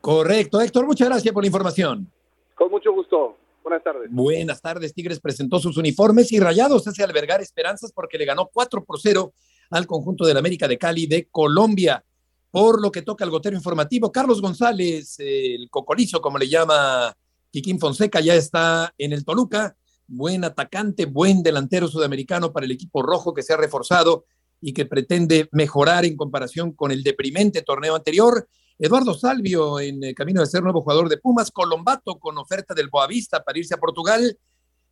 Correcto, 0.00 0.60
Héctor, 0.60 0.86
muchas 0.86 1.08
gracias 1.08 1.34
por 1.34 1.42
la 1.42 1.48
información. 1.48 2.06
Con 2.54 2.70
mucho 2.70 2.92
gusto. 2.92 3.36
Buenas 3.68 3.84
tardes. 3.84 4.08
Buenas 4.10 4.62
tardes. 4.62 4.94
Tigres 4.94 5.20
presentó 5.20 5.58
sus 5.58 5.76
uniformes 5.76 6.32
y 6.32 6.40
Rayados 6.40 6.88
hace 6.88 7.04
albergar 7.04 7.42
esperanzas 7.42 7.92
porque 7.92 8.16
le 8.16 8.24
ganó 8.24 8.48
4 8.52 8.84
por 8.84 8.98
0 8.98 9.32
al 9.70 9.86
conjunto 9.86 10.24
del 10.24 10.38
América 10.38 10.66
de 10.66 10.78
Cali 10.78 11.06
de 11.06 11.28
Colombia. 11.30 12.02
Por 12.50 12.80
lo 12.80 12.90
que 12.90 13.02
toca 13.02 13.24
el 13.24 13.30
gotero 13.30 13.54
informativo, 13.54 14.10
Carlos 14.10 14.40
González, 14.40 15.16
el 15.18 15.68
cocolizo, 15.68 16.22
como 16.22 16.38
le 16.38 16.48
llama 16.48 17.14
Kikín 17.50 17.78
Fonseca, 17.78 18.20
ya 18.20 18.34
está 18.34 18.94
en 18.96 19.12
el 19.12 19.24
Toluca 19.24 19.76
buen 20.08 20.42
atacante, 20.44 21.04
buen 21.04 21.42
delantero 21.42 21.86
sudamericano 21.86 22.52
para 22.52 22.64
el 22.64 22.72
equipo 22.72 23.02
rojo 23.02 23.34
que 23.34 23.42
se 23.42 23.52
ha 23.52 23.58
reforzado 23.58 24.24
y 24.60 24.72
que 24.72 24.86
pretende 24.86 25.48
mejorar 25.52 26.06
en 26.06 26.16
comparación 26.16 26.72
con 26.72 26.90
el 26.90 27.02
deprimente 27.02 27.62
torneo 27.62 27.94
anterior. 27.94 28.48
Eduardo 28.78 29.12
Salvio 29.14 29.80
en 29.80 30.04
el 30.04 30.14
camino 30.14 30.40
de 30.40 30.46
ser 30.46 30.62
nuevo 30.62 30.82
jugador 30.82 31.08
de 31.08 31.18
Pumas, 31.18 31.50
Colombato 31.50 32.16
con 32.18 32.38
oferta 32.38 32.74
del 32.74 32.88
Boavista 32.88 33.42
para 33.42 33.58
irse 33.58 33.74
a 33.74 33.78
Portugal. 33.78 34.38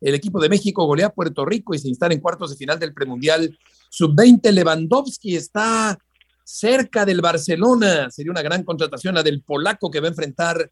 El 0.01 0.13
equipo 0.13 0.41
de 0.41 0.49
México 0.49 0.85
golea 0.85 1.07
a 1.07 1.13
Puerto 1.13 1.45
Rico 1.45 1.73
y 1.73 1.79
se 1.79 1.87
instala 1.87 2.13
en 2.13 2.19
cuartos 2.19 2.49
de 2.49 2.57
final 2.57 2.79
del 2.79 2.93
premundial 2.93 3.57
sub-20. 3.89 4.51
Lewandowski 4.51 5.37
está 5.37 5.97
cerca 6.43 7.05
del 7.05 7.21
Barcelona. 7.21 8.11
Sería 8.11 8.31
una 8.31 8.41
gran 8.41 8.63
contratación 8.63 9.15
la 9.15 9.23
del 9.23 9.41
polaco 9.41 9.89
que 9.89 10.01
va 10.01 10.07
a 10.07 10.09
enfrentar 10.09 10.69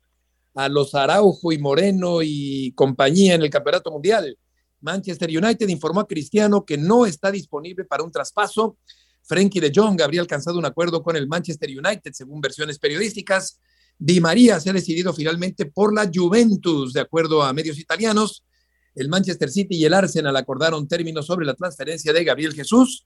a 0.54 0.68
los 0.68 0.94
Araujo 0.94 1.54
y 1.54 1.58
Moreno 1.58 2.22
y 2.22 2.74
compañía 2.74 3.36
en 3.36 3.44
el 3.44 3.50
Campeonato 3.50 3.92
Mundial. 3.92 4.38
Manchester 4.82 5.30
United 5.30 5.68
informó 5.70 6.02
a 6.02 6.08
Cristiano 6.08 6.66
que 6.66 6.78
no 6.78 7.06
está 7.06 7.32
disponible 7.32 7.86
para 7.86 8.04
un 8.04 8.12
traspaso. 8.12 8.78
Frankie 9.26 9.60
de 9.60 9.72
Jong 9.74 10.02
habría 10.02 10.22
alcanzado 10.22 10.58
un 10.60 10.66
acuerdo 10.66 11.04
con 11.04 11.16
el 11.16 11.28
Manchester 11.28 11.70
United, 11.70 12.12
según 12.14 12.42
versiones 12.42 12.80
periodísticas. 12.80 13.60
Di 13.98 14.20
María 14.20 14.60
se 14.60 14.70
ha 14.70 14.74
decidido 14.74 15.14
finalmente 15.14 15.66
por 15.66 15.94
la 15.94 16.10
Juventus, 16.14 16.94
de 16.94 17.02
acuerdo 17.02 17.44
a 17.44 17.54
medios 17.54 17.80
italianos. 17.80 18.44
El 18.94 19.10
Manchester 19.10 19.50
City 19.50 19.76
y 19.78 19.86
el 19.86 19.94
Arsenal 19.94 20.36
acordaron 20.36 20.88
términos 20.88 21.26
sobre 21.26 21.46
la 21.46 21.54
transferencia 21.54 22.14
de 22.14 22.24
Gabriel 22.24 22.54
Jesús. 22.54 23.06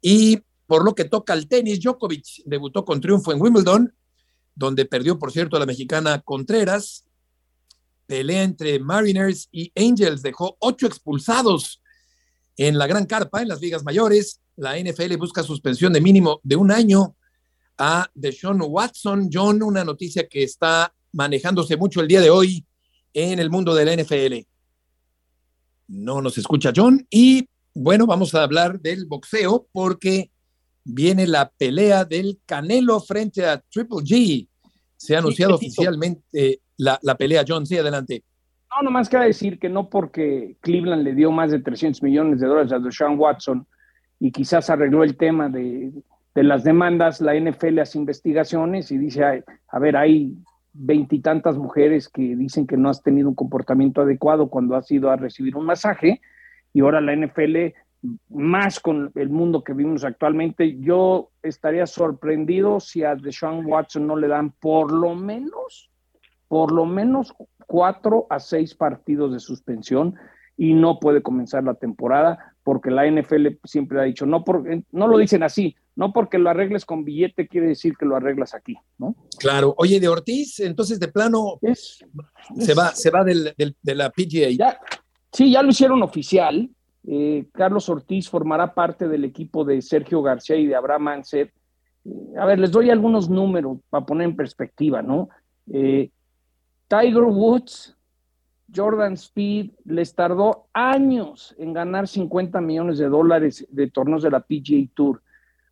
Y 0.00 0.40
por 0.66 0.84
lo 0.84 0.94
que 0.94 1.04
toca 1.04 1.32
al 1.32 1.48
tenis, 1.48 1.80
Djokovic 1.80 2.42
debutó 2.44 2.84
con 2.84 3.00
triunfo 3.00 3.32
en 3.32 3.40
Wimbledon 3.40 3.92
donde 4.58 4.86
perdió, 4.86 5.20
por 5.20 5.30
cierto, 5.30 5.56
a 5.56 5.60
la 5.60 5.66
mexicana 5.66 6.20
Contreras. 6.20 7.04
Pelea 8.06 8.42
entre 8.42 8.80
Mariners 8.80 9.48
y 9.52 9.70
Angels 9.76 10.20
dejó 10.20 10.56
ocho 10.58 10.88
expulsados 10.88 11.80
en 12.56 12.76
la 12.76 12.88
Gran 12.88 13.06
Carpa, 13.06 13.40
en 13.40 13.48
las 13.48 13.60
ligas 13.60 13.84
mayores. 13.84 14.40
La 14.58 14.76
NFL 14.76 15.16
busca 15.16 15.44
suspensión 15.44 15.92
de 15.92 16.00
mínimo 16.00 16.40
de 16.42 16.56
un 16.56 16.72
año 16.72 17.14
a 17.78 18.10
Deshaun 18.12 18.60
Watson. 18.60 19.30
John, 19.32 19.62
una 19.62 19.84
noticia 19.84 20.26
que 20.26 20.42
está 20.42 20.92
manejándose 21.12 21.76
mucho 21.76 22.00
el 22.00 22.08
día 22.08 22.20
de 22.20 22.28
hoy 22.28 22.66
en 23.14 23.38
el 23.38 23.50
mundo 23.50 23.72
de 23.72 23.84
la 23.84 23.94
NFL. 23.94 24.34
No 25.86 26.20
nos 26.20 26.38
escucha 26.38 26.72
John. 26.74 27.06
Y 27.08 27.48
bueno, 27.72 28.04
vamos 28.04 28.34
a 28.34 28.42
hablar 28.42 28.80
del 28.80 29.06
boxeo 29.06 29.68
porque 29.70 30.32
viene 30.82 31.28
la 31.28 31.48
pelea 31.50 32.04
del 32.04 32.40
Canelo 32.44 32.98
frente 32.98 33.46
a 33.46 33.60
Triple 33.60 33.98
G. 33.98 34.48
Se 34.96 35.14
ha 35.14 35.20
anunciado 35.20 35.54
oficialmente 35.54 36.62
la, 36.76 36.98
pelea, 37.16 37.44
John. 37.46 37.64
Sí, 37.64 37.78
adelante. 37.78 38.24
No, 38.70 38.82
nomás 38.82 39.08
queda 39.08 39.22
decir 39.22 39.60
que 39.60 39.68
no 39.68 39.88
porque 39.88 40.56
Cleveland 40.62 41.04
le 41.04 41.14
dio 41.14 41.30
más 41.30 41.52
de 41.52 41.60
300 41.60 42.02
millones 42.02 42.40
de 42.40 42.48
dólares 42.48 42.72
a 42.72 42.80
Deshaun 42.80 43.16
Watson 43.16 43.64
y 44.20 44.32
quizás 44.32 44.70
arregló 44.70 45.04
el 45.04 45.16
tema 45.16 45.48
de, 45.48 45.92
las 46.34 46.62
demandas, 46.62 47.20
la 47.20 47.34
NFL 47.34 47.80
hace 47.80 47.98
investigaciones 47.98 48.92
y 48.92 48.98
dice, 48.98 49.42
a 49.68 49.78
ver, 49.80 49.96
hay 49.96 50.36
veintitantas 50.72 51.56
mujeres 51.56 52.08
que 52.08 52.36
dicen 52.36 52.66
que 52.66 52.76
no 52.76 52.88
has 52.88 53.02
tenido 53.02 53.28
un 53.28 53.34
comportamiento 53.34 54.02
adecuado 54.02 54.48
cuando 54.48 54.76
has 54.76 54.88
ido 54.90 55.10
a 55.10 55.16
recibir 55.16 55.56
un 55.56 55.66
masaje 55.66 56.20
y 56.72 56.80
ahora 56.80 57.00
la 57.00 57.16
NFL 57.16 57.74
más 58.28 58.78
con 58.78 59.10
el 59.16 59.28
mundo 59.28 59.64
que 59.64 59.72
vivimos 59.72 60.04
actualmente, 60.04 60.78
yo 60.78 61.30
estaría 61.42 61.86
sorprendido 61.86 62.78
si 62.78 63.02
a 63.02 63.16
Deshaun 63.16 63.66
Watson 63.66 64.06
no 64.06 64.16
le 64.16 64.28
dan 64.28 64.52
por 64.52 64.92
lo 64.92 65.14
menos, 65.14 65.90
por 66.46 66.72
lo 66.72 66.86
menos 66.86 67.34
cuatro 67.66 68.26
a 68.30 68.38
seis 68.38 68.74
partidos 68.74 69.32
de 69.32 69.40
suspensión 69.40 70.14
y 70.56 70.74
no 70.74 70.98
puede 71.00 71.22
comenzar 71.22 71.64
la 71.64 71.74
temporada 71.74 72.54
porque 72.68 72.90
la 72.90 73.10
NFL 73.10 73.46
siempre 73.64 73.98
ha 73.98 74.04
dicho, 74.04 74.26
no, 74.26 74.44
porque, 74.44 74.82
no 74.92 75.08
lo 75.08 75.16
dicen 75.16 75.42
así, 75.42 75.74
no 75.96 76.12
porque 76.12 76.36
lo 76.36 76.50
arregles 76.50 76.84
con 76.84 77.02
billete 77.02 77.48
quiere 77.48 77.68
decir 77.68 77.96
que 77.96 78.04
lo 78.04 78.14
arreglas 78.14 78.54
aquí, 78.54 78.76
¿no? 78.98 79.16
Claro. 79.38 79.74
Oye, 79.78 79.98
de 80.00 80.08
Ortiz, 80.08 80.60
entonces 80.60 81.00
de 81.00 81.08
plano 81.08 81.58
se 82.58 82.74
va, 82.74 82.94
se 82.94 83.08
va 83.08 83.24
del, 83.24 83.54
de 83.56 83.94
la 83.94 84.10
PGA. 84.10 84.78
sí, 85.32 85.50
ya 85.50 85.62
lo 85.62 85.70
hicieron 85.70 86.02
oficial 86.02 86.68
eh, 87.10 87.46
Carlos 87.52 87.88
Ortiz 87.88 88.28
formará 88.28 88.74
parte 88.74 89.08
del 89.08 89.24
equipo 89.24 89.64
de 89.64 89.80
Sergio 89.80 90.20
García 90.20 90.56
y 90.56 90.66
de 90.66 90.76
Abraham 90.76 91.08
Anset. 91.08 91.50
Eh, 92.04 92.10
a 92.38 92.44
ver, 92.44 92.58
les 92.58 92.70
doy 92.70 92.90
algunos 92.90 93.30
números 93.30 93.78
para 93.88 94.04
poner 94.04 94.28
en 94.28 94.36
perspectiva, 94.36 95.00
¿no? 95.00 95.30
Eh, 95.72 96.10
Tiger 96.86 97.22
Woods, 97.22 97.96
Jordan 98.74 99.14
Speed, 99.14 99.70
les 99.84 100.14
tardó 100.14 100.66
años 100.72 101.54
en 101.58 101.72
ganar 101.72 102.06
50 102.06 102.60
millones 102.60 102.98
de 102.98 103.08
dólares 103.08 103.66
de 103.70 103.90
torneos 103.90 104.22
de 104.22 104.30
la 104.30 104.40
PGA 104.40 104.86
Tour. 104.94 105.22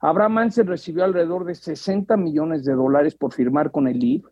Abraham 0.00 0.38
Anset 0.38 0.66
recibió 0.66 1.04
alrededor 1.04 1.44
de 1.44 1.54
60 1.54 2.16
millones 2.16 2.64
de 2.64 2.74
dólares 2.74 3.14
por 3.14 3.32
firmar 3.32 3.70
con 3.70 3.88
el 3.88 3.98
LIV. 3.98 4.24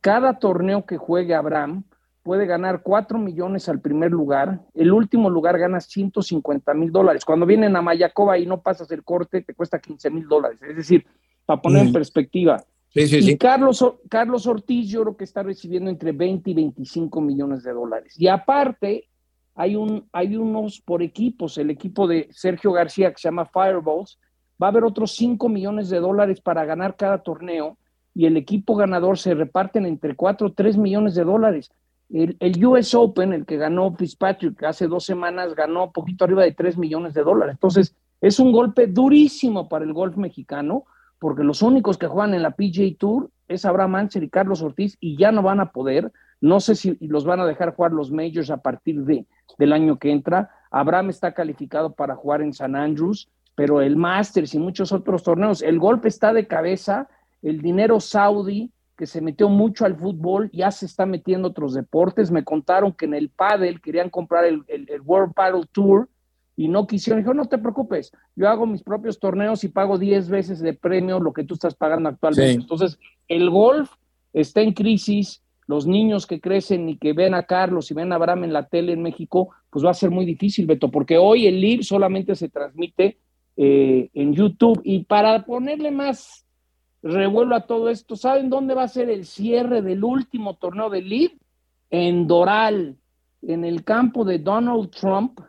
Cada 0.00 0.38
torneo 0.38 0.86
que 0.86 0.96
juegue 0.96 1.34
Abraham 1.34 1.84
puede 2.22 2.46
ganar 2.46 2.82
4 2.82 3.18
millones 3.18 3.68
al 3.68 3.80
primer 3.80 4.10
lugar, 4.10 4.60
el 4.74 4.92
último 4.92 5.30
lugar 5.30 5.58
gana 5.58 5.80
150 5.80 6.74
mil 6.74 6.92
dólares. 6.92 7.24
Cuando 7.24 7.46
vienen 7.46 7.76
a 7.76 7.82
Mayacoba 7.82 8.38
y 8.38 8.46
no 8.46 8.60
pasas 8.60 8.90
el 8.92 9.04
corte, 9.04 9.42
te 9.42 9.54
cuesta 9.54 9.78
15 9.78 10.10
mil 10.10 10.28
dólares. 10.28 10.60
Es 10.62 10.76
decir, 10.76 11.06
para 11.46 11.60
poner 11.60 11.82
en 11.82 11.90
mm. 11.90 11.94
perspectiva. 11.94 12.62
Sí, 12.92 13.06
sí, 13.06 13.30
y 13.30 13.36
Carlos, 13.36 13.84
Carlos 14.08 14.46
Ortiz 14.46 14.88
yo 14.88 15.02
creo 15.02 15.16
que 15.16 15.24
está 15.24 15.42
recibiendo 15.42 15.90
entre 15.90 16.12
20 16.12 16.50
y 16.50 16.54
25 16.54 17.20
millones 17.20 17.62
de 17.62 17.72
dólares. 17.72 18.14
Y 18.18 18.26
aparte, 18.26 19.08
hay, 19.54 19.76
un, 19.76 20.08
hay 20.12 20.36
unos 20.36 20.80
por 20.80 21.02
equipos, 21.02 21.56
el 21.58 21.70
equipo 21.70 22.08
de 22.08 22.28
Sergio 22.32 22.72
García 22.72 23.10
que 23.10 23.18
se 23.20 23.28
llama 23.28 23.46
Fireballs, 23.46 24.18
va 24.60 24.66
a 24.66 24.70
haber 24.70 24.84
otros 24.84 25.12
5 25.12 25.48
millones 25.48 25.88
de 25.88 26.00
dólares 26.00 26.40
para 26.40 26.64
ganar 26.64 26.96
cada 26.96 27.22
torneo 27.22 27.78
y 28.14 28.26
el 28.26 28.36
equipo 28.36 28.76
ganador 28.76 29.18
se 29.18 29.34
reparten 29.34 29.86
entre 29.86 30.16
4 30.16 30.48
o 30.48 30.52
3 30.52 30.76
millones 30.76 31.14
de 31.14 31.24
dólares. 31.24 31.70
El, 32.10 32.36
US 32.66 32.94
Open, 32.94 33.32
el 33.32 33.46
que 33.46 33.56
ganó 33.56 33.94
Fitzpatrick 33.94 34.64
hace 34.64 34.88
dos 34.88 35.04
semanas, 35.04 35.54
ganó 35.54 35.92
poquito 35.92 36.24
arriba 36.24 36.42
de 36.42 36.52
3 36.52 36.76
millones 36.76 37.14
de 37.14 37.22
dólares. 37.22 37.54
Entonces, 37.54 37.94
es 38.20 38.40
un 38.40 38.50
golpe 38.50 38.88
durísimo 38.88 39.68
para 39.68 39.84
el 39.84 39.92
golf 39.92 40.16
mexicano, 40.16 40.86
porque 41.20 41.44
los 41.44 41.62
únicos 41.62 41.98
que 41.98 42.08
juegan 42.08 42.34
en 42.34 42.42
la 42.42 42.50
PGA 42.50 42.96
Tour 42.98 43.30
es 43.46 43.64
Abraham 43.64 43.92
Mancher 43.92 44.24
y 44.24 44.30
Carlos 44.30 44.62
Ortiz 44.62 44.96
y 45.00 45.16
ya 45.16 45.30
no 45.30 45.42
van 45.42 45.60
a 45.60 45.70
poder. 45.70 46.10
No 46.40 46.58
sé 46.58 46.74
si 46.74 46.96
los 47.00 47.24
van 47.24 47.40
a 47.40 47.46
dejar 47.46 47.74
jugar 47.76 47.92
los 47.92 48.10
majors 48.10 48.50
a 48.50 48.56
partir 48.56 49.04
de, 49.04 49.26
del 49.58 49.72
año 49.72 49.98
que 49.98 50.10
entra. 50.10 50.50
Abraham 50.70 51.10
está 51.10 51.32
calificado 51.32 51.92
para 51.92 52.16
jugar 52.16 52.40
en 52.40 52.54
San 52.54 52.74
Andrews, 52.74 53.28
pero 53.54 53.82
el 53.82 53.96
Masters 53.96 54.54
y 54.54 54.58
muchos 54.58 54.92
otros 54.92 55.22
torneos, 55.22 55.60
el 55.60 55.78
golpe 55.78 56.08
está 56.08 56.32
de 56.32 56.46
cabeza, 56.46 57.08
el 57.42 57.60
dinero 57.60 58.00
saudí 58.00 58.72
que 58.96 59.06
se 59.06 59.20
metió 59.20 59.48
mucho 59.50 59.84
al 59.84 59.96
fútbol, 59.96 60.50
ya 60.52 60.70
se 60.70 60.86
está 60.86 61.04
metiendo 61.06 61.48
otros 61.48 61.74
deportes. 61.74 62.30
Me 62.30 62.44
contaron 62.44 62.92
que 62.92 63.06
en 63.06 63.14
el 63.14 63.30
pádel 63.30 63.80
querían 63.80 64.10
comprar 64.10 64.44
el, 64.44 64.64
World 65.04 65.34
Paddle 65.34 65.66
Tour 65.72 66.08
y 66.60 66.68
no 66.68 66.86
quisieron. 66.86 67.22
Dijo, 67.22 67.32
no 67.32 67.46
te 67.46 67.56
preocupes, 67.56 68.12
yo 68.36 68.46
hago 68.46 68.66
mis 68.66 68.82
propios 68.82 69.18
torneos 69.18 69.64
y 69.64 69.68
pago 69.68 69.96
10 69.96 70.28
veces 70.28 70.60
de 70.60 70.74
premio 70.74 71.18
lo 71.18 71.32
que 71.32 71.44
tú 71.44 71.54
estás 71.54 71.74
pagando 71.74 72.10
actualmente. 72.10 72.52
Entonces, 72.52 72.98
el 73.28 73.48
golf 73.48 73.90
está 74.34 74.60
en 74.60 74.74
crisis. 74.74 75.42
Los 75.66 75.86
niños 75.86 76.26
que 76.26 76.38
crecen 76.38 76.86
y 76.90 76.98
que 76.98 77.14
ven 77.14 77.32
a 77.32 77.44
Carlos 77.44 77.90
y 77.90 77.94
ven 77.94 78.12
a 78.12 78.16
Abraham 78.16 78.44
en 78.44 78.52
la 78.52 78.66
tele 78.66 78.92
en 78.92 79.00
México, 79.02 79.48
pues 79.70 79.82
va 79.82 79.92
a 79.92 79.94
ser 79.94 80.10
muy 80.10 80.26
difícil, 80.26 80.66
Beto, 80.66 80.90
porque 80.90 81.16
hoy 81.16 81.46
el 81.46 81.60
live 81.60 81.82
solamente 81.82 82.34
se 82.34 82.50
transmite 82.50 83.16
eh, 83.56 84.10
en 84.12 84.34
YouTube. 84.34 84.82
Y 84.84 85.04
para 85.04 85.46
ponerle 85.46 85.90
más 85.90 86.44
revuelo 87.02 87.56
a 87.56 87.66
todo 87.66 87.88
esto. 87.88 88.16
¿Saben 88.16 88.50
dónde 88.50 88.74
va 88.74 88.82
a 88.82 88.88
ser 88.88 89.08
el 89.08 89.24
cierre 89.24 89.80
del 89.80 90.04
último 90.04 90.56
torneo 90.56 90.90
de 90.90 91.00
League? 91.00 91.38
En 91.88 92.26
Doral, 92.26 92.96
en 93.40 93.64
el 93.64 93.82
campo 93.82 94.26
de 94.26 94.38
Donald 94.38 94.90
Trump, 94.90 95.40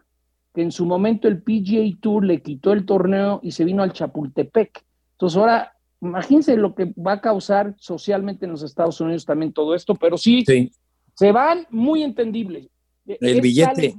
que 0.54 0.62
en 0.62 0.72
su 0.72 0.86
momento 0.86 1.28
el 1.28 1.42
PGA 1.42 1.98
Tour 2.00 2.26
le 2.26 2.42
quitó 2.42 2.74
el 2.74 2.86
torneo 2.86 3.40
y 3.44 3.52
se 3.52 3.64
vino 3.64 3.84
al 3.84 3.94
Chapultepec. 3.94 4.84
Entonces 5.14 5.38
ahora, 5.38 5.74
imagínense 6.02 6.58
lo 6.58 6.76
que 6.76 6.94
va 6.96 7.14
a 7.14 7.22
causar 7.22 7.76
socialmente 7.78 8.46
en 8.46 8.52
los 8.52 8.64
Estados 8.64 9.00
Unidos 9.00 9.26
también 9.26 9.54
todo 9.54 9.76
esto, 9.76 9.96
pero 9.96 10.18
sí, 10.18 10.44
se 11.14 11.32
van 11.32 11.68
muy 11.70 12.04
entendibles. 12.04 12.68
El 13.06 13.42
billete. 13.42 13.96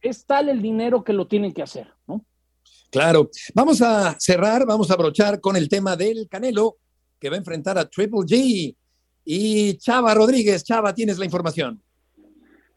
es 0.00 0.24
tal 0.24 0.48
el 0.48 0.62
dinero 0.62 1.02
que 1.02 1.12
lo 1.12 1.26
tienen 1.26 1.52
que 1.52 1.62
hacer, 1.62 1.88
¿no? 2.06 2.24
Claro. 2.90 3.28
Vamos 3.54 3.82
a 3.82 4.16
cerrar, 4.18 4.66
vamos 4.66 4.90
a 4.90 4.96
brochar 4.96 5.40
con 5.40 5.56
el 5.56 5.68
tema 5.68 5.96
del 5.96 6.26
Canelo 6.28 6.76
que 7.18 7.28
va 7.28 7.36
a 7.36 7.38
enfrentar 7.38 7.78
a 7.78 7.88
Triple 7.88 8.20
G. 8.20 8.74
Y 9.24 9.76
Chava 9.76 10.14
Rodríguez, 10.14 10.64
Chava, 10.64 10.94
tienes 10.94 11.18
la 11.18 11.26
información. 11.26 11.82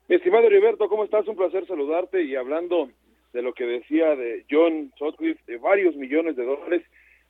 estimado 0.09 0.47
Heriberto, 0.47 0.89
¿cómo 0.89 1.05
estás? 1.05 1.25
Un 1.27 1.37
placer 1.37 1.65
saludarte 1.65 2.23
y 2.23 2.35
hablando 2.35 2.89
de 3.33 3.41
lo 3.41 3.53
que 3.53 3.65
decía 3.65 4.15
de 4.15 4.45
John 4.49 4.91
Sutcliffe, 4.97 5.41
de 5.47 5.57
varios 5.57 5.95
millones 5.95 6.35
de 6.35 6.45
dólares. 6.45 6.83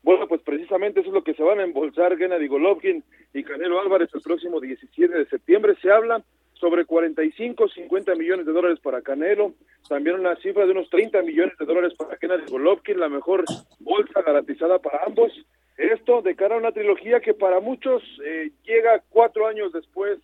Bueno, 0.04 0.28
pues 0.28 0.42
precisamente 0.42 1.02
eso 1.02 1.10
es 1.10 1.14
lo 1.14 1.24
que 1.24 1.36
se 1.36 1.44
van 1.44 1.60
a 1.60 1.64
embolsar 1.64 2.18
Gennady 2.18 2.48
Golovkin 2.48 3.04
y 3.34 3.44
Canelo 3.44 3.80
Álvarez 3.80 4.10
el 4.14 4.22
próximo 4.22 4.60
17 4.60 5.14
de 5.14 5.26
septiembre. 5.28 5.76
Se 5.82 5.92
habla 5.92 6.24
sobre 6.54 6.86
45, 6.86 7.68
50 7.70 8.16
millones 8.16 8.46
de 8.46 8.52
dólares 8.52 8.80
para 8.80 9.02
Canelo, 9.02 9.54
también 9.90 10.20
una 10.20 10.36
cifra 10.38 10.66
de 10.66 10.72
unos 10.72 10.90
30 10.90 11.22
millones 11.24 11.58
de 11.58 11.66
dólares 11.66 11.94
para 11.98 12.18
Gennady 12.18 12.52
Golovkin, 12.52 13.00
la 13.00 13.10
mejor 13.10 13.46
bolsa 13.80 14.22
garantizada 14.22 14.80
para 14.80 15.04
ambos. 15.06 15.32
Esto 15.78 16.22
de 16.22 16.36
cara 16.36 16.56
a 16.56 16.60
una 16.60 16.72
trilogía 16.72 17.20
que 17.20 17.34
para 17.34 17.60
muchos 17.60 18.04
eh, 18.24 18.52
llega 18.64 19.04
cuatro 19.10 19.48
años 19.48 19.74
después, 19.74 20.20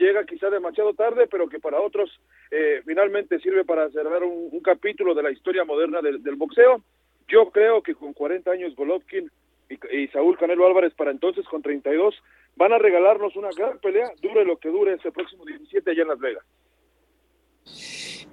llega 0.00 0.24
quizá 0.24 0.48
demasiado 0.50 0.94
tarde, 0.94 1.28
pero 1.30 1.48
que 1.48 1.60
para 1.60 1.80
otros 1.80 2.10
eh, 2.50 2.82
finalmente 2.84 3.38
sirve 3.40 3.64
para 3.64 3.90
cerrar 3.90 4.24
un, 4.24 4.58
capítulo 4.60 5.14
de 5.14 5.22
la 5.22 5.30
historia 5.30 5.64
moderna 5.64 6.00
del, 6.00 6.36
boxeo. 6.36 6.82
Yo 7.28 7.50
creo 7.50 7.82
que 7.82 7.94
con 7.94 8.12
40 8.12 8.50
años 8.50 8.74
Golovkin 8.74 9.30
y, 9.68 10.08
Saúl 10.08 10.36
Canelo 10.36 10.66
Álvarez 10.66 10.92
para 10.94 11.10
entonces 11.10 11.46
con 11.46 11.62
32 11.62 12.14
van 12.56 12.72
a 12.72 12.78
regalarnos 12.78 13.36
una 13.36 13.50
gran 13.56 13.78
pelea, 13.78 14.10
dure 14.20 14.44
lo 14.44 14.56
que 14.56 14.68
dure 14.68 14.94
ese 14.94 15.12
próximo 15.12 15.44
17 15.44 15.90
allá 15.90 16.02
en 16.02 16.08
Las 16.08 16.18
Vegas. 16.18 16.44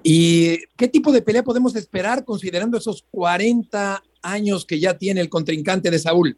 ¿Y 0.03 0.57
qué 0.77 0.87
tipo 0.87 1.11
de 1.11 1.21
pelea 1.21 1.43
podemos 1.43 1.75
esperar 1.75 2.23
considerando 2.23 2.77
esos 2.77 3.03
40 3.11 4.01
años 4.21 4.65
que 4.65 4.79
ya 4.79 4.97
tiene 4.97 5.21
el 5.21 5.29
contrincante 5.29 5.91
de 5.91 5.99
Saúl? 5.99 6.37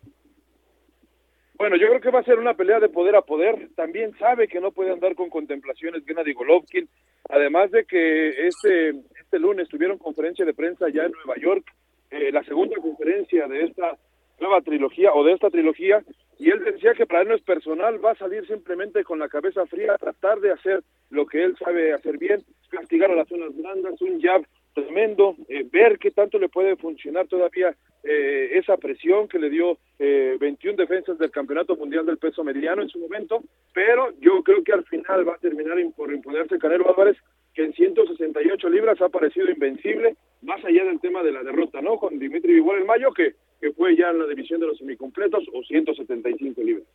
Bueno, 1.60 1.76
yo 1.76 1.90
creo 1.90 2.00
que 2.00 2.10
va 2.10 2.22
a 2.22 2.24
ser 2.24 2.40
una 2.40 2.54
pelea 2.54 2.80
de 2.80 2.88
poder 2.88 3.18
a 3.18 3.22
poder. 3.22 3.68
También 3.76 4.18
sabe 4.18 4.48
que 4.48 4.62
no 4.62 4.72
puede 4.72 4.94
andar 4.94 5.14
con 5.14 5.30
contemplaciones 5.30 6.06
Gennady 6.06 6.32
Golovkin. 6.32 6.88
Además 7.28 7.70
de 7.72 7.84
que 7.84 8.30
este, 8.48 8.92
este 9.20 9.40
lunes 9.40 9.68
tuvieron 9.68 9.98
conferencia 9.98 10.46
de 10.46 10.54
prensa 10.54 10.88
ya 10.88 11.04
en 11.04 11.12
Nueva 11.12 11.36
York, 11.38 11.66
eh, 12.12 12.32
la 12.32 12.44
segunda 12.46 12.78
conferencia 12.78 13.46
de 13.50 13.66
esta 13.66 13.98
nueva 14.40 14.62
trilogía 14.62 15.12
o 15.14 15.26
de 15.26 15.34
esta 15.34 15.50
trilogía, 15.50 16.02
y 16.38 16.50
él 16.50 16.64
decía 16.64 16.94
que 16.94 17.06
para 17.06 17.24
él 17.24 17.28
no 17.28 17.36
es 17.36 17.42
personal, 17.42 18.04
va 18.04 18.12
a 18.12 18.16
salir 18.16 18.48
simplemente 18.48 19.04
con 19.04 19.20
la 19.20 19.28
cabeza 19.28 19.66
fría, 19.66 19.98
tratar 19.98 20.40
de 20.40 20.54
hacer 20.54 20.82
lo 21.10 21.26
que 21.26 21.44
él 21.44 21.58
sabe 21.58 21.92
hacer 21.92 22.18
bien, 22.18 22.42
castigar 22.70 23.12
a 23.12 23.16
las 23.16 23.28
zonas 23.28 23.54
blandas, 23.54 24.02
un 24.02 24.22
jab 24.22 24.46
tremendo, 24.74 25.36
eh, 25.48 25.66
ver 25.72 25.98
qué 26.00 26.12
tanto 26.12 26.40
le 26.40 26.50
puede 26.50 26.76
funcionar 26.76 27.28
todavía 27.28 27.76
eh, 28.04 28.52
esa 28.54 28.78
presión 28.78 29.28
que 29.28 29.40
le 29.40 29.50
dio 29.50 29.78
eh, 29.98 30.38
21 30.40 30.78
defensas 30.78 31.18
del 31.18 31.32
Campeonato 31.32 31.76
Mundial 31.76 32.06
del 32.06 32.18
Peso 32.18 32.44
Mediano 32.44 32.82
en 32.82 32.90
su 32.90 33.00
momento, 33.00 33.44
pero 33.74 34.14
yo 34.20 34.42
creo 34.44 34.64
que 34.64 34.72
al 34.72 34.86
final 34.86 35.28
va 35.28 35.36
a 35.36 35.40
terminar 35.40 35.78
por 35.96 36.14
imponerse 36.14 36.60
Canelo 36.60 36.90
Álvarez, 36.90 37.18
que 37.54 37.66
en 37.66 37.74
168 37.74 38.70
libras 38.70 39.02
ha 39.02 39.10
parecido 39.10 39.50
invencible, 39.50 40.16
más 40.42 40.64
allá 40.64 40.86
del 40.86 41.00
tema 41.00 41.24
de 41.24 41.32
la 41.32 41.44
derrota, 41.44 41.82
¿no? 41.82 41.98
Con 41.98 42.18
Dimitri 42.18 42.54
Vivol 42.54 42.80
en 42.80 42.88
mayo, 42.88 43.12
que, 43.12 43.36
que 43.60 43.74
fue 43.74 43.96
ya 43.98 44.12
en 44.12 44.20
la 44.20 44.28
división 44.28 44.60
de 44.62 44.68
los 44.68 44.78
semicompletos, 44.78 45.44
o 45.54 45.64
175 45.64 46.62
libras. 46.62 46.88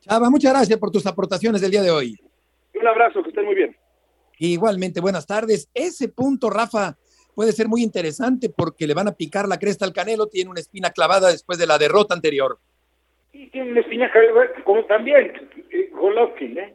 Chava, 0.00 0.30
muchas 0.30 0.52
gracias 0.52 0.78
por 0.78 0.90
tus 0.90 1.06
aportaciones 1.06 1.60
del 1.60 1.70
día 1.70 1.82
de 1.82 1.90
hoy. 1.90 2.16
Un 2.74 2.86
abrazo, 2.86 3.22
que 3.22 3.28
estén 3.28 3.44
muy 3.44 3.54
bien. 3.54 3.76
Igualmente, 4.38 5.00
buenas 5.00 5.26
tardes. 5.26 5.68
Ese 5.74 6.08
punto, 6.08 6.50
Rafa, 6.50 6.96
puede 7.34 7.52
ser 7.52 7.68
muy 7.68 7.82
interesante 7.82 8.48
porque 8.50 8.86
le 8.86 8.94
van 8.94 9.08
a 9.08 9.12
picar 9.12 9.48
la 9.48 9.58
cresta 9.58 9.84
al 9.84 9.92
Canelo, 9.92 10.26
tiene 10.26 10.50
una 10.50 10.60
espina 10.60 10.90
clavada 10.90 11.30
después 11.30 11.58
de 11.58 11.66
la 11.66 11.78
derrota 11.78 12.14
anterior. 12.14 12.58
Sí, 13.32 13.48
tiene 13.50 13.72
una 13.72 13.80
espina 13.80 14.10
clavada, 14.10 14.52
como 14.64 14.84
también 14.84 15.32
eh, 15.70 15.90
Golovkin, 15.92 16.58
¿eh? 16.58 16.74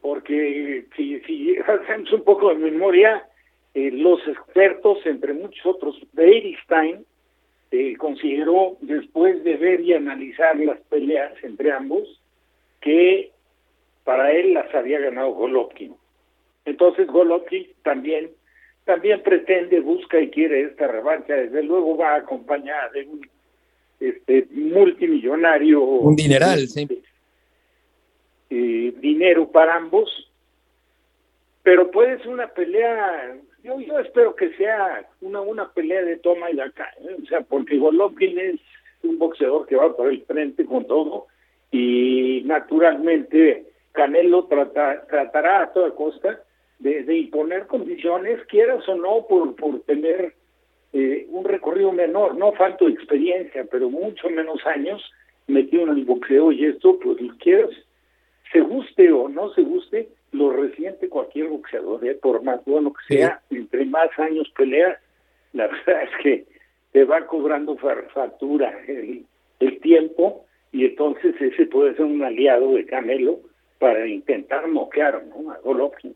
Porque 0.00 0.86
si, 0.96 1.56
hacemos 1.58 2.12
un 2.12 2.22
poco 2.22 2.50
de 2.50 2.54
memoria, 2.56 3.26
eh, 3.74 3.90
los 3.90 4.20
expertos, 4.28 4.98
entre 5.06 5.32
muchos 5.32 5.64
otros, 5.66 5.96
Beristain, 6.12 7.04
eh, 7.70 7.96
consideró, 7.96 8.76
después 8.80 9.42
de 9.44 9.56
ver 9.56 9.80
y 9.80 9.92
analizar 9.92 10.56
las 10.56 10.78
peleas 10.88 11.32
entre 11.42 11.72
ambos, 11.72 12.22
que 12.80 13.32
para 14.04 14.32
él 14.32 14.54
las 14.54 14.72
había 14.74 15.00
ganado 15.00 15.32
Golovkin. 15.32 15.94
Entonces 16.68 17.06
Golovkin 17.06 17.66
también 17.82 18.30
también 18.88 19.22
pretende, 19.22 19.80
busca 19.80 20.18
y 20.18 20.30
quiere 20.30 20.62
esta 20.62 20.86
revancha, 20.86 21.34
desde 21.34 21.62
luego 21.62 21.94
va 21.98 22.14
acompañada 22.14 22.88
de 22.88 23.04
un 23.04 23.20
este, 24.00 24.46
multimillonario. 24.50 25.82
Un 25.82 26.16
dineral, 26.16 26.66
sí. 26.68 26.88
Eh, 28.48 28.94
dinero 28.98 29.46
para 29.50 29.76
ambos, 29.76 30.08
pero 31.62 31.90
puede 31.90 32.16
ser 32.20 32.28
una 32.28 32.46
pelea, 32.48 33.36
yo, 33.62 33.78
yo 33.78 33.98
espero 33.98 34.34
que 34.34 34.54
sea 34.56 35.06
una, 35.20 35.42
una 35.42 35.70
pelea 35.70 36.02
de 36.02 36.16
toma 36.16 36.50
y 36.50 36.56
daca, 36.56 36.90
¿eh? 37.02 37.14
o 37.22 37.26
sea, 37.26 37.42
porque 37.42 37.76
Golovkin 37.76 38.38
es 38.38 38.58
un 39.02 39.18
boxeador 39.18 39.66
que 39.66 39.76
va 39.76 39.94
por 39.94 40.08
el 40.08 40.22
frente 40.22 40.64
con 40.64 40.86
todo 40.86 41.26
y 41.70 42.40
naturalmente 42.46 43.66
Canelo 43.92 44.46
trata, 44.46 45.04
tratará 45.10 45.64
a 45.64 45.72
toda 45.74 45.94
costa 45.94 46.42
de, 46.78 47.16
imponer 47.16 47.66
condiciones, 47.66 48.44
quieras 48.46 48.88
o 48.88 48.94
no, 48.94 49.26
por, 49.28 49.54
por 49.56 49.80
tener 49.80 50.34
eh, 50.92 51.26
un 51.30 51.44
recorrido 51.44 51.92
menor, 51.92 52.36
no 52.36 52.52
falto 52.52 52.86
de 52.86 52.92
experiencia, 52.92 53.66
pero 53.70 53.90
mucho 53.90 54.30
menos 54.30 54.64
años 54.66 55.02
metido 55.46 55.82
en 55.84 55.90
el 55.90 56.04
boxeo 56.04 56.52
y 56.52 56.66
esto, 56.66 56.98
pues 57.00 57.18
quieras, 57.38 57.70
se 58.52 58.60
guste 58.60 59.12
o 59.12 59.28
no 59.28 59.52
se 59.54 59.62
guste, 59.62 60.08
lo 60.32 60.50
resiente 60.50 61.08
cualquier 61.08 61.48
boxeador, 61.48 62.06
¿eh? 62.06 62.14
por 62.14 62.42
más 62.42 62.64
bueno 62.64 62.92
que 62.92 63.14
sea, 63.14 63.40
entre 63.50 63.84
más 63.86 64.10
años 64.18 64.48
pelea, 64.56 64.98
la 65.52 65.66
verdad 65.86 66.02
es 66.04 66.22
que 66.22 66.46
te 66.92 67.04
va 67.04 67.26
cobrando 67.26 67.76
factura 67.76 68.78
el, 68.86 69.24
el 69.60 69.80
tiempo 69.80 70.44
y 70.72 70.84
entonces 70.84 71.34
ese 71.40 71.66
puede 71.66 71.94
ser 71.96 72.04
un 72.04 72.22
aliado 72.22 72.74
de 72.74 72.86
Canelo 72.86 73.40
para 73.78 74.06
intentar 74.06 74.68
noquear 74.68 75.24
¿no? 75.26 75.50
a 75.50 75.58
Golovkin. 75.58 76.14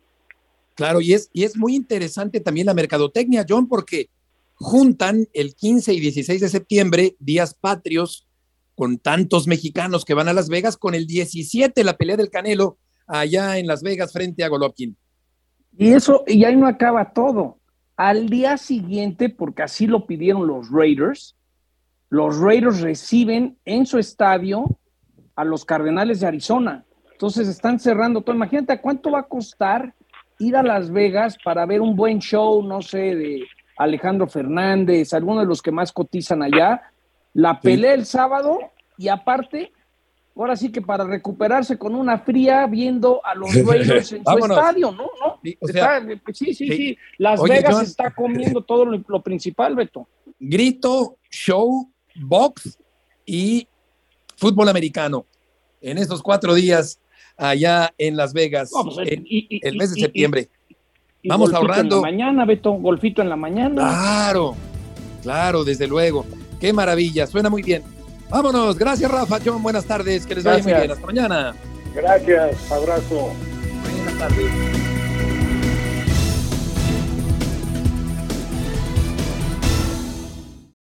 Claro, 0.74 1.00
y 1.00 1.12
es, 1.12 1.30
y 1.32 1.44
es 1.44 1.56
muy 1.56 1.74
interesante 1.74 2.40
también 2.40 2.66
la 2.66 2.74
mercadotecnia, 2.74 3.44
John, 3.48 3.68
porque 3.68 4.10
juntan 4.54 5.28
el 5.32 5.54
15 5.54 5.92
y 5.92 6.00
16 6.00 6.40
de 6.40 6.48
septiembre, 6.48 7.16
días 7.18 7.54
patrios, 7.54 8.26
con 8.74 8.98
tantos 8.98 9.46
mexicanos 9.46 10.04
que 10.04 10.14
van 10.14 10.28
a 10.28 10.32
Las 10.32 10.48
Vegas, 10.48 10.76
con 10.76 10.94
el 10.94 11.06
17, 11.06 11.84
la 11.84 11.96
pelea 11.96 12.16
del 12.16 12.30
Canelo, 12.30 12.78
allá 13.06 13.58
en 13.58 13.66
Las 13.66 13.82
Vegas 13.82 14.12
frente 14.12 14.44
a 14.44 14.48
Golovkin. 14.48 14.96
Y 15.76 15.92
eso, 15.92 16.24
y 16.26 16.44
ahí 16.44 16.56
no 16.56 16.66
acaba 16.66 17.12
todo. 17.12 17.58
Al 17.96 18.28
día 18.28 18.56
siguiente, 18.56 19.28
porque 19.28 19.62
así 19.62 19.86
lo 19.86 20.06
pidieron 20.06 20.46
los 20.46 20.70
Raiders, 20.70 21.36
los 22.08 22.38
Raiders 22.38 22.80
reciben 22.80 23.58
en 23.64 23.86
su 23.86 23.98
estadio 23.98 24.78
a 25.34 25.44
los 25.44 25.64
Cardenales 25.64 26.20
de 26.20 26.26
Arizona. 26.26 26.84
Entonces 27.10 27.48
están 27.48 27.78
cerrando 27.78 28.20
todo. 28.20 28.34
Imagínate 28.34 28.80
cuánto 28.80 29.12
va 29.12 29.20
a 29.20 29.28
costar 29.28 29.94
ir 30.42 30.56
a 30.56 30.62
Las 30.62 30.90
Vegas 30.90 31.36
para 31.44 31.64
ver 31.66 31.80
un 31.80 31.94
buen 31.96 32.18
show, 32.18 32.62
no 32.62 32.82
sé, 32.82 33.14
de 33.14 33.44
Alejandro 33.78 34.26
Fernández, 34.26 35.12
alguno 35.14 35.40
de 35.40 35.46
los 35.46 35.62
que 35.62 35.70
más 35.72 35.92
cotizan 35.92 36.42
allá. 36.42 36.82
La 37.34 37.60
pelea 37.60 37.94
el 37.94 38.04
sábado 38.04 38.58
y 38.98 39.08
aparte, 39.08 39.72
ahora 40.36 40.54
sí 40.56 40.70
que 40.70 40.82
para 40.82 41.04
recuperarse 41.04 41.78
con 41.78 41.94
una 41.94 42.18
fría 42.18 42.66
viendo 42.66 43.24
a 43.24 43.34
los 43.34 43.54
Raiders 43.66 44.12
en 44.12 44.24
su 44.24 44.38
estadio, 44.38 44.92
¿no? 44.92 45.04
¿No? 45.04 45.38
Sí, 45.42 45.56
o 45.60 45.66
Está- 45.68 46.00
sea, 46.00 46.16
sí, 46.34 46.52
sí, 46.52 46.54
sí. 46.54 46.68
sí. 46.76 46.98
Las 47.18 47.40
Oye, 47.40 47.54
Vegas 47.54 47.74
John. 47.74 47.84
está 47.84 48.10
comiendo 48.14 48.62
todo 48.62 48.84
lo, 48.84 49.02
lo 49.06 49.22
principal, 49.22 49.74
Beto. 49.74 50.06
grito, 50.38 51.16
show, 51.30 51.90
box 52.16 52.78
y 53.24 53.66
fútbol 54.36 54.68
americano. 54.68 55.24
En 55.80 55.98
estos 55.98 56.22
cuatro 56.22 56.54
días 56.54 57.00
allá 57.36 57.92
en 57.98 58.16
Las 58.16 58.32
Vegas, 58.32 58.70
No, 58.74 58.84
pues, 58.84 59.08
en 59.08 59.22
y- 59.26 59.46
y- 59.50 59.60
el 59.66 59.76
mes 59.76 59.92
de 59.92 59.98
y- 59.98 60.02
y- 60.02 60.04
septiembre. 60.04 60.48
Y 61.22 61.28
Vamos 61.28 61.52
ahorrando. 61.54 61.96
En 61.96 62.02
la 62.02 62.10
mañana, 62.10 62.44
Beto, 62.44 62.72
golfito 62.72 63.22
en 63.22 63.28
la 63.28 63.36
mañana. 63.36 63.74
Claro, 63.82 64.56
claro, 65.22 65.62
desde 65.64 65.86
luego. 65.86 66.26
Qué 66.60 66.72
maravilla, 66.72 67.26
suena 67.26 67.48
muy 67.50 67.62
bien. 67.62 67.82
Vámonos, 68.28 68.78
gracias 68.78 69.10
Rafa, 69.10 69.38
John, 69.44 69.62
buenas 69.62 69.84
tardes, 69.84 70.26
que 70.26 70.34
les 70.34 70.44
vaya 70.44 70.62
muy 70.62 70.72
bien, 70.72 70.90
hasta 70.90 71.06
mañana. 71.06 71.54
Gracias, 71.94 72.72
abrazo. 72.72 73.32
Buenas 73.84 74.18
tardes. 74.18 74.81